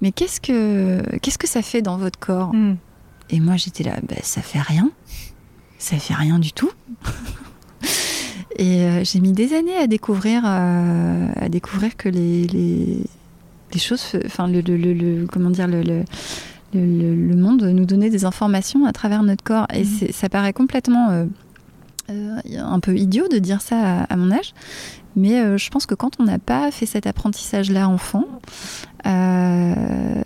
Mais 0.00 0.12
qu'est-ce 0.12 0.40
que, 0.40 1.02
qu'est-ce 1.18 1.38
que 1.38 1.48
ça 1.48 1.62
fait 1.62 1.82
dans 1.82 1.96
votre 1.96 2.18
corps 2.18 2.54
hmm. 2.54 2.76
Et 3.30 3.40
moi 3.40 3.56
j'étais 3.56 3.84
là 3.84 3.96
bah, 4.02 4.16
Ça 4.22 4.42
fait 4.42 4.60
rien. 4.60 4.90
Ça 5.78 5.96
fait 5.96 6.14
rien 6.14 6.38
du 6.38 6.52
tout. 6.52 6.70
Et 8.56 8.82
euh, 8.82 9.04
j'ai 9.04 9.20
mis 9.20 9.32
des 9.32 9.54
années 9.54 9.76
à 9.76 9.86
découvrir, 9.86 10.44
à 10.44 11.48
découvrir 11.48 11.96
que 11.96 12.08
les, 12.08 12.44
les, 12.48 13.04
les 13.72 13.78
choses, 13.78 14.16
enfin 14.26 14.48
le, 14.48 14.60
le, 14.60 14.76
le, 14.76 15.26
comment 15.26 15.50
dire 15.50 15.68
le 15.68 16.04
le, 16.74 17.34
monde 17.34 17.62
nous 17.62 17.84
donnait 17.84 18.10
des 18.10 18.24
informations 18.24 18.84
à 18.84 18.92
travers 18.92 19.22
notre 19.22 19.44
corps. 19.44 19.66
Et 19.72 19.84
mhm. 19.84 20.08
ça 20.12 20.28
paraît 20.28 20.52
complètement 20.52 21.10
euh, 21.10 21.24
euh, 21.24 21.26
un 22.08 22.80
peu 22.80 22.96
idiot 22.96 23.28
de 23.28 23.38
dire 23.38 23.60
ça 23.60 24.02
à, 24.02 24.16
mon 24.16 24.30
âge. 24.30 24.54
Mais 25.16 25.40
euh, 25.40 25.58
je 25.58 25.70
pense 25.70 25.86
que 25.86 25.94
quand 25.94 26.20
on 26.20 26.24
n'a 26.24 26.38
pas 26.38 26.70
fait 26.70 26.86
cet 26.86 27.06
apprentissage-là 27.06 27.88
enfant, 27.88 28.24
et 29.04 30.22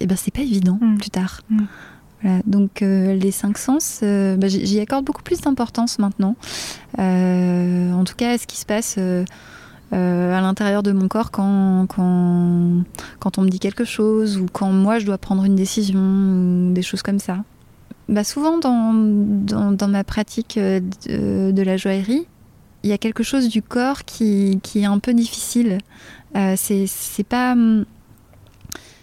eh 0.00 0.06
ben 0.06 0.16
c'est 0.16 0.32
pas 0.32 0.42
évident 0.42 0.78
mhm. 0.80 0.98
plus 0.98 1.10
tard. 1.10 1.40
Mhm. 1.50 2.42
donc 2.46 2.80
les 2.80 3.30
cinq 3.30 3.58
sens, 3.58 4.00
bah, 4.02 4.48
j'y 4.48 4.80
accorde 4.80 5.04
beaucoup 5.04 5.22
plus 5.22 5.40
d'importance 5.40 5.98
maintenant. 5.98 6.36
en 6.98 8.04
tout 8.04 8.16
cas, 8.16 8.38
ce 8.38 8.46
qui 8.46 8.56
se 8.56 8.66
passe 8.66 8.98
euh, 9.92 10.36
à 10.36 10.40
l'intérieur 10.40 10.82
de 10.82 10.90
mon 10.90 11.06
corps 11.06 11.30
quand, 11.30 11.86
quand, 11.88 12.82
quand, 13.20 13.38
on 13.38 13.42
me 13.42 13.48
dit 13.48 13.60
quelque 13.60 13.84
chose 13.84 14.36
ou 14.36 14.46
quand 14.52 14.72
moi 14.72 14.98
je 14.98 15.06
dois 15.06 15.16
prendre 15.16 15.44
une 15.44 15.54
décision 15.54 16.00
ou 16.00 16.72
des 16.72 16.82
choses 16.82 17.02
comme 17.02 17.20
ça. 17.20 17.44
Bah 18.08 18.22
souvent 18.22 18.58
dans, 18.58 18.92
dans, 18.94 19.88
ma 19.88 20.04
pratique 20.04 20.58
euh, 20.58 20.80
de, 21.06 21.62
la 21.62 21.76
joaillerie, 21.76 22.26
il 22.84 22.90
y 22.90 22.92
a 22.92 22.98
quelque 22.98 23.24
chose 23.24 23.48
du 23.48 23.62
corps 23.62 24.04
qui, 24.04 24.60
qui 24.62 24.80
est 24.80 24.86
un 24.86 24.98
peu 24.98 25.12
difficile. 25.12 25.78
Euh, 26.36 26.54
c'est 26.56 27.26
pas 27.28 27.56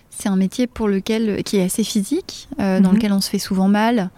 c'est 0.10 0.30
un 0.30 0.36
métier 0.36 0.68
pour 0.68 0.88
lequel 0.88 1.44
qui 1.44 1.58
est 1.58 1.64
assez 1.64 1.84
physique, 1.84 2.48
dans 2.58 2.80
mhm. 2.80 2.94
lequel 2.94 3.12
on 3.12 3.20
se 3.20 3.30
fait 3.30 3.40
souvent 3.40 3.68
mal, 3.68 4.10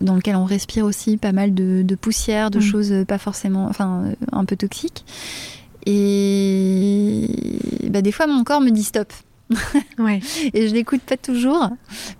dans 0.00 0.14
lequel 0.14 0.36
on 0.36 0.44
respire 0.44 0.86
aussi 0.86 1.16
pas 1.18 1.32
mal 1.32 1.52
de, 1.52 1.94
poussière, 1.96 2.50
de 2.50 2.58
mhm. 2.58 2.64
choses 2.64 2.94
pas 3.06 3.18
forcément, 3.18 3.66
enfin 3.66 4.04
un 4.32 4.44
peu 4.44 4.56
toxiques. 4.56 5.04
Et 5.86 7.26
bah, 7.88 8.02
des 8.02 8.12
fois, 8.12 8.26
mon 8.26 8.44
corps 8.44 8.60
me 8.60 8.70
dit 8.70 8.84
stop. 8.84 9.12
ouais. 9.98 10.20
Et 10.54 10.68
je 10.68 10.74
l'écoute 10.74 11.02
pas 11.02 11.16
toujours 11.16 11.70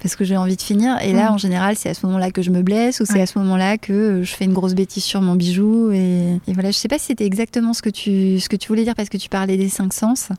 parce 0.00 0.16
que 0.16 0.24
j'ai 0.24 0.36
envie 0.36 0.56
de 0.56 0.62
finir. 0.62 0.98
Et 1.02 1.12
là, 1.12 1.30
mm. 1.30 1.34
en 1.34 1.38
général, 1.38 1.76
c'est 1.76 1.88
à 1.88 1.94
ce 1.94 2.04
moment-là 2.06 2.30
que 2.30 2.42
je 2.42 2.50
me 2.50 2.62
blesse 2.62 3.00
ou 3.00 3.04
c'est 3.04 3.20
à 3.20 3.26
ce 3.26 3.38
moment-là 3.38 3.78
que 3.78 4.22
je 4.22 4.34
fais 4.34 4.44
une 4.44 4.52
grosse 4.52 4.74
bêtise 4.74 5.04
sur 5.04 5.20
mon 5.22 5.34
bijou. 5.34 5.90
Et, 5.92 6.40
voilà, 6.48 6.70
je 6.70 6.76
sais 6.76 6.88
pas 6.88 6.98
si 6.98 7.06
c'était 7.06 7.26
exactement 7.26 7.72
ce 7.72 7.82
que 7.82 7.90
tu 7.90 8.40
ce 8.40 8.48
que 8.48 8.56
tu 8.56 8.68
voulais 8.68 8.84
dire 8.84 8.94
parce 8.94 9.08
que 9.08 9.16
tu 9.16 9.28
parlais 9.28 9.56
des 9.56 9.68
cinq 9.68 9.92
sens. 9.92 10.30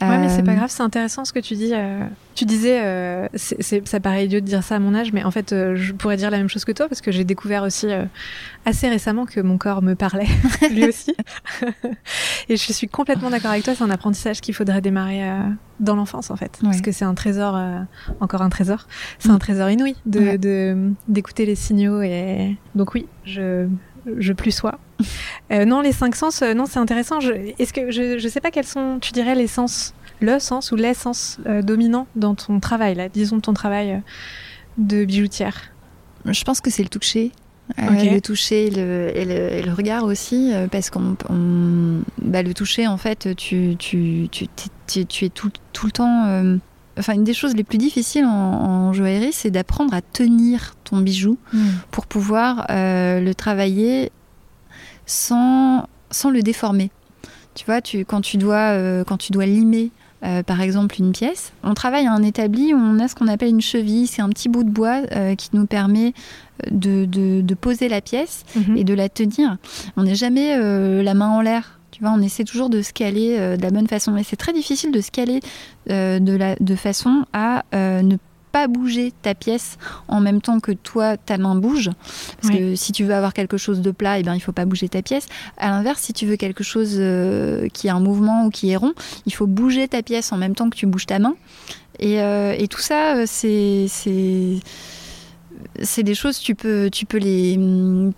Ouais, 0.00 0.18
mais 0.18 0.28
c'est 0.28 0.42
pas 0.42 0.52
euh, 0.52 0.56
grave, 0.56 0.70
c'est 0.70 0.82
intéressant 0.82 1.24
ce 1.24 1.32
que 1.32 1.40
tu 1.40 1.54
dis. 1.54 1.72
Euh, 1.72 2.04
tu 2.34 2.46
disais, 2.46 2.80
euh, 2.82 3.28
ça 3.36 4.00
paraît 4.00 4.26
idiot 4.26 4.40
de 4.40 4.44
dire 4.44 4.64
ça 4.64 4.76
à 4.76 4.78
mon 4.80 4.94
âge, 4.94 5.12
mais 5.12 5.22
en 5.22 5.30
fait, 5.30 5.52
euh, 5.52 5.76
je 5.76 5.92
pourrais 5.92 6.16
dire 6.16 6.30
la 6.30 6.38
même 6.38 6.48
chose 6.48 6.64
que 6.64 6.72
toi 6.72 6.88
parce 6.88 7.00
que 7.00 7.12
j'ai 7.12 7.22
découvert 7.22 7.62
aussi 7.62 7.86
euh, 7.86 8.04
assez 8.66 8.88
récemment 8.88 9.24
que 9.24 9.40
mon 9.40 9.56
corps 9.56 9.82
me 9.82 9.94
parlait, 9.94 10.26
lui 10.70 10.88
aussi. 10.88 11.14
et 12.48 12.56
je 12.56 12.72
suis 12.72 12.88
complètement 12.88 13.30
d'accord 13.30 13.52
avec 13.52 13.62
toi, 13.62 13.74
c'est 13.76 13.84
un 13.84 13.90
apprentissage 13.90 14.40
qu'il 14.40 14.54
faudrait 14.54 14.80
démarrer 14.80 15.22
dans 15.80 15.96
l'enfance 15.96 16.30
en 16.30 16.36
fait, 16.36 16.58
parce 16.62 16.80
que 16.80 16.92
c'est 16.92 17.04
un 17.04 17.14
trésor, 17.14 17.58
encore 18.20 18.42
un 18.42 18.48
trésor, 18.48 18.86
c'est 19.18 19.30
un 19.30 19.36
mm. 19.36 19.38
trésor 19.38 19.70
inouï 19.70 19.96
de 20.06 20.92
d'écouter 21.08 21.46
les 21.46 21.56
signaux 21.56 22.00
et 22.02 22.56
donc 22.74 22.94
oui, 22.94 23.06
je 23.24 23.68
je 24.18 24.32
plus 24.32 24.52
sois. 24.52 24.78
non, 25.50 25.80
les 25.80 25.92
cinq 25.92 26.14
sens, 26.14 26.42
non, 26.42 26.66
c'est 26.66 26.78
intéressant. 26.78 27.18
Est-ce 27.58 27.72
que 27.72 27.90
je, 27.90 28.18
je 28.18 28.28
sais 28.28 28.40
pas 28.40 28.50
quels 28.50 28.66
sont, 28.66 28.98
tu 29.00 29.12
dirais, 29.12 29.34
les 29.34 29.46
sens 29.46 29.94
le 30.20 30.38
sens 30.38 30.72
ou 30.72 30.76
l'essence 30.76 31.38
euh, 31.46 31.62
dominant 31.62 32.06
dans 32.16 32.34
ton 32.34 32.60
travail, 32.60 32.94
là, 32.94 33.08
disons 33.08 33.40
ton 33.40 33.52
travail 33.52 33.92
euh, 33.92 33.98
de 34.78 35.04
bijoutière 35.04 35.72
Je 36.24 36.44
pense 36.44 36.60
que 36.60 36.70
c'est 36.70 36.82
le 36.82 36.88
toucher. 36.88 37.32
Euh, 37.78 38.12
le 38.12 38.20
toucher 38.20 38.66
et 38.66 39.62
le, 39.62 39.72
regard 39.72 40.04
aussi, 40.04 40.52
parce 40.70 40.90
qu'on 40.90 41.16
bah, 42.18 42.42
le 42.42 42.52
toucher, 42.52 42.86
en 42.86 42.98
fait, 42.98 43.34
tu, 43.36 43.76
tu, 43.78 44.28
tu, 44.30 44.48
tu 44.86 45.24
es 45.24 45.28
tout, 45.30 45.50
tout, 45.72 45.86
le 45.86 45.92
temps. 45.92 46.58
enfin, 46.98 47.14
une 47.14 47.24
des 47.24 47.32
choses 47.32 47.56
les 47.56 47.64
plus 47.64 47.78
difficiles 47.78 48.26
en, 48.26 48.92
joaillerie, 48.92 49.32
c'est 49.32 49.50
d'apprendre 49.50 49.94
à 49.94 50.02
tenir 50.02 50.74
ton 50.84 50.98
bijou 50.98 51.38
hmm. 51.52 51.68
pour 51.90 52.06
pouvoir 52.06 52.66
le 52.68 53.32
travailler 53.32 54.12
sans, 55.06 55.88
sans 56.10 56.30
le 56.30 56.42
déformer. 56.42 56.90
Tu 57.54 57.64
vois, 57.64 57.80
tu, 57.80 58.04
quand, 58.04 58.20
tu 58.20 58.36
dois, 58.36 59.04
quand 59.04 59.16
tu 59.16 59.32
dois 59.32 59.46
limer 59.46 59.90
par 60.46 60.60
exemple 60.60 60.96
une 60.98 61.12
pièce. 61.12 61.52
On 61.62 61.74
travaille 61.74 62.06
à 62.06 62.12
un 62.12 62.22
établi 62.22 62.72
où 62.72 62.78
on 62.78 62.98
a 62.98 63.08
ce 63.08 63.14
qu'on 63.14 63.28
appelle 63.28 63.50
une 63.50 63.60
cheville, 63.60 64.06
c'est 64.06 64.22
un 64.22 64.28
petit 64.28 64.48
bout 64.48 64.64
de 64.64 64.70
bois 64.70 65.02
qui 65.36 65.50
nous 65.52 65.66
permet 65.66 66.14
de, 66.70 67.04
de, 67.04 67.54
poser 67.54 67.88
la 67.88 68.00
pièce 68.00 68.44
mhm. 68.56 68.76
et 68.76 68.84
de 68.84 68.94
la 68.94 69.08
tenir. 69.08 69.56
On 69.96 70.04
n'est 70.04 70.14
jamais 70.14 70.56
la 71.02 71.14
main 71.14 71.28
en 71.28 71.40
l'air. 71.40 71.78
Tu 71.90 72.00
vois, 72.00 72.10
on 72.10 72.22
essaie 72.22 72.44
toujours 72.44 72.70
de 72.70 72.82
se 72.82 72.92
caler 72.92 73.36
de 73.56 73.62
la 73.62 73.70
bonne 73.70 73.86
façon. 73.86 74.12
Mais 74.12 74.22
c'est 74.22 74.36
très 74.36 74.52
difficile 74.52 74.92
de 74.92 75.00
se 75.00 75.10
caler 75.10 75.40
de, 75.88 76.36
la, 76.36 76.56
de 76.58 76.74
façon 76.74 77.26
à 77.32 77.64
ne 77.72 78.16
pas 78.16 78.33
pas 78.54 78.68
bouger 78.68 79.12
ta 79.20 79.34
pièce 79.34 79.78
en 80.06 80.20
même 80.20 80.40
temps 80.40 80.60
que 80.60 80.70
toi, 80.70 81.16
ta 81.16 81.38
main 81.38 81.56
bouge. 81.56 81.90
Parce 82.40 82.54
que 82.54 82.76
si 82.76 82.92
tu 82.92 83.02
veux 83.02 83.12
avoir 83.12 83.34
quelque 83.34 83.56
chose 83.56 83.80
de 83.80 83.90
plat, 83.90 84.16
et 84.16 84.20
eh 84.20 84.22
ben, 84.22 84.36
il 84.36 84.40
faut 84.40 84.52
pas 84.52 84.64
bouger 84.64 84.88
ta 84.88 85.02
pièce. 85.02 85.26
À 85.56 85.70
l'inverse, 85.70 86.00
si 86.00 86.12
tu 86.12 86.24
veux 86.24 86.36
quelque 86.36 86.62
chose 86.62 86.94
euh, 87.00 87.66
qui 87.72 87.88
a 87.88 87.96
un 87.96 88.00
mouvement 88.00 88.46
ou 88.46 88.50
qui 88.50 88.70
est 88.70 88.76
rond, 88.76 88.92
il 89.26 89.34
faut 89.34 89.48
bouger 89.48 89.88
ta 89.88 90.04
pièce 90.04 90.32
en 90.32 90.36
même 90.36 90.54
temps 90.54 90.70
que 90.70 90.76
tu 90.76 90.86
bouges 90.86 91.06
ta 91.06 91.18
main. 91.18 91.34
Et, 91.98 92.22
euh, 92.22 92.54
et 92.56 92.68
tout 92.68 92.80
ça, 92.80 93.16
euh, 93.16 93.24
c'est 93.26 93.86
c'est 95.82 96.04
des 96.04 96.14
choses 96.14 96.38
tu 96.38 96.54
peux 96.54 96.90
tu 96.92 97.06
peux 97.06 97.18
les 97.18 97.58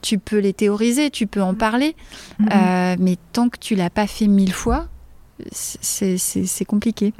tu 0.03 0.19
peux 0.19 0.39
les 0.39 0.53
théoriser 0.53 1.11
tu 1.11 1.27
peux 1.27 1.41
en 1.43 1.55
parler 1.55 1.95
mm-hmm. 2.41 2.97
mais 2.99 3.17
tant 3.33 3.49
que 3.49 3.59
tu 3.59 3.77
l'as 3.77 3.89
pas 3.89 4.07
fait 4.07 4.27
mille 4.27 4.53
fois 4.53 4.89
c'est 5.53 6.65
compliqué 6.67 7.13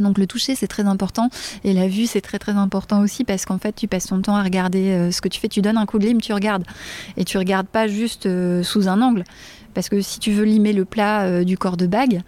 donc 0.00 0.18
le 0.18 0.26
toucher 0.26 0.54
c'est 0.54 0.68
très 0.68 0.84
important. 0.84 1.28
Et 1.64 1.72
la 1.72 1.88
vue 1.88 2.06
c'est 2.06 2.20
très 2.20 2.38
très 2.38 2.52
important 2.52 3.00
aussi 3.00 3.24
parce 3.24 3.44
qu'en 3.44 3.58
fait 3.58 3.74
tu 3.74 3.88
passes 3.88 4.06
ton 4.06 4.20
temps 4.22 4.36
à 4.36 4.42
regarder 4.42 4.90
euh, 4.90 5.10
ce 5.10 5.20
que 5.20 5.28
tu 5.28 5.40
fais, 5.40 5.48
tu 5.48 5.62
donnes 5.62 5.76
un 5.76 5.86
coup 5.86 5.98
de 5.98 6.06
lime, 6.06 6.20
tu 6.20 6.32
regardes. 6.32 6.64
Et 7.16 7.24
tu 7.24 7.38
regardes 7.38 7.66
pas 7.66 7.88
juste 7.88 8.26
euh, 8.26 8.62
sous 8.62 8.88
un 8.88 9.02
angle. 9.02 9.24
Parce 9.74 9.88
que 9.88 10.00
si 10.00 10.18
tu 10.18 10.32
veux 10.32 10.44
limer 10.44 10.72
le 10.72 10.84
plat 10.84 11.22
euh, 11.22 11.44
du 11.44 11.56
corps 11.56 11.76
de 11.76 11.86
bague, 11.86 12.22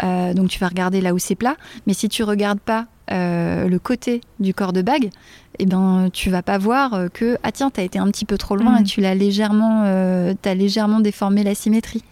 donc 0.00 0.48
tu 0.48 0.58
vas 0.58 0.68
regarder 0.68 1.00
là 1.00 1.14
où 1.14 1.18
c'est 1.18 1.34
plat, 1.34 1.56
mais 1.86 1.94
si 1.94 2.08
tu 2.08 2.24
regardes 2.24 2.58
pas 2.58 2.86
le 3.08 3.78
côté 3.78 4.20
du 4.38 4.52
corps 4.52 4.72
de 4.72 4.82
bague, 4.82 5.10
eh 5.58 5.66
ben 5.66 6.08
tu 6.12 6.30
vas 6.30 6.42
pas 6.42 6.58
voir 6.58 7.06
que 7.12 7.38
ah 7.42 7.52
tiens 7.52 7.70
t'as 7.70 7.84
été 7.84 7.98
un 7.98 8.10
petit 8.10 8.24
peu 8.24 8.36
trop 8.36 8.56
loin 8.56 8.76
et 8.76 8.82
mmh. 8.82 8.84
tu 8.84 9.00
l'as 9.00 9.14
légèrement 9.14 9.82
as 9.82 10.54
légèrement 10.54 11.00
déformé 11.00 11.42
la 11.42 11.54
symétrie. 11.54 12.02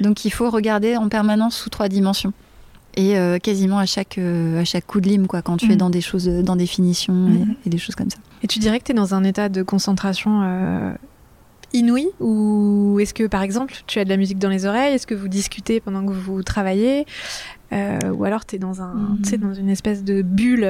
Donc 0.00 0.24
il 0.24 0.30
faut 0.30 0.48
regarder 0.50 0.96
en 0.96 1.08
permanence 1.08 1.56
sous 1.56 1.68
trois 1.68 1.88
dimensions 1.88 2.32
et 2.96 3.18
euh, 3.18 3.38
quasiment 3.38 3.78
à 3.78 3.86
chaque, 3.86 4.18
euh, 4.18 4.60
à 4.60 4.64
chaque 4.64 4.86
coup 4.86 5.00
de 5.00 5.08
lime, 5.08 5.26
quoi, 5.26 5.42
quand 5.42 5.58
tu 5.58 5.70
es 5.70 5.74
mm. 5.74 5.78
dans 5.78 5.90
des 5.90 6.00
choses, 6.00 6.26
dans 6.26 6.56
des 6.56 6.66
finitions 6.66 7.14
mm. 7.14 7.54
et, 7.66 7.70
des 7.70 7.78
choses 7.78 7.94
comme 7.94 8.10
ça. 8.10 8.18
Et 8.42 8.46
tu 8.46 8.58
dirais 8.58 8.80
que 8.80 8.84
tu 8.84 8.92
es 8.92 8.94
dans 8.94 9.14
un 9.14 9.22
état 9.22 9.50
de 9.50 9.62
concentration 9.62 10.40
euh, 10.42 10.92
inouï 11.74 12.08
Ou 12.20 12.98
est-ce 13.00 13.12
que, 13.12 13.26
par 13.26 13.42
exemple, 13.42 13.74
tu 13.86 13.98
as 13.98 14.04
de 14.04 14.08
la 14.08 14.16
musique 14.16 14.38
dans 14.38 14.48
les 14.48 14.64
oreilles? 14.64 14.94
Est-ce 14.94 15.06
que 15.06 15.14
vous 15.14 15.28
discutez 15.28 15.80
pendant 15.80 16.04
que 16.04 16.12
vous 16.12 16.42
travaillez? 16.42 17.06
Ou 17.72 18.24
alors 18.24 18.46
tu 18.46 18.56
es 18.56 18.58
dans, 18.58 18.80
un, 18.80 18.94
mm. 18.94 19.36
dans 19.38 19.52
une 19.52 19.68
espèce 19.68 20.02
de 20.02 20.22
bulle 20.22 20.66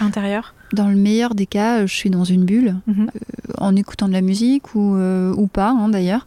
intérieure? 0.00 0.54
Dans 0.72 0.88
le 0.88 0.96
meilleur 0.96 1.34
des 1.34 1.46
cas, 1.46 1.84
je 1.84 1.92
suis 1.92 2.08
dans 2.08 2.24
une 2.24 2.44
bulle, 2.44 2.76
mm-hmm. 2.88 3.08
en 3.58 3.74
écoutant 3.76 4.06
de 4.06 4.12
la 4.12 4.20
musique 4.22 4.74
ou, 4.74 4.96
ou 4.96 5.46
pas 5.48 5.70
hein, 5.70 5.90
d'ailleurs. 5.90 6.26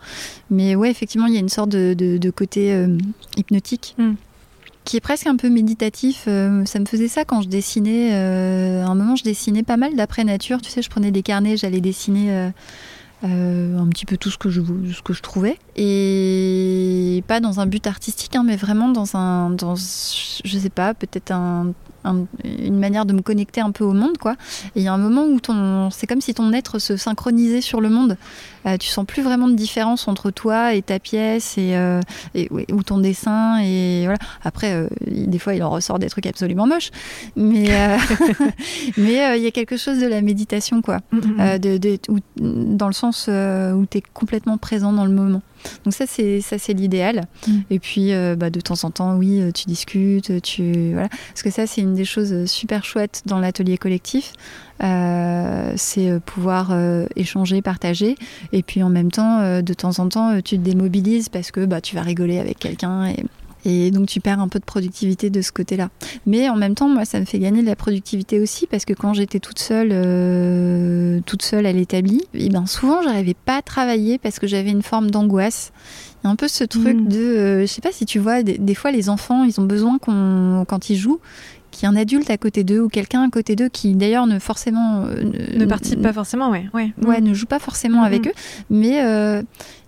Mais 0.52 0.76
ouais, 0.76 0.92
effectivement, 0.92 1.26
il 1.26 1.34
y 1.34 1.38
a 1.38 1.40
une 1.40 1.50
sorte 1.50 1.70
de, 1.70 1.96
de, 1.96 2.30
côté 2.30 2.86
hypnotique 3.38 3.96
qui 4.84 4.98
est 4.98 5.02
presque 5.02 5.28
un 5.28 5.36
peu 5.36 5.50
méditatif. 5.50 6.26
Euh, 6.28 6.66
ça 6.66 6.80
me 6.80 6.86
faisait 6.86 7.08
ça 7.08 7.26
quand 7.26 7.42
je 7.42 7.48
dessinais. 7.48 8.14
Euh, 8.14 8.84
à 8.84 8.88
un 8.88 8.96
moment, 8.96 9.16
je 9.16 9.24
dessinais 9.24 9.64
pas 9.64 9.78
mal 9.78 9.96
d'après 9.96 10.24
nature. 10.24 10.62
Tu 10.62 10.70
sais, 10.70 10.82
je 10.82 10.90
prenais 10.90 11.12
des 11.12 11.24
carnets, 11.24 11.58
j'allais 11.58 11.82
dessiner 11.82 12.52
euh, 13.24 13.80
un 13.80 13.88
petit 13.88 14.06
peu 14.06 14.18
tout 14.18 14.30
ce 14.30 14.38
que 14.38 14.50
je, 14.50 14.62
ce 14.62 15.02
que 15.02 15.14
je 15.14 15.22
trouvais. 15.22 15.58
Et 15.76 17.24
pas 17.28 17.40
dans 17.40 17.60
un 17.60 17.66
but 17.66 17.88
artistique, 17.88 18.36
hein, 18.36 18.44
mais 18.46 18.56
vraiment 18.56 18.90
dans 18.90 19.16
un. 19.16 19.52
Dans, 19.52 19.76
je 19.76 20.58
sais 20.58 20.70
pas, 20.70 20.94
peut-être 20.94 21.32
un, 21.32 21.74
une 22.44 22.80
manière 22.80 23.06
de 23.06 23.14
me 23.14 23.22
connecter 23.22 23.62
un 23.62 23.72
peu 23.72 23.84
au 23.84 23.94
monde, 23.94 24.18
quoi. 24.18 24.34
Et 24.76 24.82
il 24.82 24.84
y 24.84 24.88
a 24.88 24.94
un 24.94 24.98
moment 24.98 25.26
où 25.26 25.40
ton, 25.40 25.90
c'est 25.90 26.08
comme 26.08 26.22
si 26.22 26.34
ton 26.34 26.52
être 26.54 26.80
se 26.80 26.98
synchronisait 26.98 27.62
sur 27.62 27.82
le 27.82 27.90
monde. 27.90 28.18
Euh, 28.66 28.78
tu 28.78 28.88
sens 28.88 29.06
plus 29.06 29.22
vraiment 29.22 29.48
de 29.48 29.56
différence 29.56 30.08
entre 30.08 30.32
toi 30.32 30.74
et 30.74 30.82
ta 30.82 31.00
pièce 31.00 31.58
et, 31.58 31.76
euh, 31.76 32.00
ou 32.72 32.84
ton 32.84 33.00
dessin 33.00 33.60
et 33.62 34.04
voilà. 34.06 34.20
Après, 34.44 34.74
euh, 34.74 34.88
des 35.06 35.40
fois, 35.40 35.54
il 35.54 35.64
en 35.64 35.70
ressort 35.70 36.00
des 36.00 36.10
trucs 36.10 36.26
absolument 36.26 36.66
moches, 36.66 36.92
mais 37.36 37.70
mais 38.98 39.38
il 39.38 39.44
y 39.44 39.48
a 39.48 39.52
quelque 39.52 39.78
chose 39.78 40.00
de 40.00 40.08
la 40.08 40.22
méditation, 40.22 40.82
quoi, 40.82 41.00
mm, 41.12 41.18
mm, 41.18 41.56
mm. 41.56 41.60
de, 41.60 42.00
dans 42.38 42.88
le 42.88 42.94
sens 42.94 43.28
où 43.28 43.86
tu 43.90 43.98
es 43.98 44.04
complètement 44.14 44.58
présent 44.58 44.94
dans 44.94 45.06
le 45.06 45.12
moment. 45.12 45.42
Donc 45.84 45.94
ça 45.94 46.06
c'est 46.08 46.42
ça 46.42 46.58
c'est 46.58 46.74
l'idéal. 46.74 47.26
Mm. 47.48 47.52
Et 47.70 47.80
puis 47.80 48.14
euh, 48.14 48.36
bah, 48.36 48.50
de 48.50 48.62
temps 48.62 48.84
en 48.84 48.92
temps, 48.92 49.16
oui, 49.16 49.42
euh, 49.42 49.52
tu 49.52 49.66
discutes, 49.66 50.42
tu 50.42 50.92
voilà. 50.94 51.10
Parce 51.10 51.44
que 51.44 51.50
ça 51.50 51.68
c'est 51.68 51.82
une 51.82 51.94
des 51.94 52.06
choses 52.06 52.46
super 52.50 52.84
chouettes 52.84 53.22
dans 53.26 53.40
l'atelier 53.40 53.78
collectif. 53.78 54.34
Euh, 54.84 55.74
c'est 55.78 56.20
pouvoir 56.26 56.76
échanger, 57.16 57.62
partager, 57.62 58.16
et 58.52 58.64
puis 58.64 58.84
en 58.84 58.90
même 58.90 59.12
temps, 59.12 59.62
de 59.62 59.74
temps 59.74 60.00
en 60.00 60.10
temps, 60.10 60.42
tu 60.42 60.58
te 60.58 60.64
démobilises 60.64 61.30
parce 61.30 61.52
que 61.52 61.66
bah, 61.66 61.80
tu 61.80 61.96
vas 61.96 62.02
rigoler 62.02 62.40
avec 62.40 62.60
quelqu'un 62.60 63.06
et 63.06 63.24
et 63.66 63.92
donc 63.92 64.08
tu 64.08 64.20
perds 64.20 64.40
un 64.40 64.48
peu 64.48 64.60
de 64.60 64.66
productivité 64.66 65.30
de 65.30 65.42
ce 65.42 65.52
côté-là. 65.52 65.90
Mais 66.26 66.50
en 66.50 66.56
même 66.56 66.76
temps, 66.76 66.90
moi, 66.90 67.06
ça 67.06 67.20
me 67.20 67.26
fait 67.26 67.40
gagner 67.40 67.62
de 67.62 67.68
la 67.68 67.76
productivité 67.76 68.40
aussi 68.40 68.68
parce 68.68 68.86
que 68.86 68.94
quand 68.94 69.14
j'étais 69.14 69.40
toute 69.40 69.60
seule, 69.60 69.90
euh, 69.92 71.22
toute 71.26 71.44
seule 71.44 71.66
à 71.66 71.72
l'établi, 71.72 72.22
et 72.34 72.46
eh 72.46 72.50
ben 72.50 72.66
souvent 72.66 73.02
j'arrivais 73.02 73.36
pas 73.36 73.58
à 73.58 73.62
travailler 73.62 74.18
parce 74.18 74.40
que 74.40 74.48
j'avais 74.48 74.72
une 74.72 74.82
forme 74.82 75.12
d'angoisse. 75.12 75.72
Il 76.24 76.28
y 76.28 76.30
a 76.30 76.32
un 76.32 76.36
peu 76.36 76.48
ce 76.48 76.64
truc 76.64 76.98
mm. 76.98 77.08
de, 77.08 77.20
euh, 77.20 77.62
je 77.62 77.66
sais 77.66 77.82
pas 77.82 77.92
si 77.92 78.06
tu 78.06 78.20
vois, 78.20 78.44
des, 78.44 78.76
fois 78.76 78.92
les 78.92 79.10
enfants, 79.10 79.44
ils 79.44 79.60
ont 79.60 79.66
besoin 79.66 79.98
qu'on, 79.98 80.66
quand 80.68 80.90
ils 80.90 80.98
jouent, 80.98 81.20
qu'il 81.72 81.88
y 81.88 81.92
ait 81.92 81.96
un 81.96 82.00
adulte 82.00 82.30
à 82.30 82.38
côté 82.38 82.64
d'eux 82.64 82.82
ou 82.82 82.90
quelqu'un 82.90 83.24
à 83.24 83.30
côté 83.30 83.56
d'eux 83.56 83.70
qui 83.70 83.96
d'ailleurs 83.96 84.28
ne 84.28 84.40
forcément 84.40 85.06
euh, 85.06 85.24
ne, 85.56 85.66
participe 85.66 86.02
pas 86.02 86.14
forcément, 86.14 86.50
ouais, 86.50 86.66
ouais, 86.74 86.94
ouais, 87.04 87.22
ne 87.22 87.34
joue 87.34 87.46
pas 87.46 87.60
forcément 87.60 88.02
mm. 88.02 88.06
avec 88.06 88.28
eux, 88.28 88.34
mais 88.70 89.00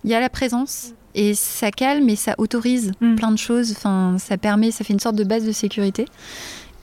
il 0.04 0.10
y 0.10 0.14
a 0.14 0.20
la 0.20 0.28
présence 0.30 0.92
et 1.16 1.34
ça 1.34 1.72
calme 1.72 2.08
et 2.08 2.14
ça 2.14 2.34
autorise 2.38 2.92
mm. 3.00 3.16
plein 3.16 3.32
de 3.32 3.38
choses. 3.38 3.72
Enfin, 3.72 4.16
ça 4.18 4.36
permet, 4.36 4.70
ça 4.70 4.84
fait 4.84 4.92
une 4.92 5.00
sorte 5.00 5.16
de 5.16 5.24
base 5.24 5.44
de 5.44 5.52
sécurité. 5.52 6.04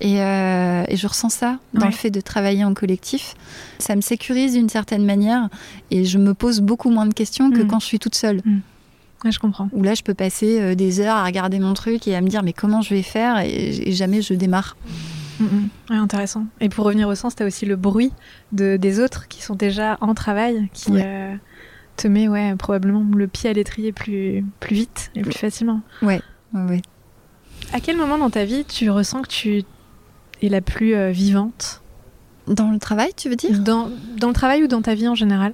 Et, 0.02 0.20
euh, 0.20 0.84
je 0.94 1.08
ressens 1.08 1.30
ça 1.30 1.60
dans 1.74 1.86
le 1.86 1.92
fait 1.94 2.10
de 2.10 2.20
travailler 2.20 2.66
en 2.66 2.74
collectif. 2.74 3.36
Ça 3.80 3.96
me 3.96 4.02
sécurise 4.02 4.54
d'une 4.54 4.68
certaine 4.68 5.06
manière 5.06 5.48
et 5.92 6.04
je 6.04 6.18
me 6.18 6.34
pose 6.34 6.60
beaucoup 6.60 6.90
moins 6.90 7.06
de 7.06 7.14
questions 7.14 7.52
que 7.52 7.62
mm. 7.62 7.68
quand 7.68 7.80
je 7.80 7.86
suis 7.86 8.00
toute 8.00 8.16
seule. 8.16 8.42
Mm. 8.44 9.30
je 9.30 9.40
comprends. 9.40 9.70
Où 9.72 9.84
là, 9.84 9.94
je 9.94 10.02
peux 10.02 10.16
passer 10.16 10.60
euh, 10.60 10.76
des 10.76 11.00
heures 11.00 11.16
à 11.16 11.24
regarder 11.24 11.60
mon 11.60 11.74
truc 11.74 12.08
et 12.08 12.16
à 12.16 12.22
me 12.22 12.28
dire 12.28 12.44
mais 12.44 12.54
comment 12.54 12.82
je 12.82 12.94
vais 12.94 13.04
faire 13.04 13.40
et, 13.40 13.92
jamais 13.92 14.22
je 14.22 14.34
démarre. 14.34 14.76
intéressant. 15.90 16.48
Et 16.60 16.70
pour 16.70 16.86
revenir 16.86 17.08
au 17.08 17.16
sens, 17.16 17.36
tu 17.36 17.44
as 17.44 17.46
aussi 17.46 17.66
le 17.66 17.76
bruit 17.76 18.12
de, 18.52 18.78
des 18.78 19.00
autres 19.00 19.28
qui 19.28 19.44
sont 19.44 19.56
déjà 19.56 19.98
en 20.02 20.16
travail, 20.16 20.70
qui, 20.74 20.92
euh, 20.96 21.36
te 21.96 22.08
met 22.08 22.28
ouais, 22.28 22.56
probablement 22.56 23.06
le 23.16 23.28
pied 23.28 23.50
à 23.50 23.54
l'étrier 23.54 23.92
plus, 23.92 24.44
plus 24.60 24.76
vite 24.76 25.12
et 25.16 25.22
plus 25.22 25.34
facilement. 25.34 25.82
Ouais, 26.02 26.22
ouais, 26.54 26.82
À 27.72 27.80
quel 27.80 27.98
moment 27.98 28.18
dans 28.18 28.30
ta 28.30 28.46
vie 28.46 28.66
tu 28.66 28.90
ressens 28.90 29.22
que 29.22 29.28
tu 29.28 29.64
es 30.42 30.50
la 30.50 30.62
plus 30.62 30.96
euh, 30.96 31.12
vivante? 31.12 31.82
Dans 32.48 32.72
le 32.72 32.80
travail, 32.80 33.12
tu 33.16 33.30
veux 33.30 33.36
dire? 33.36 33.58
Dans, 33.60 33.90
dans, 34.18 34.28
le 34.28 34.34
travail 34.34 34.64
ou 34.64 34.68
dans 34.68 34.82
ta 34.82 34.96
vie 34.96 35.08
en 35.08 35.16
général? 35.16 35.54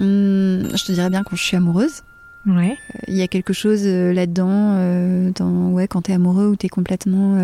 Hum, 0.00 0.68
Je 0.74 0.84
te 0.84 0.92
dirais 0.92 1.10
bien 1.10 1.22
quand 1.22 1.36
je 1.36 1.42
suis 1.42 1.56
amoureuse. 1.56 2.02
Ouais. 2.46 2.76
Il 3.06 3.14
y 3.14 3.22
a 3.22 3.28
quelque 3.28 3.52
chose 3.52 3.82
euh, 3.84 4.12
là-dedans, 4.12 4.48
euh, 4.50 5.30
dans, 5.36 5.70
ouais, 5.70 5.86
quand 5.86 6.02
t'es 6.02 6.14
amoureux 6.14 6.46
ou 6.46 6.56
t'es 6.56 6.68
complètement. 6.68 7.38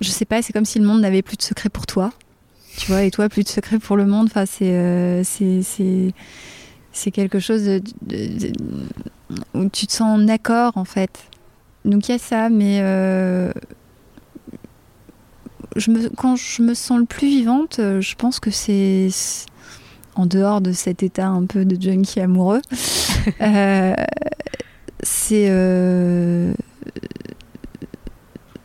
je 0.00 0.08
sais 0.08 0.24
pas, 0.24 0.40
c'est 0.40 0.52
comme 0.52 0.64
si 0.64 0.78
le 0.78 0.86
monde 0.86 1.00
n'avait 1.00 1.22
plus 1.22 1.36
de 1.36 1.42
secret 1.42 1.68
pour 1.68 1.86
toi 1.86 2.12
tu 2.76 2.90
vois, 2.90 3.02
et 3.04 3.10
toi, 3.10 3.28
plus 3.28 3.44
de 3.44 3.48
secret 3.48 3.78
pour 3.78 3.96
le 3.96 4.06
monde. 4.06 4.26
Enfin, 4.26 4.46
c'est 4.46 4.72
euh, 4.72 5.22
c'est 5.24 7.10
quelque 7.10 7.38
chose 7.40 7.68
où 9.54 9.68
tu 9.68 9.86
te 9.86 9.92
sens 9.92 10.20
en 10.20 10.28
accord, 10.28 10.76
en 10.76 10.84
fait. 10.84 11.24
Donc 11.84 12.08
il 12.08 12.12
y 12.12 12.14
a 12.14 12.18
ça, 12.18 12.48
mais 12.48 12.78
euh, 12.80 13.52
je 15.76 15.90
me, 15.90 16.08
quand 16.08 16.36
je 16.36 16.62
me 16.62 16.74
sens 16.74 16.98
le 16.98 17.04
plus 17.04 17.28
vivante, 17.28 17.78
euh, 17.78 18.00
je 18.00 18.14
pense 18.14 18.40
que 18.40 18.50
c'est 18.50 19.10
en 20.14 20.26
dehors 20.26 20.60
de 20.60 20.72
cet 20.72 21.02
état 21.02 21.26
un 21.26 21.44
peu 21.44 21.64
de 21.64 21.80
junkie 21.80 22.20
amoureux. 22.20 22.62
c'est 25.02 25.50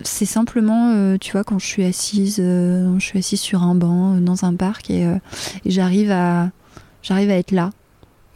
c'est 0.01 0.25
simplement, 0.25 0.91
euh, 0.93 1.17
tu 1.19 1.31
vois, 1.31 1.43
quand 1.43 1.59
je 1.59 1.65
suis 1.65 1.83
assise, 1.83 2.39
euh, 2.39 2.97
je 2.99 3.05
suis 3.05 3.19
assise 3.19 3.39
sur 3.39 3.63
un 3.63 3.75
banc 3.75 4.15
euh, 4.15 4.19
dans 4.19 4.45
un 4.45 4.53
parc 4.53 4.89
et, 4.89 5.05
j'arrive 5.65 6.11
à, 6.11 6.51
j'arrive 7.01 7.29
à 7.29 7.35
être 7.35 7.51
là. 7.51 7.71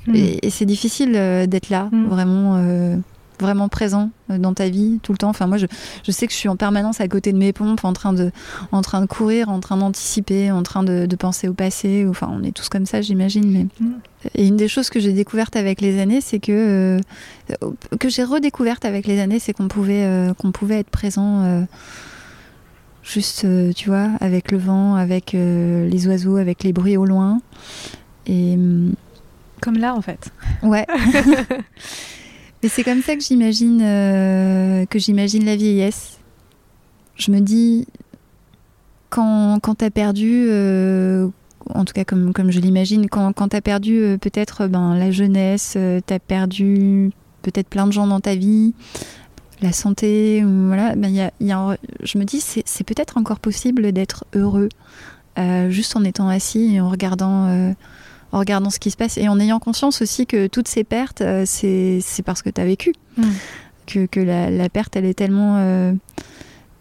Hmm. 0.07 0.16
Et, 0.16 0.49
c'est 0.49 0.66
difficile 0.66 1.14
d'être 1.47 1.70
là, 1.70 1.89
hmm. 1.91 2.05
vraiment. 2.07 3.01
Vraiment 3.39 3.69
présent 3.69 4.11
euh, 4.29 4.38
dans 4.38 4.53
ta 4.53 4.69
vie 4.69 4.99
tout 5.03 5.11
le 5.11 5.17
temps. 5.17 5.29
Enfin, 5.29 5.47
moi, 5.47 5.57
je, 5.57 5.65
je, 6.03 6.11
sais 6.11 6.27
que 6.27 6.34
je 6.34 6.38
suis 6.38 6.49
en 6.49 6.55
permanence 6.55 7.01
à 7.01 7.07
côté 7.07 7.34
de 7.34 7.38
mes 7.38 7.53
pompes, 7.53 7.84
en 7.84 7.93
train 7.93 8.13
de, 8.13 8.31
en 8.71 8.81
train 8.81 9.01
de 9.01 9.05
courir, 9.05 9.49
en 9.49 9.59
train 9.59 9.77
d'anticiper, 9.77 10.51
en 10.51 10.63
train 10.63 10.84
de, 10.84 11.05
de, 11.05 11.15
penser 11.15 11.47
au 11.47 11.53
passé. 11.53 12.05
Enfin, 12.09 12.29
on 12.31 12.43
est 12.43 12.51
tous 12.51 12.69
comme 12.69 12.86
ça, 12.86 13.01
j'imagine. 13.01 13.49
Mais... 13.51 13.67
Mm. 13.79 13.93
Et 14.36 14.47
une 14.47 14.57
des 14.57 14.67
choses 14.67 14.89
que 14.89 14.99
j'ai 14.99 15.13
découvertes 15.13 15.55
avec 15.55 15.81
les 15.81 15.99
années, 15.99 16.21
c'est 16.21 16.39
que 16.39 16.99
euh, 17.61 17.71
que 17.99 18.09
j'ai 18.09 18.23
redécouverte 18.23 18.86
avec 18.86 19.05
les 19.05 19.19
années, 19.19 19.39
c'est 19.39 19.53
qu'on 19.53 19.67
pouvait 19.67 20.03
euh, 20.03 20.34
qu'on 20.34 20.51
pouvait 20.51 20.79
être 20.79 20.89
présent. 20.89 21.43
Euh, 21.43 21.61
juste, 23.03 23.45
tu 23.75 23.89
vois, 23.89 24.11
avec 24.21 24.51
le 24.51 24.57
vent, 24.57 24.95
avec 24.95 25.34
les 25.34 26.07
oiseaux, 26.07 26.38
avec 26.38 26.63
les 26.63 26.71
bruits 26.71 26.95
au 26.95 27.05
loin. 27.05 27.41
Et 28.27 28.55
mm, 28.55 28.93
comme 29.61 29.77
là, 29.77 29.93
en 29.93 30.01
fait. 30.01 30.31
Ouais. 30.61 30.86
Et 32.64 32.70
c'est 32.70 32.86
comme 32.86 33.01
ça 33.01 33.18
que 33.18 33.22
j'imagine 33.22 33.82
euh, 33.84 34.86
que 34.86 34.97
j'imagine 34.97 35.43
la 35.43 35.57
vieillesse. 35.57 36.20
Je 37.16 37.30
me 37.32 37.41
dis 37.41 37.86
quand 39.09 39.59
quand 39.61 39.76
t'as 39.76 39.89
perdu, 39.89 40.45
euh, 40.47 41.28
en 41.70 41.84
tout 41.84 41.91
cas 41.93 42.05
comme 42.05 42.32
comme 42.32 42.51
je 42.51 42.61
l'imagine, 42.61 43.09
quand 43.09 43.34
quand 43.34 43.49
t'as 43.49 43.59
perdu 43.59 43.99
euh, 43.99 44.18
peut-être 44.18 44.68
ben 44.68 44.95
la 44.95 45.11
jeunesse, 45.11 45.78
t'as 46.05 46.20
perdu 46.20 47.11
peut-être 47.41 47.68
plein 47.68 47.86
de 47.86 47.91
gens 47.91 48.07
dans 48.07 48.22
ta 48.22 48.36
vie, 48.36 48.74
la 49.61 49.74
santé, 49.74 50.41
voilà, 50.45 50.95
ben 50.95 51.09
y 51.09 51.20
a, 51.20 51.32
y 51.41 51.51
a, 51.51 51.78
je 52.01 52.18
me 52.18 52.24
dis 52.24 52.39
c'est 52.39 52.84
peut-être 52.86 53.18
encore 53.18 53.41
possible 53.41 53.91
d'être 53.91 54.24
heureux 54.34 54.70
juste 55.68 55.97
en 55.97 56.05
étant 56.05 56.30
assis 56.30 56.76
et 56.76 56.80
en 56.80 56.89
regardant 56.89 57.76
en 58.34 58.39
regardant 58.39 58.71
ce 58.71 58.79
qui 58.79 58.91
se 58.91 58.97
passe 58.97 59.17
et 59.17 59.27
en 59.29 59.39
ayant 59.39 59.59
conscience 59.59 60.01
aussi 60.01 60.25
que 60.25 60.47
toutes 60.47 60.67
ces 60.67 60.84
pertes, 60.84 61.21
euh, 61.21 61.43
c'est 61.45 62.01
parce 62.25 62.41
que 62.41 62.49
tu 62.49 62.59
as 62.59 62.65
vécu. 62.65 62.93
Mm. 63.15 63.23
Que, 63.86 64.05
que 64.05 64.19
la, 64.19 64.69
perte, 64.69 64.95
elle 64.95 65.05
est 65.05 65.13
tellement, 65.13 65.57
euh, 65.57 65.93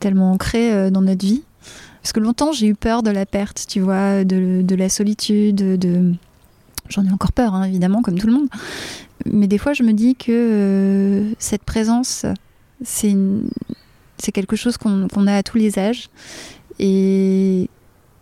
tellement 0.01 0.33
ancrée 0.33 0.73
euh, 0.73 0.91
dans 0.91 1.03
notre 1.03 1.25
vie. 1.25 1.43
Parce 2.01 2.13
que 2.13 2.21
longtemps, 2.21 2.53
j'ai 2.53 2.69
eu 2.69 2.75
peur 2.75 3.03
de 3.03 3.11
la 3.11 3.27
perte, 3.27 3.67
tu 3.69 3.81
vois, 3.81 4.25
de, 4.25 4.63
de 4.63 4.75
la 4.75 4.89
solitude, 4.89 5.57
de... 5.79 6.13
J'en 6.89 7.05
ai 7.05 7.13
encore 7.13 7.33
peur, 7.33 7.55
hein, 7.55 7.65
évidemment, 7.65 8.03
comme 8.03 8.19
tout 8.19 8.27
le 8.27 8.33
monde. 8.33 8.49
Mais 9.27 9.47
des 9.47 9.59
fois, 9.59 9.73
je 9.73 9.83
me 9.83 9.93
dis 9.93 10.15
que 10.17 11.33
cette 11.39 11.63
présence, 11.65 12.25
c'est 12.83 13.17
c'est 14.19 14.33
quelque 14.33 14.57
chose 14.57 14.77
qu'on 14.77 15.27
a 15.27 15.37
à 15.37 15.43
tous 15.43 15.59
les 15.59 15.79
âges. 15.79 16.09
Et 16.79 17.69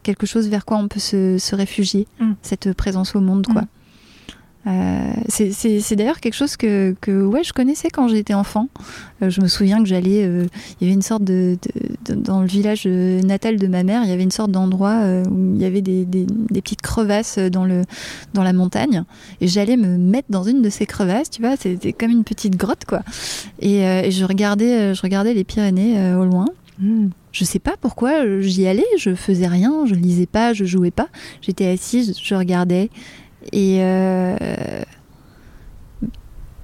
quelque 0.03 0.27
chose 0.27 0.49
vers 0.49 0.65
quoi 0.65 0.79
on 0.79 0.89
peut 0.89 1.01
se, 1.01 1.39
se 1.39 1.55
réfugier, 1.55 2.07
mm. 2.21 2.33
cette 2.43 2.73
présence 2.73 3.15
au 3.15 3.21
monde, 3.21 3.47
quoi. 3.47 3.63
Mm. 3.63 3.69
Euh, 4.67 5.13
c'est 5.29 5.97
d'ailleurs 5.97 6.21
quelque 6.21 6.35
chose 6.35 6.57
que, 6.57 6.95
que, 7.01 7.25
ouais, 7.25 7.43
je 7.43 7.53
connaissais 7.53 7.89
quand 7.89 8.09
j'étais 8.09 8.35
enfant. 8.35 8.69
Euh, 9.23 9.31
je 9.31 9.41
me 9.41 9.49
souviens 9.49 9.79
que 9.79 9.87
j'allais. 9.87 10.25
Euh, 10.25 10.47
il 10.81 10.85
y 10.85 10.91
avait 10.91 10.95
une 10.95 11.03
sorte 11.03 11.25
de, 11.25 11.57
Dans 12.09 12.41
le 12.41 12.47
village 12.47 12.87
natal 12.87 13.57
de 13.57 13.67
ma 13.67 13.83
mère, 13.83 14.03
il 14.05 14.11
y 14.11 14.13
avait 14.13 14.23
une 14.23 14.31
sorte 14.31 14.51
d'endroit 14.51 15.01
où 15.31 15.55
il 15.55 15.61
y 15.61 15.65
avait 15.65 15.81
des, 15.83 16.05
des, 16.05 16.27
des, 16.27 16.61
petites 16.61 16.83
crevasses 16.83 17.39
dans, 17.39 17.65
le, 17.65 17.85
dans 18.35 18.43
la 18.43 18.53
montagne. 18.53 19.05
Et 19.41 19.49
j'allais 19.49 19.77
me 19.77 19.97
mettre 19.97 20.29
dans 20.31 20.43
une 20.43 20.63
de 20.63 20.69
ces 20.69 20.87
crevasses, 20.87 21.31
tu 21.31 21.41
vois. 21.41 21.57
C'était 21.57 21.93
comme 21.93 22.11
une 22.11 22.25
petite 22.25 22.57
grotte, 22.57 22.85
quoi. 22.87 23.01
Et, 23.61 23.81
et, 23.81 24.11
je, 24.11 24.25
regardais, 24.25 24.95
je 24.95 25.03
regardais 25.03 25.33
les 25.33 25.45
Pyrénées 25.45 26.15
au 26.15 26.25
loin. 26.25 26.47
Mm. 26.79 27.09
Je 27.33 27.45
sais 27.45 27.59
pas 27.59 27.77
pourquoi 27.81 28.25
euh, 28.25 28.41
j'y 28.41 28.67
allais, 28.67 28.87
je 28.99 29.15
faisais 29.15 29.47
rien, 29.47 29.87
je 29.87 29.95
lisais 29.95 30.27
pas, 30.27 30.53
je 30.53 30.65
jouais 30.65 30.91
pas. 30.91 31.09
J'étais 31.43 31.67
assise, 31.67 32.19
je 32.21 32.35
regardais. 32.35 32.91
Et 33.53 33.79
euh, 33.83 34.37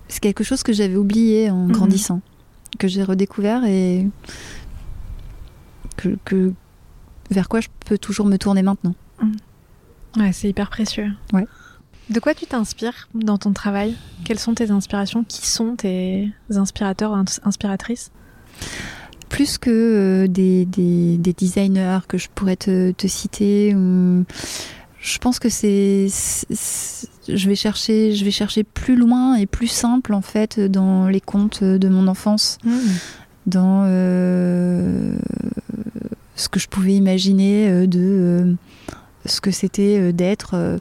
c'est 0.09 0.21
quelque 0.21 0.45
chose 0.45 0.63
que 0.63 0.73
j'avais 0.73 0.97
oublié 0.97 1.51
en 1.51 1.67
mhm. 1.67 1.73
grandissant, 1.73 2.21
que 2.79 2.89
j'ai 2.89 3.03
redécouvert 3.03 3.65
et 3.65 4.07
que, 5.97 6.53
vers 7.31 7.49
quoi 7.49 7.61
je 7.61 7.69
peux 7.87 7.99
toujours 7.99 8.27
me 8.27 8.37
tourner 8.37 8.63
maintenant. 8.63 8.95
Mhm. 9.23 9.37
Ouais, 10.19 10.33
c'est 10.33 10.49
hyper 10.49 10.71
précieux. 10.71 11.11
Ouais. 11.33 11.47
De 12.09 12.21
quoi 12.21 12.35
tu 12.35 12.47
t'inspires 12.47 13.09
dans 13.15 13.37
ton 13.37 13.53
travail? 13.53 13.97
Quelles 14.25 14.39
sont 14.39 14.55
tes 14.55 14.71
inspirations? 14.71 15.25
Qui 15.25 15.47
sont 15.47 15.75
tes 15.75 16.33
inspirateurs, 16.51 17.13
inspiratrices? 17.43 18.13
Plus 19.29 19.59
que 19.59 19.71
euh, 19.71 20.27
des, 20.29 20.65
designers 21.19 22.01
que 22.09 22.19
je 22.19 22.29
pourrais 22.35 22.57
te, 22.57 22.93
citer. 23.07 23.71
je 25.01 25.19
pense 25.19 25.39
que 25.39 25.49
c'est, 25.49 26.09
je 27.29 27.49
vais 27.49 27.55
chercher, 27.55 28.15
je 28.15 28.25
vais 28.25 28.31
chercher 28.31 28.65
plus 28.65 28.97
loin 28.97 29.35
et 29.35 29.47
plus 29.47 29.69
simple 29.69 30.15
en 30.15 30.23
fait 30.23 30.61
dans 30.61 31.09
les 31.09 31.21
contes 31.21 31.63
de 31.63 31.89
mon 31.89 32.09
enfance, 32.09 32.59
mmh. 32.65 32.71
dans 33.47 33.85
euh, 33.87 35.17
ce 36.37 36.49
que 36.49 36.61
je 36.61 36.69
pouvais 36.69 36.95
imaginer 36.95 37.69
euh, 37.69 37.87
de 37.87 38.57
ce 39.25 39.41
que 39.41 39.51
c'était 39.51 40.13
d'être 40.13 40.55
euh, 40.55 40.79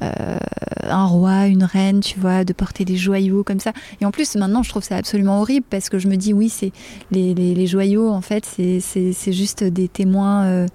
un 0.00 1.04
roi, 1.04 1.46
une 1.46 1.64
reine, 1.64 2.00
tu 2.00 2.18
vois, 2.18 2.44
de 2.44 2.52
porter 2.52 2.84
des 2.84 2.96
joyaux 2.96 3.44
comme 3.44 3.60
ça. 3.60 3.72
Et 4.00 4.06
en 4.06 4.10
plus, 4.10 4.36
maintenant, 4.36 4.62
je 4.62 4.70
trouve 4.70 4.82
ça 4.82 4.96
absolument 4.96 5.40
horrible 5.40 5.66
parce 5.68 5.88
que 5.88 5.98
je 5.98 6.08
me 6.08 6.16
dis, 6.16 6.32
oui, 6.32 6.48
c'est 6.48 6.72
les, 7.10 7.34
les, 7.34 7.66
joyaux, 7.66 8.10
en 8.10 8.20
fait, 8.20 8.44
c'est 8.46 9.32
juste 9.32 9.64
des 9.64 9.88
témoins, 9.88 10.44
euh, 10.44 10.66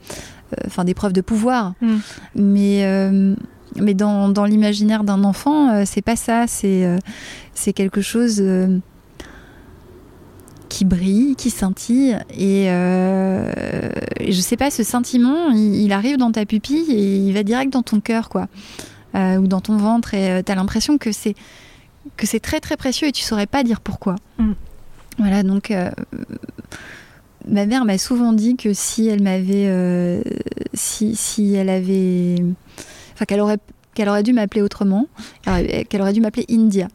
euh, 0.53 0.55
enfin, 0.67 0.83
des 0.83 0.93
preuves 0.93 1.13
de 1.13 1.21
pouvoir. 1.21 1.73
Mm. 1.81 1.95
Mais 2.35 3.01
mais 3.77 3.93
dans, 3.93 4.27
dans 4.27 4.43
l'imaginaire 4.43 5.05
d'un 5.05 5.23
enfant, 5.23 5.85
c'est 5.85 6.01
pas 6.01 6.17
ça. 6.17 6.45
C'est 6.45 6.85
c'est 7.53 7.73
quelque 7.73 8.01
chose 8.01 8.43
qui 10.67 10.83
brille, 10.83 11.35
qui 11.37 11.49
scintille. 11.49 12.17
Et, 12.37 12.65
je 12.67 14.39
sais 14.41 14.57
pas, 14.57 14.71
ce 14.71 14.83
sentiment, 14.83 15.51
il, 15.51 15.75
il, 15.75 15.93
arrive 15.93 16.17
dans 16.17 16.33
ta 16.33 16.45
pupille 16.45 16.91
et 16.91 17.15
il 17.15 17.33
va 17.33 17.43
direct 17.43 17.71
dans 17.71 17.81
ton 17.81 18.01
cœur, 18.01 18.27
quoi. 18.27 18.47
Euh, 19.13 19.37
ou 19.37 19.47
dans 19.47 19.59
ton 19.59 19.75
ventre 19.75 20.13
et 20.13 20.31
euh, 20.31 20.41
tu 20.41 20.51
as 20.53 20.55
l'impression 20.55 20.97
que 20.97 21.11
c'est 21.11 21.35
que 22.15 22.25
c'est 22.25 22.39
très 22.39 22.61
très 22.61 22.77
précieux 22.77 23.09
et 23.09 23.11
tu 23.11 23.23
saurais 23.23 23.45
pas 23.45 23.63
dire 23.63 23.81
pourquoi. 23.81 24.15
Mm. 24.37 24.53
Voilà, 25.17 25.43
donc 25.43 25.69
euh, 25.69 25.91
ma 27.45 27.65
mère 27.65 27.83
m'a 27.83 27.97
souvent 27.97 28.31
dit 28.31 28.55
que 28.55 28.73
si 28.73 29.09
elle 29.09 29.21
m'avait 29.21 30.23
si, 30.73 31.15
si 31.17 31.53
elle 31.55 31.69
avait 31.69 32.37
enfin 33.13 33.25
qu'elle 33.25 33.41
aurait 33.41 33.59
qu'elle 33.93 34.07
aurait 34.07 34.23
dû 34.23 34.31
m'appeler 34.31 34.61
autrement, 34.61 35.07
qu'elle 35.89 36.01
aurait 36.01 36.13
dû 36.13 36.21
m'appeler 36.21 36.45
India. 36.49 36.87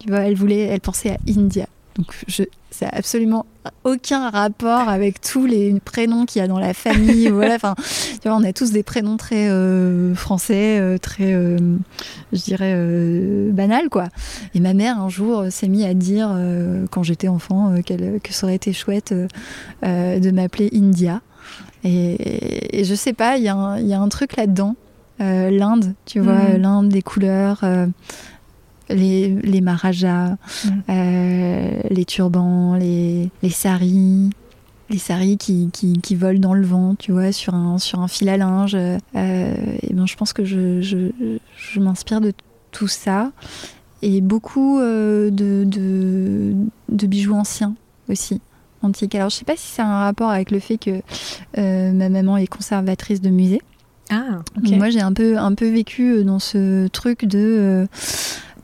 Tu 0.00 0.08
vois, 0.08 0.20
elle 0.20 0.34
voulait 0.34 0.62
elle 0.62 0.80
pensait 0.80 1.10
à 1.10 1.18
India. 1.28 1.66
Donc 1.96 2.14
je 2.26 2.44
ça 2.70 2.86
n'a 2.86 2.92
absolument 2.94 3.46
aucun 3.84 4.30
rapport 4.30 4.88
avec 4.88 5.20
tous 5.20 5.44
les 5.44 5.78
prénoms 5.80 6.24
qu'il 6.24 6.40
y 6.40 6.44
a 6.44 6.48
dans 6.48 6.58
la 6.58 6.72
famille. 6.72 7.28
voilà, 7.32 7.56
enfin, 7.56 7.74
tu 8.22 8.28
vois, 8.28 8.36
on 8.36 8.44
a 8.44 8.52
tous 8.52 8.70
des 8.70 8.82
prénoms 8.82 9.16
très 9.16 9.48
euh, 9.50 10.14
français, 10.14 10.78
euh, 10.78 10.96
très, 10.96 11.34
euh, 11.34 11.58
je 12.32 12.40
dirais, 12.40 12.74
banal, 13.52 13.88
quoi. 13.90 14.08
Et 14.54 14.60
ma 14.60 14.72
mère, 14.72 15.00
un 15.00 15.08
jour, 15.08 15.44
s'est 15.50 15.68
mis 15.68 15.84
à 15.84 15.94
dire, 15.94 16.30
quand 16.90 17.02
j'étais 17.02 17.28
enfant, 17.28 17.74
que 17.84 18.32
ça 18.32 18.46
aurait 18.46 18.56
été 18.56 18.72
chouette 18.72 19.12
de 19.82 20.30
m'appeler 20.30 20.70
India. 20.72 21.20
Et, 21.84 22.82
je 22.84 22.94
sais 22.94 23.12
pas, 23.12 23.36
il 23.36 23.42
y, 23.42 23.46
y, 23.46 23.48
a 23.94 24.00
un 24.00 24.08
truc 24.08 24.36
là-dedans. 24.36 24.76
L'Inde, 25.18 25.94
tu 26.06 26.20
vois, 26.20 26.32
mm. 26.32 26.56
l'Inde, 26.56 26.88
des 26.88 27.02
couleurs 27.02 27.62
les, 28.90 29.28
les 29.28 29.60
marajas, 29.60 30.36
mm. 30.64 30.68
euh, 30.88 31.80
les 31.90 32.04
turbans, 32.04 32.74
les, 32.74 33.30
les 33.42 33.50
saris, 33.50 34.30
les 34.88 34.98
saris 34.98 35.38
qui, 35.38 35.70
qui, 35.70 36.14
volent 36.16 36.40
dans 36.40 36.54
le 36.54 36.66
vent, 36.66 36.94
tu 36.96 37.12
vois, 37.12 37.32
sur 37.32 37.54
un, 37.54 37.78
sur 37.78 38.00
un 38.00 38.08
fil 38.08 38.28
à 38.28 38.36
linge. 38.36 38.74
Euh, 38.74 38.96
et 39.14 39.94
ben, 39.94 40.06
je 40.06 40.16
pense 40.16 40.32
que 40.32 40.44
je, 40.44 40.80
je, 40.80 41.10
je 41.56 41.80
m'inspire 41.80 42.20
de 42.20 42.32
tout 42.72 42.88
ça. 42.88 43.32
Et 44.02 44.20
beaucoup 44.20 44.80
euh, 44.80 45.30
de, 45.30 45.64
de, 45.64 46.54
de, 46.88 47.06
bijoux 47.06 47.34
anciens 47.34 47.74
aussi, 48.08 48.40
antiques. 48.82 49.14
Alors, 49.14 49.28
je 49.28 49.36
sais 49.36 49.44
pas 49.44 49.56
si 49.56 49.66
c'est 49.66 49.82
un 49.82 50.00
rapport 50.00 50.30
avec 50.30 50.50
le 50.50 50.58
fait 50.58 50.78
que 50.78 51.02
ma 51.56 52.08
maman 52.08 52.36
est 52.36 52.46
conservatrice 52.46 53.20
de 53.20 53.30
musée. 53.30 53.60
Ah, 54.12 54.40
Moi, 54.64 54.90
j'ai 54.90 55.02
un 55.02 55.12
peu, 55.12 55.38
un 55.38 55.54
peu 55.54 55.68
vécu 55.68 56.24
dans 56.24 56.40
ce 56.40 56.88
truc 56.88 57.26
de 57.26 57.86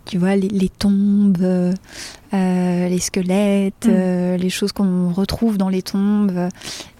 tu 0.06 0.18
vois, 0.18 0.36
les, 0.36 0.68
tombes, 0.68 1.38
euh, 1.42 2.88
les 2.88 2.98
squelettes, 2.98 3.86
mm. 3.86 3.90
euh, 3.90 4.36
les 4.36 4.50
choses 4.50 4.72
qu'on 4.72 5.10
retrouve 5.10 5.58
dans 5.58 5.68
les 5.68 5.82
tombes. 5.82 6.48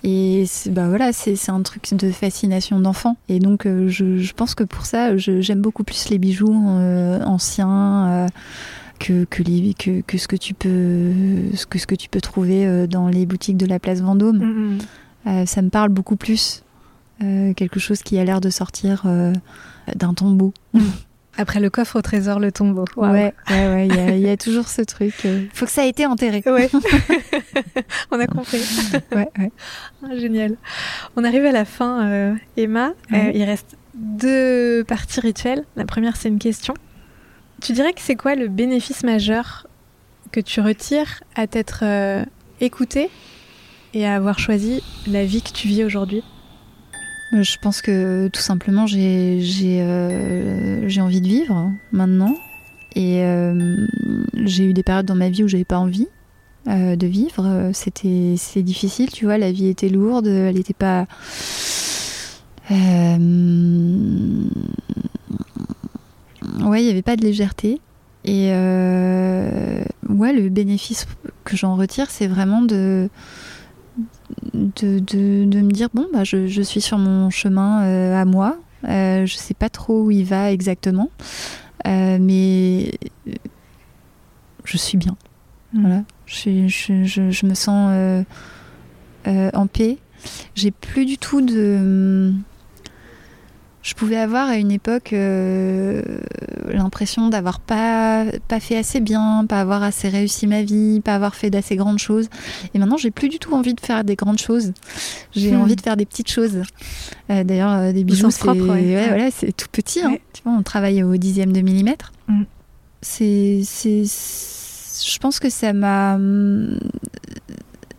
Et 0.04 0.44
bah 0.70 0.88
voilà, 0.88 1.12
c'est 1.12 1.50
un 1.50 1.62
truc 1.62 1.94
de 1.94 2.11
fascination 2.11 2.80
d'enfant. 2.80 3.16
Et 3.28 3.38
donc, 3.38 3.66
euh, 3.66 3.88
je, 3.88 4.32
pense 4.32 4.54
que 4.54 4.64
pour 4.64 4.84
ça, 4.84 5.16
j'aime 5.16 5.61
beaucoup 5.61 5.84
plus 5.84 6.11
les 6.11 6.18
bijoux 6.18 6.52
anciens. 6.52 8.26
Que, 8.98 9.24
que, 9.24 9.42
les, 9.42 9.74
que, 9.74 10.00
que, 10.00 10.16
ce 10.16 10.26
que 10.26 10.36
tu 10.36 10.54
peux 10.54 11.12
que 11.68 11.78
ce 11.78 11.86
que 11.86 11.94
tu 11.94 12.09
peux 12.09 12.22
trouver 12.22 12.86
dans 12.86 13.09
les 13.09 13.26
boutiques 13.26 13.59
de 13.59 13.66
la 13.66 13.78
place 13.78 14.00
Vendôme 14.00 14.38
mm, 14.38 14.78
mm. 15.26 15.46
ça 15.46 15.61
me 15.61 15.68
parle 15.68 15.90
beaucoup 15.90 16.16
plus 16.16 16.64
quelque 17.18 17.78
chose 17.78 18.02
qui 18.02 18.18
a 18.18 18.24
l'air 18.24 18.40
de 18.40 18.48
sortir 18.48 19.07
d'un 19.94 20.14
tombeau 20.14 20.54
Après 21.39 21.61
le 21.61 21.70
coffre 21.70 21.97
au 21.97 22.03
trésor, 22.03 22.41
le 22.41 22.51
tombeau. 22.51 22.84
Ouais, 22.97 23.09
ouais, 23.09 23.34
ouais, 23.51 23.89
il 23.89 24.20
y, 24.20 24.28
a 24.28 24.37
toujours 24.39 24.68
ce 24.68 24.82
truc. 24.82 25.14
Il 25.24 25.49
faut 25.53 25.66
que 25.66 25.72
ça 25.72 25.84
ait 25.84 25.91
été 25.91 26.07
enterré. 26.07 26.43
Ouais. 26.47 26.70
On 28.11 28.18
a 28.18 28.26
compris. 28.26 28.62
ouais, 29.14 29.28
ouais. 29.39 29.53
Ah, 30.03 30.16
génial. 30.16 30.57
On 31.16 31.24
arrive 31.24 31.45
à 31.45 31.53
la 31.53 31.64
fin, 31.64 32.37
Emma. 32.57 32.93
il 33.11 33.45
reste 33.45 33.76
deux 33.95 34.84
parties 34.84 35.20
rituelles. 35.20 35.64
La 35.76 35.84
première, 35.84 36.16
c'est 36.16 36.28
une 36.28 36.39
question. 36.39 36.74
Tu 37.62 37.72
dirais 37.72 37.93
que 37.93 38.01
c'est 38.01 38.16
quoi 38.16 38.34
le 38.34 38.49
bénéfice 38.49 39.03
majeur 39.03 39.66
que 40.30 40.41
tu 40.41 40.61
retires 40.61 41.22
à 41.34 41.47
t'être 41.47 41.80
euh, 41.82 42.24
écouté 42.61 43.09
et 43.95 44.07
à 44.07 44.14
avoir 44.14 44.39
choisi 44.39 44.82
la 45.07 45.24
vie 45.24 45.41
que 45.43 45.51
tu 45.51 45.68
vis 45.68 45.84
aujourd'hui? 45.84 46.18
euh, 46.18 46.36
Je 47.33 47.57
pense 47.59 47.83
que 47.83 48.29
tout 48.29 48.41
simplement 48.41 48.87
j'ai 48.87 49.41
euh, 49.81 50.89
envie 50.99 51.20
de 51.20 51.27
vivre 51.27 51.72
maintenant 51.93 52.37
et 52.95 53.22
j'ai 54.45 54.64
eu 54.64 54.72
des 54.72 54.83
périodes 54.83 55.07
dans 55.07 55.14
ma 55.16 55.29
vie 55.29 55.45
où 55.45 55.49
j'avais 55.49 55.64
pas 55.64 55.79
envie 55.79 56.09
de 56.66 57.07
vivre. 57.07 57.70
C'était 57.74 58.35
c'est 58.39 58.62
difficile, 58.62 59.11
tu 59.11 59.27
vois, 59.27 59.39
la 59.39 59.53
vie 59.53 59.66
était 59.68 59.89
lourde, 59.89 60.27
elle 60.27 60.55
n'était 60.57 60.72
pas 60.72 61.07
ouais, 66.64 66.83
il 66.83 66.85
n'y 66.85 66.91
avait 66.91 67.03
pas 67.03 67.16
de 67.16 67.22
légèreté. 67.22 67.81
Et 68.24 68.51
euh, 68.51 69.85
ouais, 70.09 70.33
le 70.33 70.49
bénéfice 70.49 71.07
que 71.45 71.57
j'en 71.57 71.77
retire, 71.77 72.11
c'est 72.11 72.27
vraiment 72.27 72.62
de, 72.62 73.09
de, 74.55 74.99
de, 74.99 75.61
me 75.61 75.70
dire 75.70 75.89
bon, 75.95 76.07
bah, 76.12 76.24
je, 76.24 76.47
je, 76.47 76.62
suis 76.62 76.81
sur 76.81 76.99
mon 76.99 77.31
chemin 77.31 77.85
euh, 77.85 78.20
à 78.20 78.24
moi. 78.24 78.59
Euh, 78.85 79.27
je 79.27 79.35
sais 79.35 79.55
pas 79.55 79.68
trop 79.68 80.05
où 80.05 80.11
il 80.11 80.24
va 80.24 80.53
exactement, 80.53 81.11
euh, 81.87 82.18
mais 82.20 82.93
je 84.64 84.77
suis 84.77 84.99
bien. 84.99 85.16
Mm. 85.72 85.81
Voilà. 85.81 86.05
Je, 86.27 86.68
je, 86.68 87.05
je, 87.05 87.47
me 87.47 87.55
sens 87.55 88.24
en 89.27 89.66
paix. 89.66 89.99
J'ai 90.55 90.70
plus 90.70 91.05
du 91.05 91.18
tout 91.18 91.41
de 91.41 92.33
je 93.87 93.95
pouvais 93.95 94.16
avoir 94.16 94.49
à 94.49 94.57
une 94.57 94.72
époque 94.72 95.12
euh, 95.12 96.03
l'impression 96.66 97.28
d'avoir 97.28 97.61
pas, 97.61 98.24
pas 98.49 98.59
fait 98.59 98.76
assez 98.76 98.99
bien, 98.99 99.47
pas 99.49 99.61
avoir 99.61 99.84
assez 99.84 100.09
réussi 100.09 100.49
ma 100.49 100.64
vie, 100.64 101.01
pas 101.01 101.14
avoir 101.14 101.37
fait 101.37 101.51
d'assez 101.51 101.76
grandes 101.76 102.01
choses. 102.01 102.28
Et 102.74 102.80
maintenant, 102.80 102.97
j'ai 102.97 103.12
plus 103.12 103.28
du 103.28 103.39
tout 103.39 103.55
envie 103.55 103.74
de 103.74 103.80
faire 103.80 104.03
des 104.03 104.16
grandes 104.16 104.41
choses. 104.41 104.72
J'ai 105.37 105.53
hmm. 105.53 105.61
envie 105.61 105.76
de 105.76 105.80
faire 105.80 105.97
des 105.97 106.05
petites 106.05 106.28
choses. 106.28 106.62
Euh, 107.30 107.45
d'ailleurs, 107.45 107.70
euh, 107.74 107.93
des 107.93 108.03
bijoux, 108.03 108.32
c'est 108.32 108.49
ouais. 108.49 109.07
voilà, 109.07 109.30
c'est 109.30 109.57
tout 109.57 109.68
petit. 109.70 110.01
Hein. 110.01 110.16
Tu 110.32 110.43
vois, 110.43 110.55
on 110.55 110.62
travaille 110.62 111.05
au 111.05 111.16
dixième 111.16 111.53
de 111.53 111.61
millimètre. 111.61 112.11
Hmm. 112.26 112.43
C'est, 113.03 113.62
je 113.62 115.18
pense 115.20 115.39
que 115.39 115.49
ça 115.49 115.72
m'a, 115.72 116.18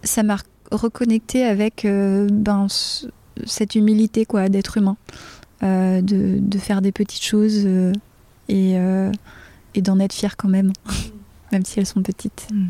ça 0.03 0.23
m'a 0.23 0.35
reconnecté 0.69 1.45
avec 1.45 1.83
ben, 1.85 2.67
cette 3.45 3.75
humilité 3.75 4.25
quoi, 4.25 4.49
d'être 4.49 4.75
humain. 4.75 4.97
Euh, 5.63 6.01
de, 6.01 6.57
faire 6.59 6.83
des 6.83 6.91
petites 6.91 7.23
choses 7.23 7.63
euh, 7.65 7.91
et, 8.47 8.77
euh, 8.77 9.11
et 9.73 9.81
d'en 9.81 9.99
être 9.99 10.13
fier 10.13 10.37
quand 10.37 10.49
même, 10.49 10.71
même 11.51 11.65
si 11.65 11.79
elles 11.79 11.87
sont 11.87 12.03
petites. 12.03 12.47
Mm. 12.51 12.67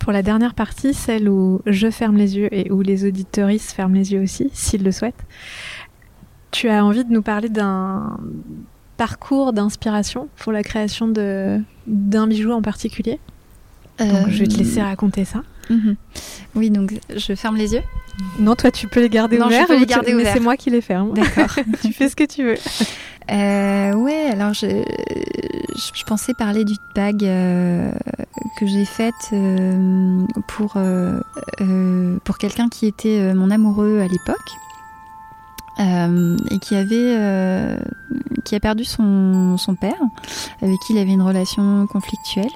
Pour 0.00 0.12
la 0.12 0.22
dernière 0.22 0.54
partie, 0.54 0.94
celle 0.94 1.28
où 1.28 1.60
je 1.64 1.90
ferme 1.90 2.16
les 2.16 2.36
yeux 2.36 2.48
et 2.52 2.72
où 2.72 2.82
les 2.82 3.04
auditeuristes 3.04 3.70
ferment 3.70 3.94
les 3.94 4.12
yeux 4.12 4.20
aussi, 4.20 4.50
s'ils 4.52 4.82
le 4.82 4.90
souhaitent, 4.90 5.24
tu 6.50 6.68
as 6.68 6.84
envie 6.84 7.04
de 7.04 7.12
nous 7.12 7.22
parler 7.22 7.50
d'un 7.50 8.18
parcours 8.96 9.52
d'inspiration 9.52 10.28
pour 10.36 10.50
la 10.50 10.64
création 10.64 11.06
d'un 11.06 12.26
bijou 12.26 12.50
en 12.50 12.62
particulier? 12.62 13.20
Donc, 13.98 14.28
je 14.28 14.40
vais 14.40 14.46
te 14.46 14.58
laisser 14.58 14.82
raconter 14.82 15.24
ça. 15.24 15.42
Mhm. 15.70 15.96
Oui, 16.54 16.70
donc 16.70 16.94
je 17.14 17.34
ferme 17.34 17.56
les 17.56 17.74
yeux. 17.74 17.82
Non, 18.38 18.54
toi 18.54 18.70
tu 18.70 18.88
peux 18.88 19.00
les 19.00 19.08
garder 19.08 19.38
non, 19.38 19.46
ouverts. 19.46 19.62
Je 19.62 19.74
peux 19.74 19.78
les 19.78 19.86
garder 19.86 20.14
ouverts. 20.14 20.26
Mais 20.26 20.32
c'est 20.32 20.40
moi 20.40 20.56
qui 20.56 20.70
les 20.70 20.80
ferme. 20.80 21.12
D'accord. 21.14 21.54
tu 21.82 21.92
fais 21.92 22.08
ce 22.08 22.16
que 22.16 22.24
tu 22.24 22.44
veux. 22.44 22.56
Euh, 23.30 23.92
ouais, 23.94 24.28
alors 24.30 24.54
je, 24.54 24.66
je, 25.76 26.04
pensais 26.04 26.32
parler 26.34 26.64
d'une 26.64 26.76
bague 26.94 27.24
euh, 27.24 27.90
que 28.58 28.66
j'ai 28.66 28.84
faite 28.84 29.14
euh, 29.32 30.24
pour, 30.46 30.74
euh, 30.76 31.20
pour 32.24 32.38
quelqu'un 32.38 32.68
qui 32.68 32.86
était 32.86 33.34
mon 33.34 33.50
amoureux 33.50 34.00
à 34.00 34.06
l'époque. 34.06 34.50
et 35.78 36.58
qui 36.60 36.74
avait 36.76 37.76
qui 38.44 38.54
a 38.54 38.60
perdu 38.60 38.84
son, 38.84 39.58
son 39.58 39.74
père 39.74 40.00
avec 40.62 40.78
qui 40.86 40.94
il 40.94 40.98
avait 40.98 41.12
une 41.12 41.22
relation 41.22 41.86
conflictuelle 41.88 42.52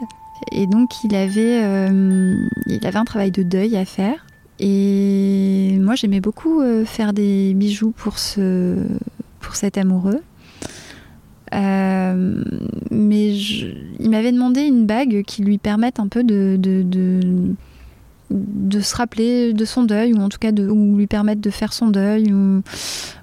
et 0.53 0.67
donc 0.67 1.05
il 1.05 1.15
avait, 1.15 1.63
euh, 1.63 2.37
il 2.67 2.87
avait 2.87 2.99
un 2.99 3.05
travail 3.05 3.31
de 3.31 3.43
deuil 3.43 3.77
à 3.77 3.85
faire. 3.85 4.27
Et 4.59 5.79
moi 5.81 5.95
j'aimais 5.95 6.21
beaucoup 6.21 6.61
euh, 6.61 6.85
faire 6.85 7.13
des 7.13 7.55
bijoux 7.55 7.93
pour, 7.93 8.19
ce, 8.19 8.77
pour 9.41 9.57
cet 9.57 9.79
amoureux. 9.79 10.23
Euh, 11.53 12.45
mais 12.91 13.37
il 13.37 14.11
m'avait 14.11 14.33
demandé 14.33 14.63
une 14.63 14.87
bague 14.87 15.23
qui 15.27 15.43
lui 15.43 15.59
permette 15.59 15.99
un 15.99 16.07
peu 16.07 16.23
de, 16.23 16.57
se 18.81 18.97
rappeler 18.97 19.53
de 19.53 19.65
son 19.65 19.83
deuil, 19.83 20.15
ou 20.15 20.19
en 20.19 20.29
tout 20.29 20.39
cas 20.39 20.53
de 20.53 20.69
ou 20.69 20.97
lui 20.97 21.07
permettre 21.07 21.41
de 21.41 21.51
faire 21.51 21.73
son 21.73 21.89
deuil, 21.89 22.33
ou 22.33 22.63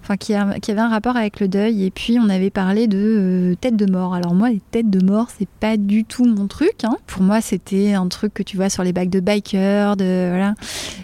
enfin 0.01 0.17
qui, 0.17 0.33
avait 0.33 0.81
un 0.81 0.89
rapport 0.89 1.15
avec 1.15 1.39
le 1.39 1.47
deuil. 1.47 1.83
Et 1.83 1.91
puis 1.91 2.17
on 2.19 2.29
avait 2.29 2.49
parlé 2.49 2.87
de 2.87 2.97
euh, 2.97 3.55
tête 3.55 3.75
de 3.75 3.89
mort. 3.89 4.13
Alors 4.13 4.33
moi, 4.33 4.49
les 4.49 4.61
têtes 4.71 4.89
de 4.89 5.03
mort, 5.03 5.27
c'est 5.37 5.49
pas 5.59 5.77
du 5.77 6.05
tout 6.05 6.25
mon 6.25 6.47
truc. 6.47 6.83
Hein. 6.83 6.97
Pour 7.07 7.23
moi, 7.23 7.41
c'était 7.41 7.93
un 7.93 8.07
truc 8.07 8.33
que 8.33 8.43
tu 8.43 8.57
vois 8.57 8.69
sur 8.69 8.83
les 8.83 8.93
bagues 8.93 9.09
de 9.09 9.19
biker, 9.19 9.97
de 9.97 10.27
voilà. 10.29 10.55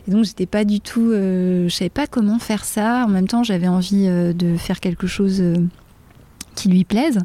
Et 0.07 0.11
donc 0.11 0.25
j'étais 0.25 0.45
pas 0.45 0.65
du 0.65 0.79
tout, 0.81 1.11
euh, 1.11 1.67
je 1.69 1.73
savais 1.73 1.89
pas 1.89 2.07
comment 2.07 2.39
faire 2.39 2.65
ça. 2.65 3.05
En 3.05 3.09
même 3.09 3.27
temps, 3.27 3.43
j'avais 3.43 3.67
envie 3.67 4.07
euh, 4.07 4.33
de 4.33 4.57
faire 4.57 4.79
quelque 4.79 5.07
chose 5.07 5.41
qui 6.55 6.69
lui 6.69 6.83
plaise. 6.83 7.19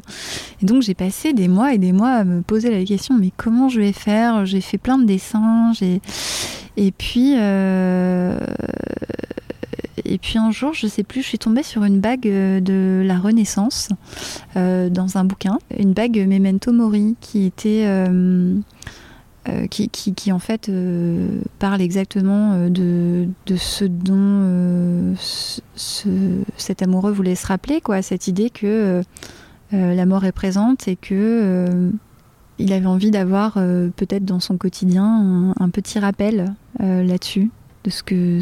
Et 0.61 0.65
donc 0.65 0.81
j'ai 0.81 0.93
passé 0.93 1.33
des 1.33 1.47
mois 1.47 1.73
et 1.73 1.77
des 1.77 1.91
mois 1.91 2.11
à 2.11 2.23
me 2.23 2.41
poser 2.41 2.71
la 2.71 2.83
question 2.85 3.17
mais 3.17 3.31
comment 3.35 3.69
je 3.69 3.79
vais 3.79 3.93
faire? 3.93 4.45
J'ai 4.45 4.61
fait 4.61 4.77
plein 4.77 4.97
de 4.97 5.05
dessins, 5.05 5.71
et 6.77 6.91
puis 6.91 7.33
euh, 7.37 8.39
et 10.05 10.17
puis 10.17 10.39
un 10.39 10.51
jour, 10.51 10.73
je 10.73 10.87
sais 10.87 11.03
plus, 11.03 11.21
je 11.21 11.27
suis 11.27 11.37
tombée 11.37 11.63
sur 11.63 11.83
une 11.83 11.99
bague 11.99 12.27
euh, 12.27 12.59
de 12.59 13.03
la 13.05 13.19
Renaissance 13.19 13.89
euh, 14.55 14.89
dans 14.89 15.17
un 15.17 15.23
bouquin, 15.23 15.59
une 15.77 15.93
bague 15.93 16.17
Memento 16.27 16.71
Mori 16.71 17.15
qui 17.21 17.45
était 17.45 17.85
qui, 19.69 19.89
qui, 19.89 20.31
en 20.31 20.39
fait 20.39 20.71
parle 21.59 21.81
exactement 21.81 22.69
de, 22.69 23.27
de 23.45 23.55
ce 23.55 23.85
dont 23.85 25.15
ce, 25.15 26.09
cet 26.57 26.81
amoureux 26.81 27.11
voulait 27.11 27.35
se 27.35 27.47
rappeler, 27.47 27.81
quoi, 27.81 28.01
cette 28.01 28.27
idée 28.27 28.49
que 28.49 29.01
la 29.71 30.05
mort 30.05 30.25
est 30.25 30.31
présente 30.31 30.87
et 30.87 30.95
que 30.95 31.91
il 32.57 32.73
avait 32.73 32.85
envie 32.85 33.11
d'avoir 33.11 33.53
peut-être 33.53 34.25
dans 34.25 34.39
son 34.39 34.57
quotidien 34.57 35.53
un, 35.59 35.69
petit 35.69 35.99
rappel 35.99 36.53
là-dessus 36.79 37.49
de 37.83 37.89
ce 37.89 38.03
que 38.03 38.39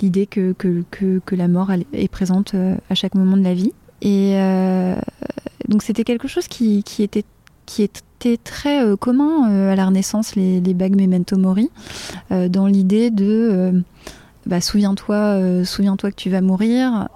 l'idée 0.00 0.26
que, 0.26 0.52
que, 0.52 1.34
la 1.34 1.48
mort 1.48 1.70
est 1.92 2.08
présente 2.08 2.54
euh, 2.54 2.76
à 2.90 2.94
chaque 2.94 3.14
moment 3.14 3.36
de 3.36 3.42
la 3.42 3.54
vie. 3.54 3.72
Et 4.02 4.36
euh, 4.36 4.96
donc 5.68 5.82
c'était 5.82 6.04
quelque 6.04 6.28
chose 6.28 6.48
qui, 6.48 6.82
qui, 6.82 7.02
était, 7.02 7.24
qui 7.64 7.82
était 8.18 8.36
très 8.36 8.84
euh, 8.84 8.96
commun 8.96 9.70
à 9.70 9.74
la 9.76 9.86
Renaissance, 9.86 10.36
les, 10.36 10.60
les 10.60 10.74
bagues 10.74 10.96
memento 10.96 11.36
mori, 11.36 11.70
dans 12.30 12.66
l'idée 12.66 13.10
de 13.10 13.82
bah, 14.46 14.60
souviens-toi, 14.60 15.64
souviens-toi 15.64 16.10
que 16.10 16.16
tu 16.16 16.30
vas 16.30 16.40
mourir, 16.40 17.08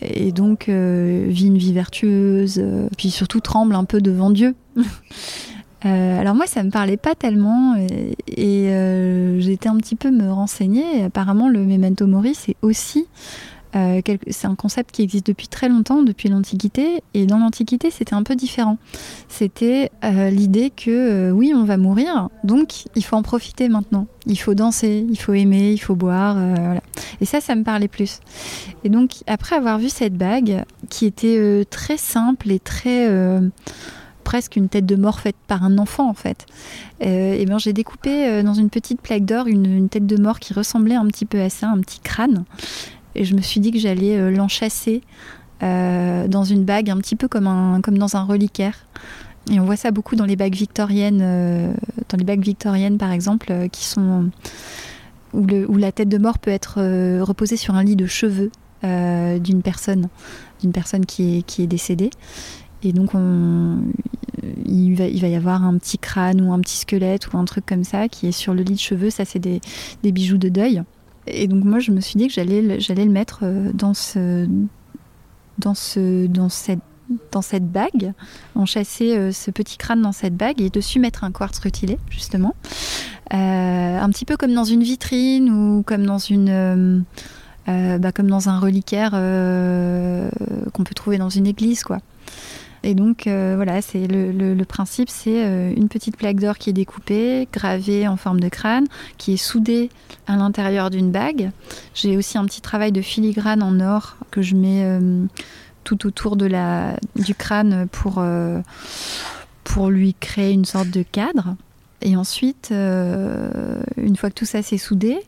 et 0.00 0.32
donc 0.32 0.68
vis 0.68 1.46
une 1.46 1.58
vie 1.58 1.72
vertueuse, 1.72 2.62
puis 2.96 3.10
surtout 3.10 3.40
tremble 3.40 3.74
un 3.74 3.84
peu 3.84 4.00
devant 4.00 4.30
Dieu. 4.30 4.54
Euh, 5.84 6.18
alors 6.18 6.34
moi, 6.34 6.46
ça 6.46 6.62
me 6.62 6.70
parlait 6.70 6.96
pas 6.96 7.14
tellement 7.14 7.76
et, 7.76 8.16
euh, 8.40 9.38
j'ai 9.40 9.52
été 9.52 9.68
un 9.68 9.76
petit 9.76 9.96
peu 9.96 10.10
me 10.10 10.30
renseigner. 10.30 11.04
apparemment, 11.04 11.48
le 11.48 11.64
memento 11.64 12.06
mori, 12.06 12.34
c'est 12.34 12.56
aussi 12.62 13.06
euh, 13.74 14.00
c'est 14.30 14.46
un 14.46 14.54
concept 14.54 14.92
qui 14.92 15.02
existe 15.02 15.26
depuis 15.26 15.48
très 15.48 15.68
longtemps, 15.68 16.02
depuis 16.02 16.28
l'Antiquité. 16.28 17.02
Et 17.14 17.26
dans 17.26 17.38
l'Antiquité, 17.38 17.90
c'était 17.90 18.14
un 18.14 18.22
peu 18.22 18.36
différent. 18.36 18.78
C'était 19.28 19.90
l'idée 20.02 20.70
que 20.70 21.30
oui, 21.30 21.52
on 21.54 21.64
va 21.64 21.76
mourir, 21.76 22.28
donc 22.44 22.84
il 22.94 23.04
faut 23.04 23.16
en 23.16 23.22
profiter 23.22 23.68
maintenant. 23.68 24.06
Il 24.26 24.38
faut 24.38 24.54
danser, 24.54 25.06
il 25.08 25.18
faut 25.18 25.32
aimer, 25.32 25.72
il 25.72 25.78
faut 25.78 25.94
boire. 25.94 26.36
Et 27.20 27.24
ça, 27.24 27.40
ça 27.40 27.54
me 27.54 27.64
parlait 27.64 27.88
plus. 27.88 28.20
Et 28.84 28.88
donc, 28.88 29.22
après 29.26 29.56
avoir 29.56 29.78
vu 29.78 29.88
cette 29.88 30.14
bague, 30.14 30.64
qui 30.90 31.06
était 31.06 31.64
très 31.70 31.96
simple 31.96 32.50
et 32.50 32.58
très 32.58 33.08
presque 34.24 34.56
une 34.56 34.68
tête 34.68 34.86
de 34.86 34.96
mort 34.96 35.20
faite 35.20 35.36
par 35.46 35.62
un 35.62 35.78
enfant 35.78 36.08
en 36.08 36.14
fait. 36.14 36.46
Euh, 37.04 37.34
et 37.34 37.44
ben 37.46 37.58
j'ai 37.58 37.72
découpé 37.72 38.26
euh, 38.26 38.42
dans 38.42 38.54
une 38.54 38.70
petite 38.70 39.00
plaque 39.00 39.24
d'or 39.24 39.46
une, 39.46 39.88
tête 39.88 40.06
de 40.06 40.20
mort 40.20 40.40
qui 40.40 40.52
ressemblait 40.52 40.96
un 40.96 41.06
petit 41.06 41.26
peu 41.26 41.40
à 41.40 41.50
ça, 41.50 41.68
un 41.68 41.78
petit 41.78 42.00
crâne. 42.00 42.44
Et 43.14 43.24
je 43.24 43.34
me 43.34 43.40
suis 43.40 43.60
dit 43.60 43.70
que 43.70 43.78
j'allais 43.78 44.16
euh, 44.16 44.30
l'enchasser 44.30 45.02
dans 45.60 46.44
une 46.44 46.64
bague, 46.64 46.90
un 46.90 46.98
petit 46.98 47.16
peu 47.16 47.26
comme, 47.26 47.46
un, 47.46 47.80
comme 47.80 47.96
dans 47.96 48.16
un 48.16 48.24
reliquaire. 48.24 48.86
Et 49.50 49.58
on 49.58 49.64
voit 49.64 49.76
ça 49.76 49.92
beaucoup 49.92 50.14
dans 50.14 50.26
les 50.26 50.36
bagues 50.36 50.54
victoriennes, 50.54 51.20
dans 51.20 52.18
les 52.18 52.24
bagues 52.24 52.42
victoriennes 52.42 52.98
par 52.98 53.10
exemple, 53.12 53.70
qui 53.72 53.86
sont 53.86 54.28
où, 55.32 55.46
la 55.78 55.90
tête 55.90 56.10
de 56.10 56.18
mort 56.18 56.38
peut 56.38 56.50
être 56.50 56.82
reposée 57.22 57.56
sur 57.56 57.76
un 57.76 57.82
lit 57.82 57.96
de 57.96 58.04
cheveux 58.04 58.50
d'une 58.82 59.62
personne, 59.62 60.08
d'une 60.60 60.72
personne 60.72 61.06
qui 61.06 61.38
est, 61.38 61.42
qui 61.42 61.62
est 61.62 61.66
décédée. 61.66 62.10
Et 62.82 62.92
donc, 62.92 63.14
on, 63.14 63.78
il, 64.66 64.94
va, 64.94 65.06
il 65.06 65.20
va 65.20 65.28
y 65.28 65.34
avoir 65.34 65.64
un 65.64 65.76
petit 65.78 65.98
crâne 65.98 66.40
ou 66.40 66.52
un 66.52 66.60
petit 66.60 66.76
squelette 66.76 67.32
ou 67.32 67.38
un 67.38 67.44
truc 67.44 67.64
comme 67.66 67.84
ça 67.84 68.08
qui 68.08 68.26
est 68.26 68.32
sur 68.32 68.54
le 68.54 68.62
lit 68.62 68.74
de 68.74 68.78
cheveux. 68.78 69.10
Ça, 69.10 69.24
c'est 69.24 69.38
des, 69.38 69.60
bijoux 70.02 70.38
de 70.38 70.48
deuil. 70.48 70.82
Et 71.26 71.46
donc, 71.46 71.64
moi, 71.64 71.78
je 71.80 71.90
me 71.90 72.00
suis 72.00 72.16
dit 72.16 72.28
que 72.28 72.34
j'allais, 72.34 72.60
le 72.62 73.10
mettre 73.10 73.40
euh, 73.42 73.70
dans, 73.72 73.94
ce, 73.94 74.46
dans, 75.58 75.74
ce, 75.74 76.28
cette, 76.50 76.80
dans 77.32 77.42
cette 77.42 77.70
bague, 77.70 78.12
enchasser 78.54 79.16
euh, 79.16 79.32
ce 79.32 79.50
petit 79.50 79.76
crâne 79.76 80.02
dans 80.02 80.12
cette 80.12 80.36
bague 80.36 80.60
et 80.60 80.70
dessus 80.70 81.00
mettre 81.00 81.24
un 81.24 81.32
quartz 81.32 81.58
rutilé, 81.58 81.98
justement. 82.10 82.54
Euh, 83.32 83.36
un 83.36 84.08
petit 84.10 84.24
peu 84.24 84.36
comme 84.36 84.54
dans 84.54 84.64
une 84.64 84.82
vitrine 84.82 85.50
ou 85.50 85.82
comme 85.82 86.04
dans 86.04 86.18
une. 86.18 87.04
bah, 87.66 88.12
comme 88.12 88.28
dans 88.28 88.48
un 88.50 88.58
reliquaire 88.58 89.12
qu'on 89.12 90.84
peut 90.84 90.94
trouver 90.94 91.16
dans 91.16 91.30
une 91.30 91.46
église, 91.46 91.82
quoi. 91.84 92.00
Et 92.84 92.94
donc 92.94 93.26
euh, 93.26 93.54
voilà, 93.56 93.80
c'est 93.80 94.06
le, 94.06 94.62
principe, 94.64 95.08
c'est 95.08 95.42
euh, 95.42 95.72
une 95.74 95.88
petite 95.88 96.18
plaque 96.18 96.38
d'or 96.38 96.58
qui 96.58 96.68
est 96.68 96.74
découpée, 96.74 97.48
gravée 97.50 98.06
en 98.06 98.18
forme 98.18 98.40
de 98.40 98.50
crâne, 98.50 98.86
qui 99.16 99.32
est 99.32 99.38
soudée 99.38 99.88
à 100.26 100.36
l'intérieur 100.36 100.90
d'une 100.90 101.10
bague. 101.10 101.50
J'ai 101.94 102.18
aussi 102.18 102.36
un 102.36 102.44
petit 102.44 102.60
travail 102.60 102.92
de 102.92 103.00
filigrane 103.00 103.62
en 103.62 103.80
or 103.80 104.16
que 104.30 104.42
je 104.42 104.54
mets 104.54 104.84
euh, 104.84 105.24
tout 105.82 106.06
autour 106.06 106.36
du 106.36 107.34
crâne 107.34 107.88
pour, 107.90 108.24
pour 109.64 109.90
lui 109.90 110.14
créer 110.14 110.52
une 110.52 110.64
sorte 110.64 110.88
de 110.88 111.02
cadre. 111.02 111.56
Et 112.00 112.16
ensuite, 112.16 112.70
une 112.70 114.16
fois 114.16 114.30
que 114.30 114.34
tout 114.34 114.46
ça 114.46 114.62
s'est 114.62 114.78
soudé, 114.78 115.18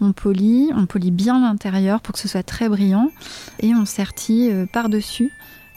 on 0.00 0.12
polit, 0.12 0.70
on 0.74 0.86
polit 0.86 1.12
bien 1.12 1.40
l'intérieur 1.40 2.00
pour 2.00 2.14
que 2.14 2.18
ce 2.18 2.26
soit 2.26 2.42
très 2.42 2.68
brillant 2.68 3.10
et 3.60 3.76
on 3.76 3.84
sertit 3.84 4.50
par-dessus 4.72 5.30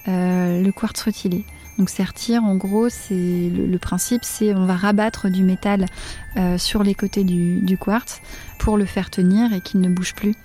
euh, 0.08 0.62
le 0.62 0.72
quartz 0.72 1.02
rutilé. 1.02 1.44
Donc 1.78 1.90
sertir, 1.90 2.44
en 2.44 2.56
gros, 2.56 2.90
c'est 2.90 3.50
le, 3.50 3.78
principe, 3.78 4.24
c'est 4.24 4.54
on 4.54 4.66
va 4.66 4.76
rabattre 4.76 5.30
du 5.30 5.44
métal 5.44 5.88
euh, 6.38 6.58
sur 6.58 6.84
les 6.84 6.96
côtés 6.96 7.24
du, 7.24 7.78
quartz 7.78 8.22
pour 8.60 8.78
le 8.78 8.86
faire 8.86 9.10
tenir 9.10 9.52
et 9.52 9.60
qu'il 9.60 9.82
ne 9.82 9.90
bouge 9.90 10.16
plus. 10.16 10.36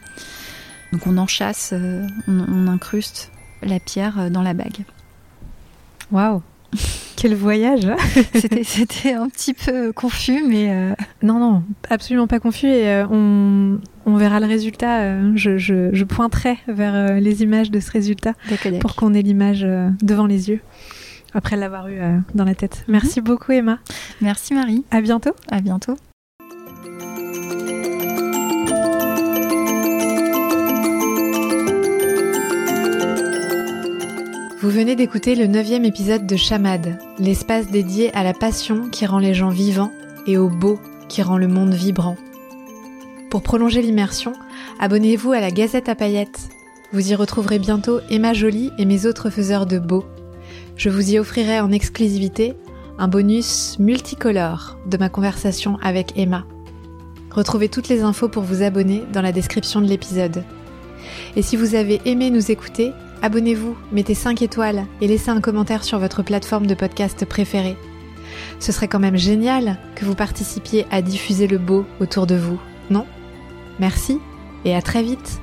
Donc 0.92 1.06
on 1.06 1.18
enchasse, 1.18 1.70
euh, 1.72 2.06
on, 2.26 2.66
incruste 2.66 3.30
la 3.62 3.78
pierre 3.78 4.30
dans 4.30 4.42
la 4.42 4.54
bague. 4.54 4.84
Waouh 6.10 6.42
Quel 7.16 7.34
voyage 7.34 7.86
C'était 8.64 9.12
un 9.12 9.28
petit 9.28 9.52
peu 9.52 9.92
confus, 9.92 10.42
mais... 10.46 10.94
Non, 11.22 11.38
non, 11.38 11.62
absolument 11.90 12.26
pas 12.26 12.40
confus. 12.40 12.66
Et 12.66 13.04
on, 13.10 13.78
on 14.06 14.16
verra 14.16 14.40
le 14.40 14.46
résultat. 14.46 15.00
Euh, 15.02 15.32
je, 15.34 16.04
pointerai 16.04 16.58
vers 16.68 16.94
euh, 16.94 17.20
les 17.20 17.42
images 17.42 17.70
de 17.70 17.80
ce 17.80 17.90
résultat 17.90 18.34
pour 18.80 18.96
qu'on 18.96 19.14
ait 19.14 19.22
l'image 19.22 19.64
euh, 19.64 19.88
devant 20.02 20.26
les 20.26 20.50
yeux 20.50 20.60
après 21.32 21.56
l'avoir 21.56 21.88
eu 21.88 22.00
dans 22.34 22.44
la 22.44 22.56
tête. 22.56 22.84
Mhm. 22.88 22.92
Merci 22.92 23.20
beaucoup 23.20 23.52
Emma. 23.52 23.78
Merci 24.20 24.52
Marie. 24.52 24.84
À 24.90 25.00
bientôt. 25.00 25.30
À 25.48 25.60
bientôt. 25.60 25.96
Vous 34.62 34.68
venez 34.68 34.94
d'écouter 34.94 35.36
le 35.36 35.46
neuvième 35.46 35.86
épisode 35.86 36.26
de 36.26 36.36
Chamade, 36.36 36.98
l'espace 37.18 37.68
dédié 37.68 38.14
à 38.14 38.22
la 38.22 38.34
passion 38.34 38.90
qui 38.90 39.06
rend 39.06 39.18
les 39.18 39.32
gens 39.32 39.48
vivants 39.48 39.90
et 40.26 40.36
au 40.36 40.50
beau 40.50 40.78
qui 41.08 41.22
rend 41.22 41.38
le 41.38 41.48
monde 41.48 41.72
vibrant. 41.72 42.18
Pour 43.30 43.40
prolonger 43.40 43.80
l'immersion, 43.80 44.34
abonnez-vous 44.78 45.32
à 45.32 45.40
la 45.40 45.50
Gazette 45.50 45.88
à 45.88 45.94
paillettes. 45.94 46.50
Vous 46.92 47.10
y 47.10 47.14
retrouverez 47.14 47.58
bientôt 47.58 48.00
Emma 48.10 48.34
Jolie 48.34 48.70
et 48.76 48.84
mes 48.84 49.06
autres 49.06 49.30
faiseurs 49.30 49.64
de 49.64 49.78
beaux. 49.78 50.04
Je 50.76 50.90
vous 50.90 51.14
y 51.14 51.18
offrirai 51.18 51.58
en 51.60 51.72
exclusivité 51.72 52.52
un 52.98 53.08
bonus 53.08 53.78
multicolore 53.78 54.76
de 54.84 54.98
ma 54.98 55.08
conversation 55.08 55.78
avec 55.80 56.18
Emma. 56.18 56.44
Retrouvez 57.30 57.70
toutes 57.70 57.88
les 57.88 58.02
infos 58.02 58.28
pour 58.28 58.42
vous 58.42 58.62
abonner 58.62 59.04
dans 59.10 59.22
la 59.22 59.32
description 59.32 59.80
de 59.80 59.86
l'épisode. 59.86 60.44
Et 61.34 61.40
si 61.40 61.56
vous 61.56 61.74
avez 61.74 62.02
aimé 62.04 62.28
nous 62.28 62.50
écouter, 62.50 62.92
abonnez-vous, 63.22 63.76
mettez 63.92 64.14
5 64.14 64.42
étoiles 64.42 64.86
et 65.00 65.06
laissez 65.06 65.30
un 65.30 65.40
commentaire 65.40 65.84
sur 65.84 65.98
votre 65.98 66.22
plateforme 66.22 66.66
de 66.66 66.74
podcast 66.74 67.24
préférée. 67.24 67.76
Ce 68.58 68.72
serait 68.72 68.88
quand 68.88 68.98
même 68.98 69.16
génial 69.16 69.78
que 69.94 70.04
vous 70.04 70.14
participiez 70.14 70.86
à 70.90 71.02
diffuser 71.02 71.46
le 71.46 71.58
beau 71.58 71.84
autour 72.00 72.26
de 72.26 72.36
vous, 72.36 72.60
non? 72.90 73.06
Merci 73.78 74.18
et 74.64 74.74
à 74.74 74.82
très 74.82 75.02
vite 75.02 75.40